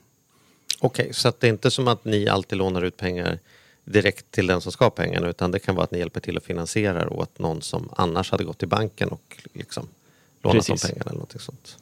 Okej, 0.79 1.03
okay, 1.03 1.13
så 1.13 1.33
det 1.39 1.47
är 1.47 1.51
inte 1.51 1.71
som 1.71 1.87
att 1.87 2.05
ni 2.05 2.27
alltid 2.27 2.57
lånar 2.57 2.81
ut 2.81 2.97
pengar 2.97 3.39
direkt 3.83 4.31
till 4.31 4.47
den 4.47 4.61
som 4.61 4.71
ska 4.71 4.85
ha 4.85 4.89
pengarna 4.89 5.29
utan 5.29 5.51
det 5.51 5.59
kan 5.59 5.75
vara 5.75 5.83
att 5.83 5.91
ni 5.91 5.99
hjälper 5.99 6.19
till 6.19 6.37
att 6.37 6.43
finansiera 6.43 7.09
åt 7.09 7.39
någon 7.39 7.61
som 7.61 7.89
annars 7.95 8.31
hade 8.31 8.43
gått 8.43 8.57
till 8.57 8.67
banken 8.67 9.09
och 9.09 9.37
liksom 9.53 9.87
lånat 10.41 10.67
de 10.67 10.77
pengarna 10.77 11.09
eller 11.09 11.19
något 11.19 11.41
sånt. 11.41 11.77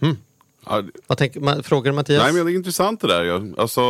Mm. 0.00 0.16
Ja, 0.66 0.82
Vad 1.06 1.18
tänker, 1.18 1.62
frågar 1.62 1.92
Mattias? 1.92 2.22
Nej, 2.22 2.32
men 2.32 2.46
det 2.46 2.52
är 2.52 2.56
intressant 2.56 3.00
det 3.00 3.08
där. 3.08 3.24
Jag, 3.24 3.54
alltså, 3.58 3.82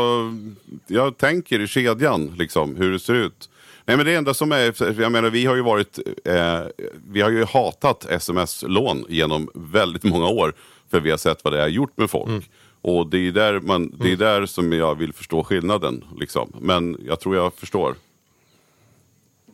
jag 0.87 1.19
tänker 1.19 1.61
i 1.61 1.67
kedjan, 1.67 2.35
liksom, 2.39 2.77
hur 2.77 2.93
det 2.93 2.99
ser 2.99 3.15
ut. 3.15 3.49
Nej 3.85 3.97
men 3.97 4.07
det 4.07 4.15
enda 4.15 4.35
som 4.35 4.53
är, 4.53 5.01
jag 5.01 5.13
menar 5.13 5.31
vi 5.31 5.47
har 5.47 5.57
ju 5.57 5.63
varit, 5.63 5.99
eh, 6.25 6.61
vi 7.09 7.21
har 7.21 7.31
ju 7.31 7.45
hatat 7.45 8.05
sms-lån 8.05 9.05
genom 9.09 9.49
väldigt 9.55 10.05
många 10.05 10.27
år. 10.27 10.55
För 10.91 11.01
vi 11.01 11.11
har 11.11 11.19
sett 11.19 11.45
vad 11.45 11.53
det 11.53 11.61
har 11.61 11.69
gjort 11.69 11.99
med 11.99 12.11
folk. 12.11 12.29
Mm. 12.29 12.43
Och 12.83 13.07
det 13.07 13.19
är, 13.19 13.33
där 13.33 13.61
man, 13.61 13.91
det 13.91 14.05
är 14.05 14.07
mm. 14.07 14.19
där 14.19 14.47
som 14.47 14.73
jag 14.73 14.95
vill 14.95 15.13
förstå 15.13 15.45
skillnaden. 15.45 16.05
Liksom. 16.17 16.53
Men 16.61 16.99
jag 17.07 17.21
tror 17.21 17.37
jag 17.37 17.55
förstår. 17.55 17.95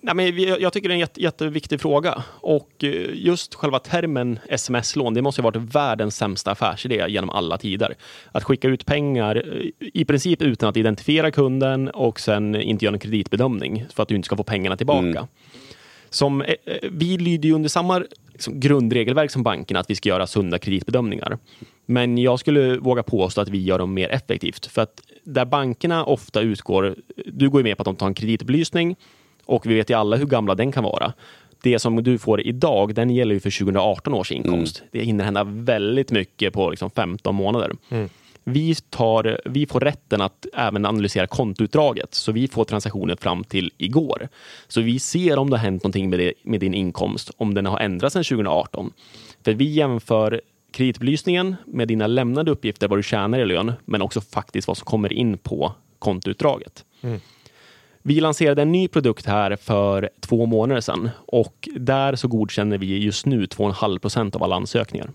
Nej, 0.00 0.14
men 0.14 0.38
jag 0.38 0.72
tycker 0.72 0.88
det 0.88 0.92
är 0.92 0.96
en 0.96 1.00
jätte, 1.00 1.22
jätteviktig 1.22 1.80
fråga. 1.80 2.24
Och 2.40 2.84
eh, 2.84 2.90
just 3.14 3.54
själva 3.54 3.78
termen 3.78 4.38
sms-lån, 4.48 5.14
det 5.14 5.22
måste 5.22 5.42
ha 5.42 5.50
varit 5.50 5.74
världens 5.74 6.16
sämsta 6.16 6.50
affärsidé 6.50 7.04
genom 7.08 7.30
alla 7.30 7.58
tider. 7.58 7.94
Att 8.32 8.44
skicka 8.44 8.68
ut 8.68 8.86
pengar 8.86 9.36
eh, 9.36 9.88
i 9.94 10.04
princip 10.04 10.42
utan 10.42 10.68
att 10.68 10.76
identifiera 10.76 11.30
kunden 11.30 11.88
och 11.88 12.20
sen 12.20 12.54
inte 12.54 12.84
göra 12.84 12.94
en 12.94 13.00
kreditbedömning 13.00 13.86
för 13.94 14.02
att 14.02 14.08
du 14.08 14.16
inte 14.16 14.26
ska 14.26 14.36
få 14.36 14.42
pengarna 14.42 14.76
tillbaka. 14.76 15.08
Mm. 15.08 15.26
Som, 16.10 16.42
eh, 16.42 16.54
vi 16.82 17.18
lyder 17.18 17.48
ju 17.48 17.54
under 17.54 17.68
samma 17.68 18.02
liksom, 18.32 18.60
grundregelverk 18.60 19.30
som 19.30 19.42
bankerna, 19.42 19.80
att 19.80 19.90
vi 19.90 19.94
ska 19.94 20.08
göra 20.08 20.26
sunda 20.26 20.58
kreditbedömningar. 20.58 21.38
Men 21.86 22.18
jag 22.18 22.40
skulle 22.40 22.76
våga 22.76 23.02
påstå 23.02 23.40
att 23.40 23.48
vi 23.48 23.62
gör 23.62 23.78
dem 23.78 23.94
mer 23.94 24.08
effektivt. 24.08 24.66
För 24.66 24.82
att 24.82 25.02
där 25.24 25.44
bankerna 25.44 26.04
ofta 26.04 26.40
utgår, 26.40 26.94
du 27.26 27.50
går 27.50 27.60
ju 27.60 27.64
med 27.64 27.76
på 27.76 27.82
att 27.82 27.84
de 27.84 27.96
tar 27.96 28.06
en 28.06 28.14
kreditupplysning 28.14 28.96
och 29.48 29.66
vi 29.66 29.74
vet 29.74 29.90
ju 29.90 29.94
alla 29.94 30.16
hur 30.16 30.26
gamla 30.26 30.54
den 30.54 30.72
kan 30.72 30.84
vara. 30.84 31.12
Det 31.62 31.78
som 31.78 32.02
du 32.02 32.18
får 32.18 32.40
idag, 32.40 32.94
den 32.94 33.10
gäller 33.10 33.34
ju 33.34 33.40
för 33.40 33.58
2018 33.58 34.14
års 34.14 34.32
inkomst. 34.32 34.78
Mm. 34.78 34.88
Det 34.92 35.00
hinner 35.00 35.24
hända 35.24 35.44
väldigt 35.44 36.10
mycket 36.10 36.52
på 36.52 36.70
liksom 36.70 36.90
15 36.90 37.34
månader. 37.34 37.72
Mm. 37.88 38.08
Vi, 38.44 38.74
tar, 38.74 39.40
vi 39.44 39.66
får 39.66 39.80
rätten 39.80 40.20
att 40.20 40.46
även 40.54 40.86
analysera 40.86 41.26
kontoutdraget, 41.26 42.14
så 42.14 42.32
vi 42.32 42.48
får 42.48 42.64
transaktioner 42.64 43.16
fram 43.16 43.44
till 43.44 43.72
igår. 43.78 44.28
Så 44.68 44.80
vi 44.80 44.98
ser 44.98 45.38
om 45.38 45.50
det 45.50 45.56
har 45.56 45.64
hänt 45.64 45.82
någonting 45.82 46.10
med, 46.10 46.18
det, 46.18 46.32
med 46.42 46.60
din 46.60 46.74
inkomst, 46.74 47.30
om 47.36 47.54
den 47.54 47.66
har 47.66 47.78
ändrats 47.78 48.12
sedan 48.12 48.24
2018. 48.24 48.92
För 49.44 49.54
vi 49.54 49.64
jämför 49.64 50.40
kreditbelysningen 50.72 51.56
med 51.66 51.88
dina 51.88 52.06
lämnade 52.06 52.50
uppgifter, 52.50 52.88
vad 52.88 52.98
du 52.98 53.02
tjänar 53.02 53.38
i 53.38 53.46
lön, 53.46 53.72
men 53.84 54.02
också 54.02 54.20
faktiskt 54.20 54.68
vad 54.68 54.76
som 54.76 54.84
kommer 54.84 55.12
in 55.12 55.38
på 55.38 55.72
kontoutdraget. 55.98 56.84
Mm. 57.00 57.20
Vi 58.02 58.20
lanserade 58.20 58.62
en 58.62 58.72
ny 58.72 58.88
produkt 58.88 59.26
här 59.26 59.56
för 59.56 60.10
två 60.20 60.46
månader 60.46 60.80
sedan 60.80 61.10
och 61.26 61.68
där 61.76 62.16
så 62.16 62.28
godkänner 62.28 62.78
vi 62.78 62.98
just 62.98 63.26
nu 63.26 63.44
2,5 63.44 63.98
procent 63.98 64.36
av 64.36 64.42
alla 64.42 64.56
ansökningar. 64.56 65.10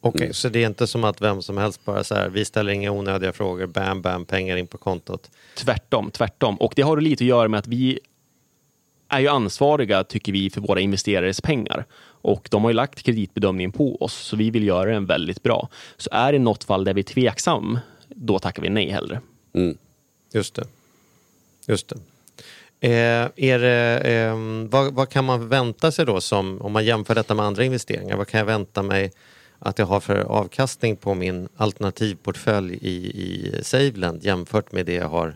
Okej, 0.00 0.18
okay, 0.18 0.32
så 0.32 0.48
det 0.48 0.62
är 0.62 0.66
inte 0.66 0.86
som 0.86 1.04
att 1.04 1.22
vem 1.22 1.42
som 1.42 1.58
helst 1.58 1.84
bara 1.84 2.04
så 2.04 2.14
här, 2.14 2.28
vi 2.28 2.44
ställer 2.44 2.72
inga 2.72 2.90
onödiga 2.90 3.32
frågor, 3.32 3.66
bam, 3.66 4.02
bam, 4.02 4.24
pengar 4.24 4.56
in 4.56 4.66
på 4.66 4.78
kontot? 4.78 5.30
Tvärtom, 5.54 6.10
tvärtom. 6.10 6.56
Och 6.56 6.72
det 6.76 6.82
har 6.82 7.00
lite 7.00 7.24
att 7.24 7.28
göra 7.28 7.48
med 7.48 7.58
att 7.58 7.66
vi 7.66 7.98
är 9.08 9.20
ju 9.20 9.28
ansvariga, 9.28 10.04
tycker 10.04 10.32
vi, 10.32 10.50
för 10.50 10.60
våra 10.60 10.80
investerares 10.80 11.40
pengar. 11.40 11.84
Och 12.20 12.48
de 12.50 12.62
har 12.62 12.70
ju 12.70 12.74
lagt 12.74 13.02
kreditbedömningen 13.02 13.72
på 13.72 14.02
oss, 14.02 14.14
så 14.14 14.36
vi 14.36 14.50
vill 14.50 14.66
göra 14.66 14.90
den 14.90 15.06
väldigt 15.06 15.42
bra. 15.42 15.68
Så 15.96 16.10
är 16.12 16.32
det 16.32 16.38
något 16.38 16.64
fall 16.64 16.84
där 16.84 16.94
vi 16.94 17.00
är 17.00 17.04
tveksam, 17.04 17.78
då 18.08 18.38
tackar 18.38 18.62
vi 18.62 18.68
nej 18.68 18.90
hellre. 18.90 19.20
Mm. 19.54 19.78
Just 20.32 20.54
det. 20.54 20.64
Just 21.68 21.88
det. 21.88 21.96
Eh, 22.80 23.30
är 23.36 23.58
det, 23.58 24.00
eh, 24.00 24.36
vad, 24.70 24.94
vad, 24.94 25.08
kan 25.08 25.24
man 25.24 25.48
vänta 25.48 25.92
sig 25.92 26.06
då 26.06 26.20
som, 26.20 26.62
om 26.62 26.72
man 26.72 26.84
jämför 26.84 27.14
detta 27.14 27.34
med 27.34 27.44
andra 27.44 27.64
investeringar, 27.64 28.16
vad 28.16 28.28
kan 28.28 28.38
jag 28.38 28.44
vänta 28.44 28.82
mig 28.82 29.12
att 29.58 29.78
jag 29.78 29.86
har 29.86 30.00
för 30.00 30.16
avkastning 30.16 30.96
på 30.96 31.14
min 31.14 31.48
alternativportfölj 31.56 32.74
i, 32.74 32.94
i 32.94 33.60
Saveland 33.62 34.24
jämfört 34.24 34.72
med 34.72 34.86
det 34.86 34.94
jag 34.94 35.08
har 35.08 35.34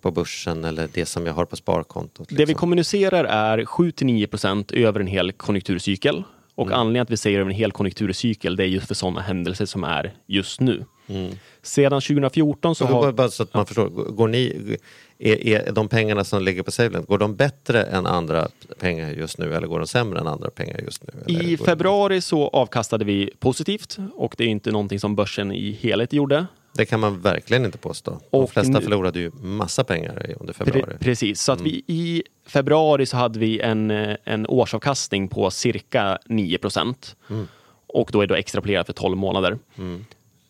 på 0.00 0.10
börsen 0.10 0.64
eller 0.64 0.88
det 0.92 1.06
som 1.06 1.26
jag 1.26 1.34
har 1.34 1.44
på 1.44 1.56
sparkontot? 1.56 2.18
Liksom. 2.18 2.36
Det 2.36 2.44
vi 2.44 2.54
kommunicerar 2.54 3.24
är 3.24 3.58
7-9% 3.58 4.74
över 4.74 5.00
en 5.00 5.06
hel 5.06 5.32
konjunkturcykel. 5.32 6.24
Och 6.58 6.66
mm. 6.66 6.78
anledningen 6.78 7.02
att 7.02 7.10
vi 7.10 7.16
säger 7.16 7.40
över 7.40 7.50
en 7.50 7.56
hel 7.56 7.72
konjunkturcykel 7.72 8.56
det 8.56 8.64
är 8.64 8.66
just 8.66 8.86
för 8.86 8.94
sådana 8.94 9.20
händelser 9.20 9.66
som 9.66 9.84
är 9.84 10.12
just 10.26 10.60
nu. 10.60 10.84
Mm. 11.06 11.32
Sedan 11.62 12.00
2014 12.00 12.74
så 12.74 12.84
har... 12.84 13.12
Bara 13.12 13.28
så 13.28 13.42
att 13.42 13.54
man 13.54 13.66
förstår, 13.66 13.88
går 13.88 14.28
ni, 14.28 14.76
är, 15.18 15.46
är 15.46 15.72
de 15.72 15.88
pengarna 15.88 16.24
som 16.24 16.42
ligger 16.42 16.62
på 16.62 16.70
SaveLend, 16.70 17.06
går 17.06 17.18
de 17.18 17.36
bättre 17.36 17.82
än 17.82 18.06
andra 18.06 18.48
pengar 18.78 19.10
just 19.10 19.38
nu 19.38 19.54
eller 19.54 19.66
går 19.66 19.78
de 19.78 19.86
sämre 19.86 20.20
än 20.20 20.26
andra 20.26 20.50
pengar 20.50 20.80
just 20.84 21.02
nu? 21.02 21.34
I 21.34 21.56
februari 21.56 22.20
så 22.20 22.48
avkastade 22.48 23.04
vi 23.04 23.30
positivt 23.38 23.98
och 24.14 24.34
det 24.38 24.44
är 24.44 24.48
inte 24.48 24.70
någonting 24.70 25.00
som 25.00 25.16
börsen 25.16 25.52
i 25.52 25.72
helhet 25.72 26.12
gjorde. 26.12 26.46
Det 26.72 26.86
kan 26.86 27.00
man 27.00 27.20
verkligen 27.20 27.64
inte 27.64 27.78
påstå. 27.78 28.20
De 28.30 28.36
och 28.36 28.50
flesta 28.50 28.72
nu, 28.72 28.80
förlorade 28.80 29.20
ju 29.20 29.30
massa 29.30 29.84
pengar 29.84 30.34
under 30.40 30.52
februari. 30.54 30.82
Pre 30.82 30.98
precis, 30.98 31.40
så 31.40 31.52
att 31.52 31.60
mm. 31.60 31.72
vi 31.72 31.84
i 31.86 32.22
februari 32.46 33.06
så 33.06 33.16
hade 33.16 33.38
vi 33.38 33.60
en, 33.60 33.90
en 34.24 34.46
årsavkastning 34.46 35.28
på 35.28 35.50
cirka 35.50 36.18
9 36.26 36.58
procent. 36.58 37.16
Mm. 37.30 37.48
Och 37.86 38.10
då 38.12 38.20
är 38.20 38.26
det 38.26 38.36
extrapolerat 38.36 38.86
för 38.86 38.92
12 38.92 39.16
månader. 39.16 39.58
Mm. 39.78 40.04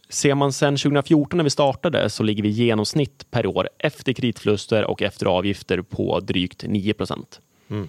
Ser 0.09 0.35
man 0.35 0.53
sen 0.53 0.77
2014 0.77 1.37
när 1.37 1.45
vi 1.45 1.51
startade 1.51 2.11
så 2.11 2.23
ligger 2.23 2.43
vi 2.43 2.49
i 2.49 2.53
genomsnitt 2.53 3.31
per 3.31 3.47
år 3.47 3.69
efter 3.79 4.13
kreditförluster 4.13 4.85
och 4.85 5.03
efter 5.03 5.27
avgifter 5.27 5.83
på 5.83 6.21
drygt 6.21 6.65
9 6.67 6.95
procent. 6.95 7.41
Mm. 7.71 7.89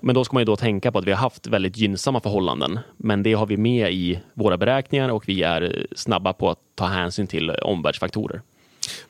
Men 0.00 0.14
då 0.14 0.24
ska 0.24 0.34
man 0.34 0.40
ju 0.40 0.44
då 0.44 0.56
tänka 0.56 0.92
på 0.92 0.98
att 0.98 1.04
vi 1.04 1.12
har 1.12 1.18
haft 1.18 1.46
väldigt 1.46 1.76
gynnsamma 1.76 2.20
förhållanden. 2.20 2.78
Men 2.96 3.22
det 3.22 3.32
har 3.32 3.46
vi 3.46 3.56
med 3.56 3.92
i 3.92 4.20
våra 4.34 4.56
beräkningar 4.56 5.08
och 5.08 5.28
vi 5.28 5.42
är 5.42 5.86
snabba 5.96 6.32
på 6.32 6.50
att 6.50 6.58
ta 6.74 6.86
hänsyn 6.86 7.26
till 7.26 7.50
omvärldsfaktorer. 7.50 8.42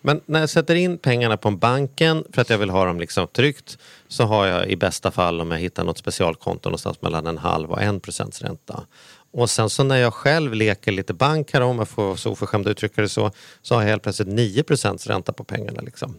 Men 0.01 0.21
när 0.27 0.41
jag 0.41 0.51
sätter 0.51 0.75
in 0.75 0.99
pengarna 0.99 1.37
på 1.37 1.51
banken 1.51 2.25
för 2.33 2.43
att 2.43 2.51
jag 2.51 2.59
vill 2.59 2.71
ha 2.71 2.85
dem 2.85 3.01
liksom 3.01 3.27
tryggt 3.27 3.79
så 4.09 4.25
har 4.25 4.47
jag 4.47 4.69
i 4.69 4.77
bästa 4.77 5.11
fall 5.11 5.41
om 5.41 5.51
jag 5.51 5.59
hittar 5.59 5.85
något 5.85 5.99
specialkonto 5.99 6.69
någonstans 6.69 7.03
mellan 7.03 7.27
en 7.27 7.39
halv 7.39 7.71
och 7.71 7.83
en 7.83 8.01
procents 8.01 8.43
ränta. 8.43 8.87
Och 9.33 9.51
sen 9.51 9.71
så 9.71 9.85
när 9.85 9.97
jag 9.97 10.15
själv 10.15 10.55
leker 10.55 10.93
lite 10.93 11.15
bank 11.15 11.53
här 11.53 11.61
om 11.61 11.79
jag 11.79 11.89
får 11.89 12.17
så 12.17 12.31
oförskämd 12.31 12.69
uttrycka 12.69 13.03
det 13.03 13.09
så, 13.09 13.31
så 13.63 13.75
har 13.75 13.83
jag 13.83 13.89
helt 13.89 14.03
plötsligt 14.03 14.29
9 14.29 14.63
procents 14.63 15.07
ränta 15.07 15.33
på 15.33 15.45
pengarna. 15.45 15.81
Liksom. 15.81 16.15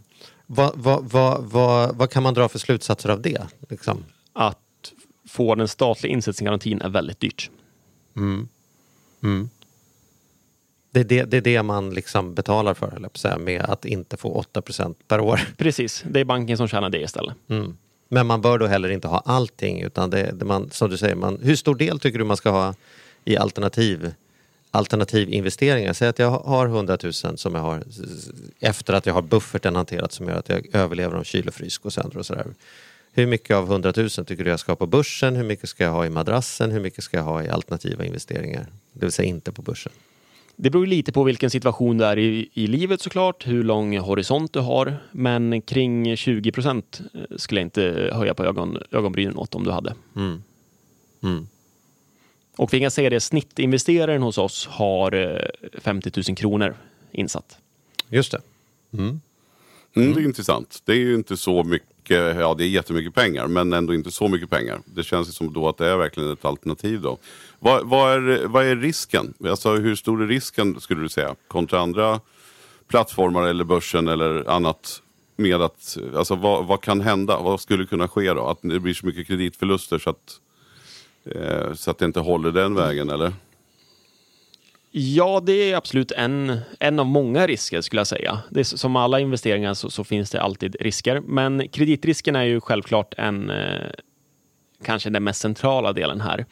Vad, 0.45 0.71
vad, 0.75 1.03
vad, 1.03 1.43
vad, 1.43 1.95
vad 1.95 2.09
kan 2.09 2.23
man 2.23 2.33
dra 2.33 2.49
för 2.49 2.59
slutsatser 2.59 3.09
av 3.09 3.21
det? 3.21 3.41
Liksom? 3.69 4.03
Att 4.33 4.93
få 5.27 5.55
den 5.55 5.67
statliga 5.67 6.13
insättningsgarantin 6.13 6.81
är 6.81 6.89
väldigt 6.89 7.19
dyrt. 7.19 7.49
Det, 10.91 10.99
är 10.99 11.03
det, 11.03 11.23
det 11.23 11.37
är 11.37 11.41
det 11.41 11.63
man 11.63 11.89
liksom 11.89 12.33
betalar 12.33 12.73
för, 12.73 12.95
eller 12.95 13.09
säga, 13.13 13.37
med 13.37 13.61
att 13.61 13.85
inte 13.85 14.17
få 14.17 14.29
8 14.29 14.61
procent 14.61 15.07
per 15.07 15.19
år. 15.19 15.39
Precis, 15.57 16.03
det 16.09 16.19
är 16.19 16.25
banken 16.25 16.57
som 16.57 16.67
tjänar 16.67 16.89
det 16.89 17.01
istället. 17.01 17.35
Mm. 17.47 17.77
Men 18.07 18.27
man 18.27 18.41
bör 18.41 18.59
då 18.59 18.67
heller 18.67 18.89
inte 18.89 19.07
ha 19.07 19.19
allting 19.25 19.81
utan 19.81 20.09
det, 20.09 20.31
det 20.33 20.45
man, 20.45 20.69
som 20.71 20.89
du 20.89 20.97
säger, 20.97 21.15
man, 21.15 21.39
hur 21.41 21.55
stor 21.55 21.75
del 21.75 21.99
tycker 21.99 22.19
du 22.19 22.25
man 22.25 22.37
ska 22.37 22.49
ha 22.49 22.75
i 23.25 23.37
alternativ, 23.37 24.13
alternativ 24.71 25.29
investeringar? 25.29 25.93
Säg 25.93 26.07
att 26.07 26.19
jag 26.19 26.31
har 26.31 26.67
100 26.67 26.97
000 27.03 27.13
som 27.13 27.55
jag 27.55 27.61
har 27.61 27.83
efter 28.59 28.93
att 28.93 29.05
jag 29.05 29.13
har 29.13 29.21
bufferten 29.21 29.75
hanterat 29.75 30.11
som 30.11 30.27
gör 30.27 30.35
att 30.35 30.49
jag 30.49 30.67
överlever 30.75 31.15
om 31.15 31.23
kyl 31.23 31.47
och 31.47 31.53
frys 31.53 31.77
går 31.77 31.89
sönder 31.89 32.17
och 32.17 32.25
sådär. 32.25 32.47
Hur 33.13 33.25
mycket 33.25 33.55
av 33.55 33.71
100 33.71 33.93
000 33.97 34.09
tycker 34.09 34.43
du 34.43 34.49
jag 34.49 34.59
ska 34.59 34.71
ha 34.71 34.75
på 34.75 34.87
börsen? 34.87 35.35
Hur 35.35 35.43
mycket 35.43 35.69
ska 35.69 35.83
jag 35.83 35.91
ha 35.91 36.05
i 36.05 36.09
madrassen? 36.09 36.71
Hur 36.71 36.79
mycket 36.79 37.03
ska 37.03 37.17
jag 37.17 37.23
ha 37.23 37.43
i 37.43 37.49
alternativa 37.49 38.05
investeringar? 38.05 38.65
Det 38.93 39.05
vill 39.05 39.11
säga 39.11 39.29
inte 39.29 39.51
på 39.51 39.61
börsen. 39.61 39.91
Det 40.55 40.69
beror 40.69 40.85
lite 40.85 41.11
på 41.11 41.23
vilken 41.23 41.49
situation 41.49 41.97
du 41.97 42.05
är 42.05 42.19
i, 42.19 42.49
i 42.53 42.67
livet 42.67 43.01
såklart, 43.01 43.47
hur 43.47 43.63
lång 43.63 43.97
horisont 43.97 44.53
du 44.53 44.59
har. 44.59 44.97
Men 45.11 45.61
kring 45.61 46.17
20 46.17 46.51
procent 46.51 47.01
skulle 47.35 47.61
jag 47.61 47.65
inte 47.65 48.09
höja 48.13 48.33
på 48.33 48.45
ögon, 48.45 48.77
ögonbrynen 48.91 49.37
åt 49.37 49.55
om 49.55 49.63
du 49.63 49.71
hade. 49.71 49.93
Mm. 50.15 50.43
Mm. 51.23 51.47
Och 52.55 52.73
vi 52.73 52.79
kan 52.79 52.91
säga 52.91 53.09
det, 53.09 53.19
snittinvesteraren 53.19 54.21
hos 54.21 54.37
oss 54.37 54.67
har 54.67 55.11
eh, 55.13 55.79
50 55.81 56.11
000 56.27 56.37
kronor 56.37 56.75
insatt. 57.11 57.57
Just 58.09 58.31
det. 58.31 58.41
Mm, 58.93 59.21
Mm. 59.95 60.13
det 60.13 60.21
är 60.21 60.23
intressant. 60.23 60.81
Det 60.85 60.91
är 60.91 60.97
ju 60.97 61.15
inte 61.15 61.37
så 61.37 61.63
mycket, 61.63 62.35
ja 62.39 62.53
det 62.57 62.63
är 62.63 62.67
jättemycket 62.67 63.13
pengar 63.13 63.47
men 63.47 63.73
ändå 63.73 63.93
inte 63.93 64.11
så 64.11 64.27
mycket 64.27 64.49
pengar. 64.49 64.81
Det 64.85 65.03
känns 65.03 65.27
ju 65.27 65.31
som 65.31 65.53
då 65.53 65.69
att 65.69 65.77
det 65.77 65.87
är 65.87 65.97
verkligen 65.97 66.31
ett 66.31 66.45
alternativ 66.45 67.01
då. 67.01 67.17
Vad, 67.59 67.87
vad, 67.87 68.13
är, 68.13 68.45
vad 68.47 68.65
är 68.65 68.75
risken? 68.75 69.33
Alltså 69.45 69.73
hur 69.75 69.95
stor 69.95 70.23
är 70.23 70.27
risken 70.27 70.79
skulle 70.79 71.01
du 71.01 71.09
säga 71.09 71.35
kontra 71.47 71.79
andra 71.79 72.19
plattformar 72.87 73.47
eller 73.47 73.63
börsen 73.63 74.07
eller 74.07 74.49
annat? 74.49 75.01
Med 75.35 75.61
att, 75.61 75.97
alltså 76.15 76.35
vad, 76.35 76.65
vad 76.65 76.81
kan 76.81 77.01
hända? 77.01 77.39
Vad 77.39 77.61
skulle 77.61 77.85
kunna 77.85 78.07
ske 78.07 78.33
då? 78.33 78.47
Att 78.47 78.59
det 78.61 78.79
blir 78.79 78.93
så 78.93 79.05
mycket 79.05 79.27
kreditförluster 79.27 79.99
så 79.99 80.09
att, 80.09 80.39
eh, 81.25 81.73
så 81.73 81.91
att 81.91 81.97
det 81.97 82.05
inte 82.05 82.19
håller 82.19 82.51
den 82.51 82.75
vägen 82.75 83.09
eller? 83.09 83.33
Ja, 84.93 85.41
det 85.45 85.71
är 85.71 85.75
absolut 85.75 86.11
en, 86.11 86.59
en 86.79 86.99
av 86.99 87.05
många 87.05 87.47
risker 87.47 87.81
skulle 87.81 87.99
jag 87.99 88.07
säga. 88.07 88.39
Det 88.49 88.59
är, 88.59 88.63
som 88.63 88.95
alla 88.95 89.19
investeringar 89.19 89.73
så, 89.73 89.89
så 89.89 90.03
finns 90.03 90.31
det 90.31 90.41
alltid 90.41 90.75
risker. 90.79 91.19
Men 91.19 91.67
kreditrisken 91.67 92.35
är 92.35 92.43
ju 92.43 92.61
självklart 92.61 93.13
en, 93.17 93.49
eh, 93.49 93.89
kanske 94.83 95.09
den 95.09 95.23
mest 95.23 95.41
centrala 95.41 95.93
delen 95.93 96.21
här. 96.21 96.45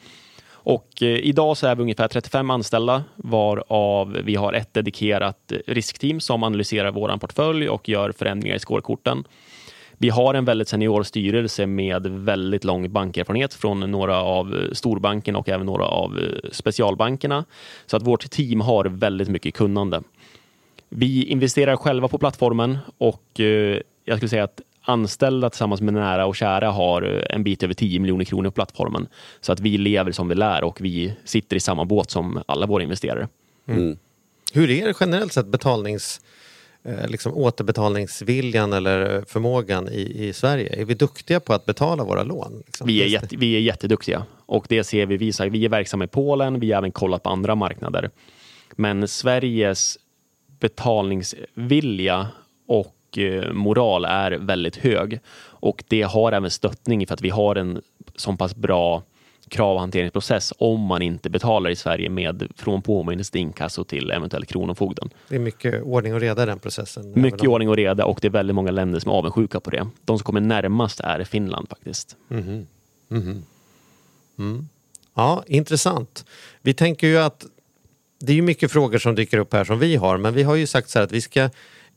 Och 0.62 1.02
eh, 1.02 1.08
idag 1.08 1.56
så 1.56 1.66
är 1.66 1.74
vi 1.74 1.82
ungefär 1.82 2.08
35 2.08 2.50
anställda 2.50 3.04
varav 3.16 4.18
vi 4.24 4.34
har 4.34 4.52
ett 4.52 4.74
dedikerat 4.74 5.52
eh, 5.52 5.58
riskteam 5.66 6.20
som 6.20 6.42
analyserar 6.42 6.90
vår 6.90 7.16
portfölj 7.16 7.68
och 7.68 7.88
gör 7.88 8.12
förändringar 8.12 8.56
i 8.56 8.58
scorekorten. 8.58 9.24
Vi 10.02 10.08
har 10.08 10.34
en 10.34 10.44
väldigt 10.44 10.68
senior 10.68 11.02
styrelse 11.02 11.66
med 11.66 12.06
väldigt 12.06 12.64
lång 12.64 12.92
bankerfarenhet 12.92 13.54
från 13.54 13.80
några 13.80 14.22
av 14.22 14.70
storbankerna 14.72 15.38
och 15.38 15.48
även 15.48 15.66
några 15.66 15.84
av 15.84 16.18
eh, 16.18 16.50
specialbankerna. 16.52 17.44
Så 17.86 17.96
att 17.96 18.02
vårt 18.02 18.30
team 18.30 18.60
har 18.60 18.84
väldigt 18.84 19.28
mycket 19.28 19.54
kunnande. 19.54 20.02
Vi 20.88 21.24
investerar 21.24 21.76
själva 21.76 22.08
på 22.08 22.18
plattformen 22.18 22.78
och 22.98 23.40
eh, 23.40 23.80
jag 24.04 24.16
skulle 24.16 24.28
säga 24.28 24.44
att 24.44 24.60
anställda 24.82 25.50
tillsammans 25.50 25.80
med 25.80 25.94
nära 25.94 26.26
och 26.26 26.36
kära 26.36 26.70
har 26.70 27.02
eh, 27.02 27.36
en 27.36 27.44
bit 27.44 27.62
över 27.62 27.74
10 27.74 28.00
miljoner 28.00 28.24
kronor 28.24 28.50
på 28.50 28.54
plattformen. 28.54 29.06
Så 29.40 29.52
att 29.52 29.60
vi 29.60 29.78
lever 29.78 30.12
som 30.12 30.28
vi 30.28 30.34
lär 30.34 30.64
och 30.64 30.80
vi 30.80 31.14
sitter 31.24 31.56
i 31.56 31.60
samma 31.60 31.84
båt 31.84 32.10
som 32.10 32.42
alla 32.46 32.66
våra 32.66 32.82
investerare. 32.82 33.28
Hur 34.52 34.70
är 34.70 34.86
det 34.86 34.94
generellt 35.00 35.32
sett 35.32 35.46
betalnings, 35.46 36.20
liksom 37.08 37.34
återbetalningsviljan 37.34 38.72
eller 38.72 39.24
förmågan 39.26 39.88
i, 39.88 40.28
i 40.28 40.32
Sverige? 40.32 40.80
Är 40.80 40.84
vi 40.84 40.94
duktiga 40.94 41.40
på 41.40 41.52
att 41.52 41.66
betala 41.66 42.04
våra 42.04 42.22
lån? 42.22 42.62
Liksom? 42.66 42.86
Vi 42.86 43.02
är, 43.02 43.06
jätte, 43.06 43.36
vi 43.36 43.56
är 43.56 43.60
jätteduktiga 43.60 44.24
och 44.46 44.66
det 44.68 44.84
ser 44.84 45.06
vi. 45.06 45.16
Vi, 45.16 45.32
vi 45.50 45.64
är 45.64 45.68
verksamma 45.68 46.04
i 46.04 46.08
Polen, 46.08 46.60
vi 46.60 46.72
har 46.72 46.78
även 46.78 46.92
kollat 46.92 47.22
på 47.22 47.30
andra 47.30 47.54
marknader. 47.54 48.10
Men 48.76 49.08
Sveriges 49.08 49.98
betalningsvilja 50.60 52.28
och 52.68 53.18
eh, 53.18 53.52
moral 53.52 54.04
är 54.04 54.30
väldigt 54.30 54.76
hög 54.76 55.20
och 55.40 55.84
det 55.88 56.02
har 56.02 56.32
även 56.32 56.50
stöttning 56.50 57.06
för 57.06 57.14
att 57.14 57.22
vi 57.22 57.30
har 57.30 57.56
en 57.56 57.82
så 58.16 58.36
pass 58.36 58.56
bra 58.56 59.02
kravhanteringsprocess 59.50 60.52
om 60.58 60.80
man 60.80 61.02
inte 61.02 61.30
betalar 61.30 61.70
i 61.70 61.76
Sverige 61.76 62.08
med 62.08 62.52
från 62.56 62.82
påminnelse 62.82 63.32
till 63.32 63.40
inkasso 63.40 63.84
till 63.84 64.10
eventuell 64.10 64.44
kronofogden. 64.44 65.10
Det 65.28 65.34
är 65.34 65.40
mycket 65.40 65.82
ordning 65.82 66.14
och 66.14 66.20
reda 66.20 66.42
i 66.42 66.46
den 66.46 66.58
processen. 66.58 67.12
Mycket 67.16 67.48
ordning 67.48 67.68
och 67.68 67.76
reda 67.76 68.04
och 68.04 68.18
det 68.22 68.28
är 68.28 68.32
väldigt 68.32 68.54
många 68.54 68.70
länder 68.70 69.00
som 69.00 69.10
är 69.10 69.14
avundsjuka 69.14 69.60
på 69.60 69.70
det. 69.70 69.88
De 70.04 70.18
som 70.18 70.24
kommer 70.24 70.40
närmast 70.40 71.00
är 71.00 71.24
Finland 71.24 71.68
faktiskt. 71.68 72.16
Ja, 75.14 75.44
intressant. 75.46 76.24
Vi 76.62 76.74
tänker 76.74 77.06
ju 77.06 77.18
att 77.18 77.46
det 78.18 78.38
är 78.38 78.42
mycket 78.42 78.72
frågor 78.72 78.98
som 78.98 79.14
dyker 79.14 79.38
upp 79.38 79.52
här 79.52 79.64
som 79.64 79.78
vi 79.78 79.96
har, 79.96 80.18
men 80.18 80.34
vi 80.34 80.42
har 80.42 80.54
ju 80.54 80.66
sagt 80.66 80.90
så 80.90 80.98
här 80.98 81.04
att 81.06 81.12
vi 81.12 81.20
ska 81.20 81.50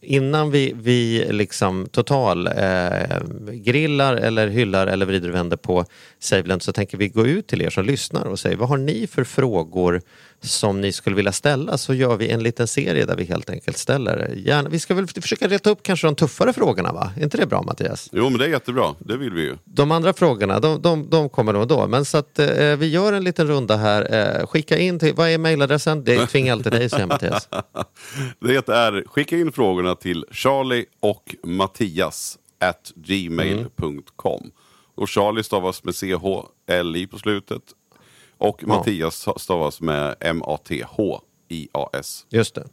innan 0.04 0.52
vi, 0.52 0.74
vi 0.76 1.26
liksom 1.30 1.88
total 1.92 2.48
eh, 2.48 3.22
grillar 3.52 4.16
eller 4.16 4.48
hyllar 4.48 4.88
eller 4.88 5.06
vrider 5.06 5.30
och 5.30 5.36
vänder 5.36 5.58
på 5.58 5.86
SaveLend 6.20 6.62
så 6.62 6.74
tänker 6.74 6.98
vi 6.98 7.08
gå 7.08 7.26
ut 7.28 7.48
till 7.48 7.62
er 7.62 7.70
som 7.70 7.86
lyssnar 7.86 8.26
och 8.26 8.40
säga 8.40 8.58
vad 8.58 8.70
har 8.70 8.78
ni 8.78 9.08
för 9.08 9.24
frågor 9.24 10.02
som 10.44 10.82
ni 10.82 10.92
skulle 10.92 11.16
vilja 11.16 11.32
ställa 11.32 11.78
så 11.78 11.94
gör 11.94 12.18
vi 12.18 12.30
en 12.30 12.44
liten 12.44 12.68
serie 12.68 13.06
där 13.06 13.16
vi 13.16 13.24
helt 13.24 13.50
enkelt 13.50 13.78
ställer. 13.78 14.34
Gärna, 14.36 14.70
vi 14.70 14.80
ska 14.80 14.94
väl 14.94 15.08
försöka 15.08 15.48
reta 15.48 15.70
upp 15.70 15.84
kanske 15.84 16.08
de 16.08 16.16
tuffare 16.16 16.54
frågorna 16.54 16.94
va? 16.94 17.12
Är 17.18 17.24
inte 17.24 17.38
det 17.38 17.46
bra 17.46 17.62
Mattias? 17.62 18.10
Jo 18.12 18.30
men 18.30 18.40
det 18.40 18.46
är 18.46 18.50
jättebra, 18.50 18.96
det 19.00 19.18
vill 19.18 19.34
vi 19.34 19.42
ju. 19.42 19.58
De 19.64 19.92
andra 19.92 20.14
frågorna, 20.14 20.60
de, 20.60 20.82
de, 20.82 21.10
de 21.10 21.30
kommer 21.30 21.54
nog 21.54 21.68
då. 21.68 21.88
Men 21.88 22.06
så 22.06 22.18
att 22.18 22.40
eh, 22.40 22.76
vi 22.78 22.88
gör 22.88 23.14
en 23.14 23.24
liten 23.24 23.48
runda 23.48 23.78
här. 23.78 24.14
Eh, 24.40 24.48
skicka 24.48 24.78
in 24.78 25.00
till, 25.00 25.14
vad 25.14 25.30
är 25.30 25.38
mejladressen? 25.38 26.04
Det 26.04 26.28
tvingar 26.28 26.54
alltid 26.54 26.72
dig 26.72 26.90
säger 26.90 27.06
Mattias. 27.06 27.50
Det 28.40 28.70
är 28.70 29.08
skicka 29.08 29.38
in 29.38 29.52
frågorna 29.52 29.96
till 29.96 30.26
Charlie 30.32 30.86
och 31.00 31.36
Mattias 31.44 32.38
at 32.60 32.92
gmail.com. 32.96 34.52
Och 34.96 35.10
Charlie 35.10 35.44
stavas 35.44 35.84
med 35.84 35.96
CH-L-I 35.96 37.08
på 37.08 37.20
slutet. 37.20 37.62
Och 38.44 38.68
Mattias 38.68 39.28
stavas 39.38 39.82
med 39.82 40.16
M-A-T-H-I-A-S. 40.20 42.26
Just 42.30 42.56
det. 42.56 42.68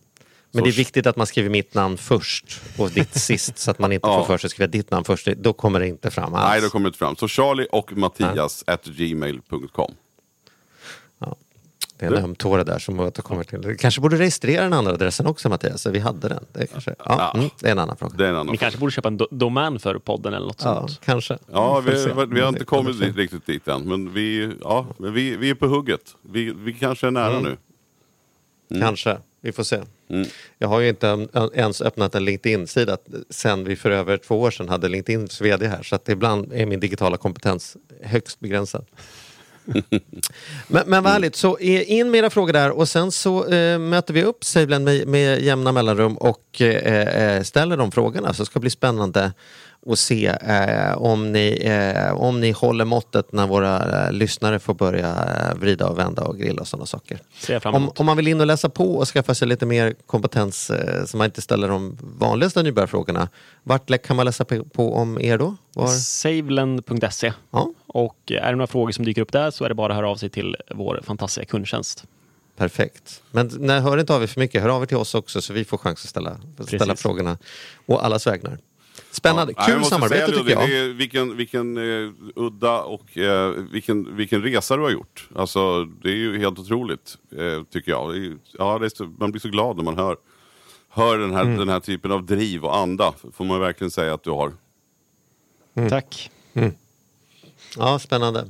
Men 0.52 0.64
det 0.64 0.70
är 0.70 0.72
viktigt 0.72 1.06
att 1.06 1.16
man 1.16 1.26
skriver 1.26 1.50
mitt 1.50 1.74
namn 1.74 1.96
först 1.98 2.60
och 2.78 2.90
ditt 2.90 3.14
sist 3.20 3.58
så 3.58 3.70
att 3.70 3.78
man 3.78 3.92
inte 3.92 4.08
Ja. 4.08 4.18
får 4.18 4.26
för 4.26 4.38
sig 4.38 4.48
att 4.48 4.52
skriva 4.52 4.66
ditt 4.66 4.90
namn 4.90 5.04
först. 5.04 5.26
Då 5.26 5.52
kommer 5.52 5.80
det 5.80 5.88
inte 5.88 6.10
fram 6.10 6.34
alls. 6.34 6.48
Nej, 6.50 6.60
då 6.60 6.68
kommer 6.68 6.84
det 6.84 6.88
inte 6.88 6.98
fram. 6.98 7.16
Så 7.16 7.28
Charlie 7.28 7.66
och 7.72 7.92
Mattias 7.96 8.64
at 8.66 8.84
gmail.com. 8.84 9.94
Det 12.08 12.14
är 12.14 12.18
en 12.18 12.24
öm 12.24 12.34
tå 12.34 12.56
det 12.56 12.64
där 12.64 12.78
som 12.78 13.00
återkommer 13.00 13.44
till. 13.44 13.60
Du 13.60 13.76
kanske 13.76 14.00
borde 14.00 14.16
registrera 14.18 14.62
den 14.62 14.72
andra 14.72 14.92
adressen 14.92 15.26
också 15.26 15.48
Mattias, 15.48 15.82
så 15.82 15.90
vi 15.90 15.98
hade 15.98 16.28
den. 16.28 16.44
Det, 16.52 16.66
kanske, 16.66 16.94
ja, 16.98 17.04
Ja. 17.08 17.38
mm, 17.38 17.50
det 17.60 17.68
är 17.68 17.72
en 17.72 17.78
annan 17.78 17.96
fråga. 17.96 18.14
Det 18.16 18.24
är 18.24 18.28
en 18.28 18.34
annan 18.36 18.46
Ni 18.52 18.56
kanske 18.56 18.80
borde 18.80 18.92
köpa 18.92 19.08
en 19.08 19.16
do 19.16 19.26
domän 19.30 19.78
för 19.78 19.98
podden 19.98 20.34
eller 20.34 20.46
något 20.46 20.62
Ja, 20.64 20.80
sånt. 20.88 21.00
kanske. 21.04 21.38
Ja, 21.52 21.74
Får 21.82 21.90
vi, 21.90 21.98
se. 22.04 22.34
vi 22.34 22.40
har 22.40 22.48
inte 22.48 22.64
kommit 22.64 23.00
dit, 23.00 23.16
riktigt 23.16 23.46
dit 23.46 23.68
än. 23.68 23.82
Men 23.88 24.12
vi, 24.12 24.52
ja, 24.60 24.86
men 24.98 25.12
vi, 25.12 25.36
vi 25.36 25.50
är 25.50 25.54
på 25.54 25.66
hugget. 25.66 26.16
Vi, 26.22 26.52
vi 26.56 26.72
kanske 26.72 27.06
är 27.06 27.10
nära 27.10 27.40
nu. 27.40 27.56
Kanske, 28.80 29.18
vi 29.40 29.52
får 29.52 29.62
se. 29.62 29.80
Jag 30.58 30.68
har 30.68 30.80
ju 30.80 30.88
inte 30.88 31.08
en- 31.08 31.28
ens 31.54 31.82
öppnat 31.82 32.14
en 32.14 32.24
LinkedIn-sida 32.24 32.96
sen 33.30 33.64
vi 33.64 33.76
för 33.76 33.90
över 33.90 34.16
två 34.16 34.40
år 34.40 34.50
sedan 34.50 34.68
hade 34.68 34.88
LinkedIns 34.88 35.40
vd 35.40 35.66
här 35.66 35.82
så 35.82 35.94
att 35.96 36.08
ibland 36.08 36.52
är 36.52 36.66
min 36.66 36.80
digitala 36.80 37.16
kompetens 37.16 37.76
högst 38.02 38.40
begränsad. 38.40 38.84
Men, 40.68 40.82
men 40.86 41.02
vad 41.02 41.12
härligt, 41.12 41.36
så 41.36 41.58
in 41.58 42.10
med 42.10 42.18
era 42.18 42.30
frågor 42.30 42.52
där 42.52 42.70
och 42.70 42.88
sen 42.88 43.12
så 43.12 43.46
eh, 43.48 43.78
möter 43.78 44.14
vi 44.14 44.22
upp 44.22 44.44
SaveLend 44.44 44.84
med, 44.84 45.08
med 45.08 45.42
jämna 45.42 45.72
mellanrum 45.72 46.16
och 46.16 46.60
eh, 46.60 47.36
eh, 47.36 47.42
ställer 47.42 47.76
de 47.76 47.92
frågorna 47.92 48.34
så 48.34 48.44
ska 48.44 48.58
det 48.58 48.60
bli 48.60 48.70
spännande 48.70 49.32
och 49.86 49.98
se 49.98 50.26
eh, 50.26 50.92
om, 50.98 51.32
ni, 51.32 51.60
eh, 51.62 52.12
om 52.12 52.40
ni 52.40 52.50
håller 52.50 52.84
måttet 52.84 53.32
när 53.32 53.46
våra 53.46 54.06
eh, 54.06 54.12
lyssnare 54.12 54.58
får 54.58 54.74
börja 54.74 55.08
eh, 55.08 55.54
vrida 55.58 55.88
och 55.88 55.98
vända 55.98 56.22
och 56.22 56.38
grilla 56.38 56.60
och 56.60 56.68
sådana 56.68 56.86
saker. 56.86 57.18
Om, 57.64 57.90
om 57.96 58.06
man 58.06 58.16
vill 58.16 58.28
in 58.28 58.40
och 58.40 58.46
läsa 58.46 58.68
på 58.68 58.94
och 58.94 59.08
skaffa 59.08 59.34
sig 59.34 59.48
lite 59.48 59.66
mer 59.66 59.94
kompetens 60.06 60.70
eh, 60.70 61.04
så 61.04 61.16
man 61.16 61.24
inte 61.24 61.42
ställer 61.42 61.68
de 61.68 61.98
vanligaste 62.18 62.62
nybörjarfrågorna. 62.62 63.28
Vart 63.62 64.02
kan 64.02 64.16
man 64.16 64.26
läsa 64.26 64.44
på, 64.44 64.64
på 64.64 64.94
om 64.94 65.20
er 65.20 65.38
då? 65.38 65.56
Var? 65.74 65.86
Saveland.se. 65.86 67.32
Ja, 67.50 67.72
Och 67.92 68.16
är 68.32 68.50
det 68.50 68.56
några 68.56 68.66
frågor 68.66 68.92
som 68.92 69.04
dyker 69.04 69.22
upp 69.22 69.32
där 69.32 69.50
så 69.50 69.64
är 69.64 69.68
det 69.68 69.74
bara 69.74 69.92
att 69.92 69.96
höra 69.96 70.08
av 70.10 70.16
sig 70.16 70.30
till 70.30 70.56
vår 70.74 71.00
fantastiska 71.04 71.50
kundtjänst. 71.50 72.04
perfekt. 72.56 73.22
Men 73.30 73.50
nej, 73.58 73.80
hör 73.80 73.98
inte 73.98 74.14
av 74.14 74.22
er 74.22 74.26
för 74.26 74.40
mycket, 74.40 74.62
hör 74.62 74.68
av 74.68 74.82
er 74.82 74.86
till 74.86 74.96
oss 74.96 75.14
också 75.14 75.42
så 75.42 75.52
vi 75.52 75.64
får 75.64 75.78
chans 75.78 76.04
att 76.04 76.10
ställa, 76.10 76.36
ställa 76.66 76.96
frågorna. 76.96 77.38
Och 77.86 78.04
allas 78.04 78.26
vägnar. 78.26 78.58
Spännande, 79.10 79.54
Ja, 79.56 79.62
kul 79.66 79.84
samarbete 79.84 80.26
säga, 80.26 80.38
tycker 80.38 80.50
jag. 80.52 80.68
Det 80.68 80.76
är, 80.78 80.88
vilken 80.88 81.36
vilken 81.36 81.76
eh, 81.76 82.10
udda 82.36 82.82
och 82.82 83.18
eh, 83.18 83.50
vilken, 83.72 84.16
vilken 84.16 84.42
resa 84.42 84.76
du 84.76 84.82
har 84.82 84.90
gjort. 84.90 85.28
Alltså, 85.36 85.84
det 85.84 86.08
är 86.10 86.14
ju 86.16 86.38
helt 86.38 86.58
otroligt, 86.58 87.18
eh, 87.38 87.62
tycker 87.70 87.90
jag. 87.92 88.10
Är, 88.10 88.18
ju- 88.18 88.38
ja, 88.58 88.78
det 88.78 88.86
är 88.86 88.90
så, 88.96 89.04
man 89.18 89.30
blir 89.30 89.40
så 89.40 89.48
glad 89.48 89.76
när 89.76 89.84
man 89.84 89.98
hör, 89.98 90.16
hör 90.88 91.18
den, 91.18 91.30
Mm. 91.30 91.48
här, 91.48 91.58
den 91.58 91.68
här 91.68 91.80
typen 91.80 92.12
av 92.12 92.26
driv 92.26 92.64
och 92.64 92.76
anda. 92.76 93.14
Får 93.32 93.44
man 93.44 93.60
verkligen 93.60 93.90
säga 93.90 94.14
att 94.14 94.22
du 94.22 94.30
har. 94.30 94.52
Mm. 95.74 95.90
Tack. 95.90 96.30
Ja, 97.78 97.98
spännande. 97.98 98.46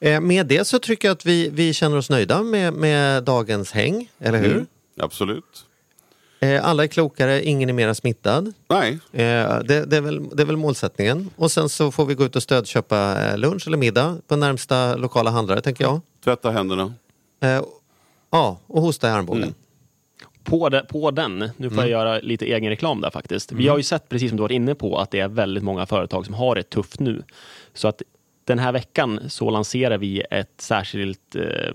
Eh, 0.00 0.20
med 0.20 0.46
det 0.46 0.64
så 0.66 0.78
tycker 0.78 1.08
jag 1.08 1.14
att 1.14 1.26
vi, 1.26 1.48
vi 1.48 1.72
känner 1.74 1.96
oss 1.96 2.10
nöjda 2.10 2.42
med, 2.42 2.72
med 2.74 3.24
dagens 3.24 3.72
häng, 3.72 4.10
eller 4.18 4.38
hur? 4.38 4.52
Mm. 4.52 4.66
Absolut. 5.00 5.64
Eh, 6.40 6.64
alla 6.68 6.82
är 6.82 6.86
klokare, 6.86 7.44
ingen 7.44 7.68
är 7.68 7.72
mera 7.72 7.94
smittad. 7.94 8.52
Nej, 8.68 8.98
Eh, 9.12 9.58
det, 9.58 9.84
det, 9.86 9.96
är 9.96 10.00
väl, 10.00 10.28
det 10.36 10.42
är 10.42 10.46
väl 10.46 10.56
målsättningen. 10.56 11.30
Och 11.36 11.50
sen 11.50 11.68
så 11.68 11.90
får 11.90 12.06
vi 12.06 12.14
gå 12.14 12.24
ut 12.24 12.36
och 12.36 12.42
stödköpa 12.42 13.16
lunch 13.36 13.66
eller 13.66 13.76
middag 13.76 14.18
på 14.28 14.36
närmsta 14.36 14.96
lokala 14.96 15.30
handlare, 15.30 15.60
tänker 15.60 15.84
jag. 15.84 16.00
tvätta 16.24 16.50
händerna. 16.50 16.94
Ja, 18.30 18.58
och 18.66 18.82
hosta 18.82 19.08
i 19.08 19.10
armbågen. 19.10 19.42
Mm. 19.42 19.54
På, 20.44 20.68
de, 20.68 20.82
på 20.88 21.10
den, 21.10 21.50
nu 21.56 21.70
får 21.70 21.78
jag 21.78 21.88
göra 21.90 22.18
lite 22.18 22.46
egen 22.46 22.70
reklam 22.70 23.00
där 23.00 23.10
faktiskt. 23.10 23.52
Vi 23.52 23.68
har 23.68 23.76
ju 23.76 23.82
sett, 23.82 24.08
precis 24.08 24.30
som 24.30 24.36
du 24.36 24.40
var 24.42 24.52
inne 24.52 24.74
på, 24.74 24.98
att 24.98 25.10
det 25.10 25.20
är 25.20 25.28
väldigt 25.28 25.64
många 25.64 25.86
företag 25.86 26.24
som 26.26 26.34
har 26.34 26.54
det 26.54 26.62
tufft 26.62 27.00
nu. 27.00 27.22
Så 27.74 27.88
att 27.88 28.02
den 28.44 28.58
här 28.58 28.72
veckan 28.72 29.20
så 29.28 29.50
lanserar 29.50 29.98
vi 29.98 30.20
ett 30.30 30.54
särskilt 30.58 31.36
eh, 31.36 31.74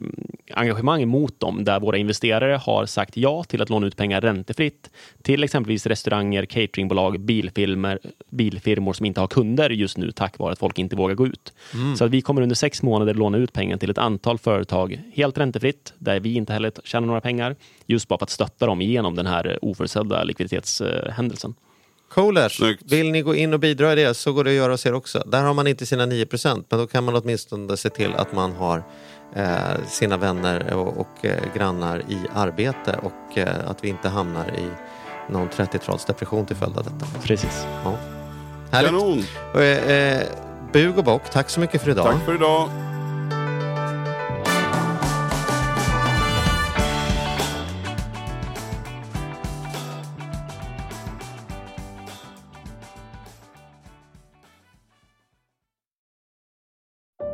engagemang 0.54 1.08
mot 1.08 1.40
dem 1.40 1.64
där 1.64 1.80
våra 1.80 1.98
investerare 1.98 2.54
har 2.54 2.86
sagt 2.86 3.18
ja 3.18 3.44
till 3.44 3.62
att 3.62 3.70
låna 3.70 3.88
ut 3.88 3.98
pengar 3.98 4.22
räntefritt 4.22 4.90
till 5.22 5.44
exempelvis 5.44 5.86
restauranger, 5.86 6.46
cateringbolag, 6.46 7.20
bilfilmer, 7.20 8.00
bilfirmor 8.30 8.94
som 8.94 9.06
inte 9.06 9.20
har 9.20 9.28
kunder 9.28 9.70
just 9.70 9.98
nu 9.98 10.12
tack 10.12 10.38
vare 10.38 10.52
att 10.52 10.60
folk 10.60 10.80
inte 10.80 10.96
vågar 10.96 11.16
gå 11.16 11.28
ut. 11.28 11.54
Så 11.98 12.06
att 12.06 12.12
vi 12.12 12.22
kommer 12.22 12.42
under 12.42 12.56
sex 12.56 12.82
månader 12.82 13.14
låna 13.14 13.38
ut 13.38 13.54
pengar 13.54 13.78
till 13.78 13.90
ett 13.90 13.98
antal 13.98 14.38
företag 14.38 15.02
helt 15.14 15.38
räntefritt 15.38 15.94
där 15.98 16.20
vi 16.20 16.34
inte 16.34 16.54
heller 16.54 16.72
tjänar 16.84 17.08
några 17.08 17.22
pengar 17.22 17.56
just 17.86 18.08
bara 18.08 18.18
för 18.18 18.26
att 18.26 18.30
stötta 18.30 18.66
dem 18.66 18.82
igenom 18.82 19.16
den 19.16 19.26
här 19.26 19.60
oförutsedda 19.62 20.24
likviditetshändelsen. 20.24 21.56
Coolers, 22.10 22.58
Snyggt. 22.58 22.92
vill 22.92 23.12
ni 23.12 23.22
gå 23.22 23.36
in 23.36 23.54
och 23.54 23.60
bidra 23.60 23.94
i 23.94 23.96
det 23.96 24.14
så 24.14 24.34
går 24.34 24.44
det 24.44 24.50
att 24.50 24.56
göra 24.56 24.74
hos 24.74 24.86
er 24.86 24.94
också. 24.94 25.24
Där 25.26 25.44
har 25.44 25.54
man 25.54 25.68
inte 25.68 25.86
sina 25.86 26.06
9% 26.06 26.64
men 26.70 26.80
då 26.80 26.88
kan 26.88 27.04
man 27.04 27.16
åtminstone 27.16 27.78
se 27.78 27.90
till 27.90 28.16
att 28.16 28.34
man 28.34 28.52
har 28.52 28.84
eh, 29.36 29.86
sina 29.88 30.18
vänner 30.18 30.74
och, 30.74 30.98
och 30.98 31.26
eh, 31.26 31.44
grannar 31.56 32.00
i 32.00 32.18
arbete 32.36 33.00
och 33.04 33.38
eh, 33.38 33.70
att 33.70 33.84
vi 33.84 33.90
inte 33.90 34.10
hamnar 34.10 34.48
i 34.48 34.70
någon 35.32 35.50
30-talsdepression 35.50 36.46
till 36.46 36.56
följd 36.56 36.78
av 36.78 36.84
detta. 36.84 37.06
Precis. 37.24 37.66
Ja. 37.84 37.96
Härligt. 38.72 38.92
Kanon! 38.92 39.24
Eh, 39.56 39.62
eh, 39.62 40.24
bug 40.74 40.98
och 40.98 41.04
bock, 41.04 41.30
tack 41.32 41.50
så 41.50 41.60
mycket 41.60 41.82
för 41.82 41.92
idag. 41.92 42.06
Tack 42.06 42.26
för 42.26 42.36
idag. 42.36 42.89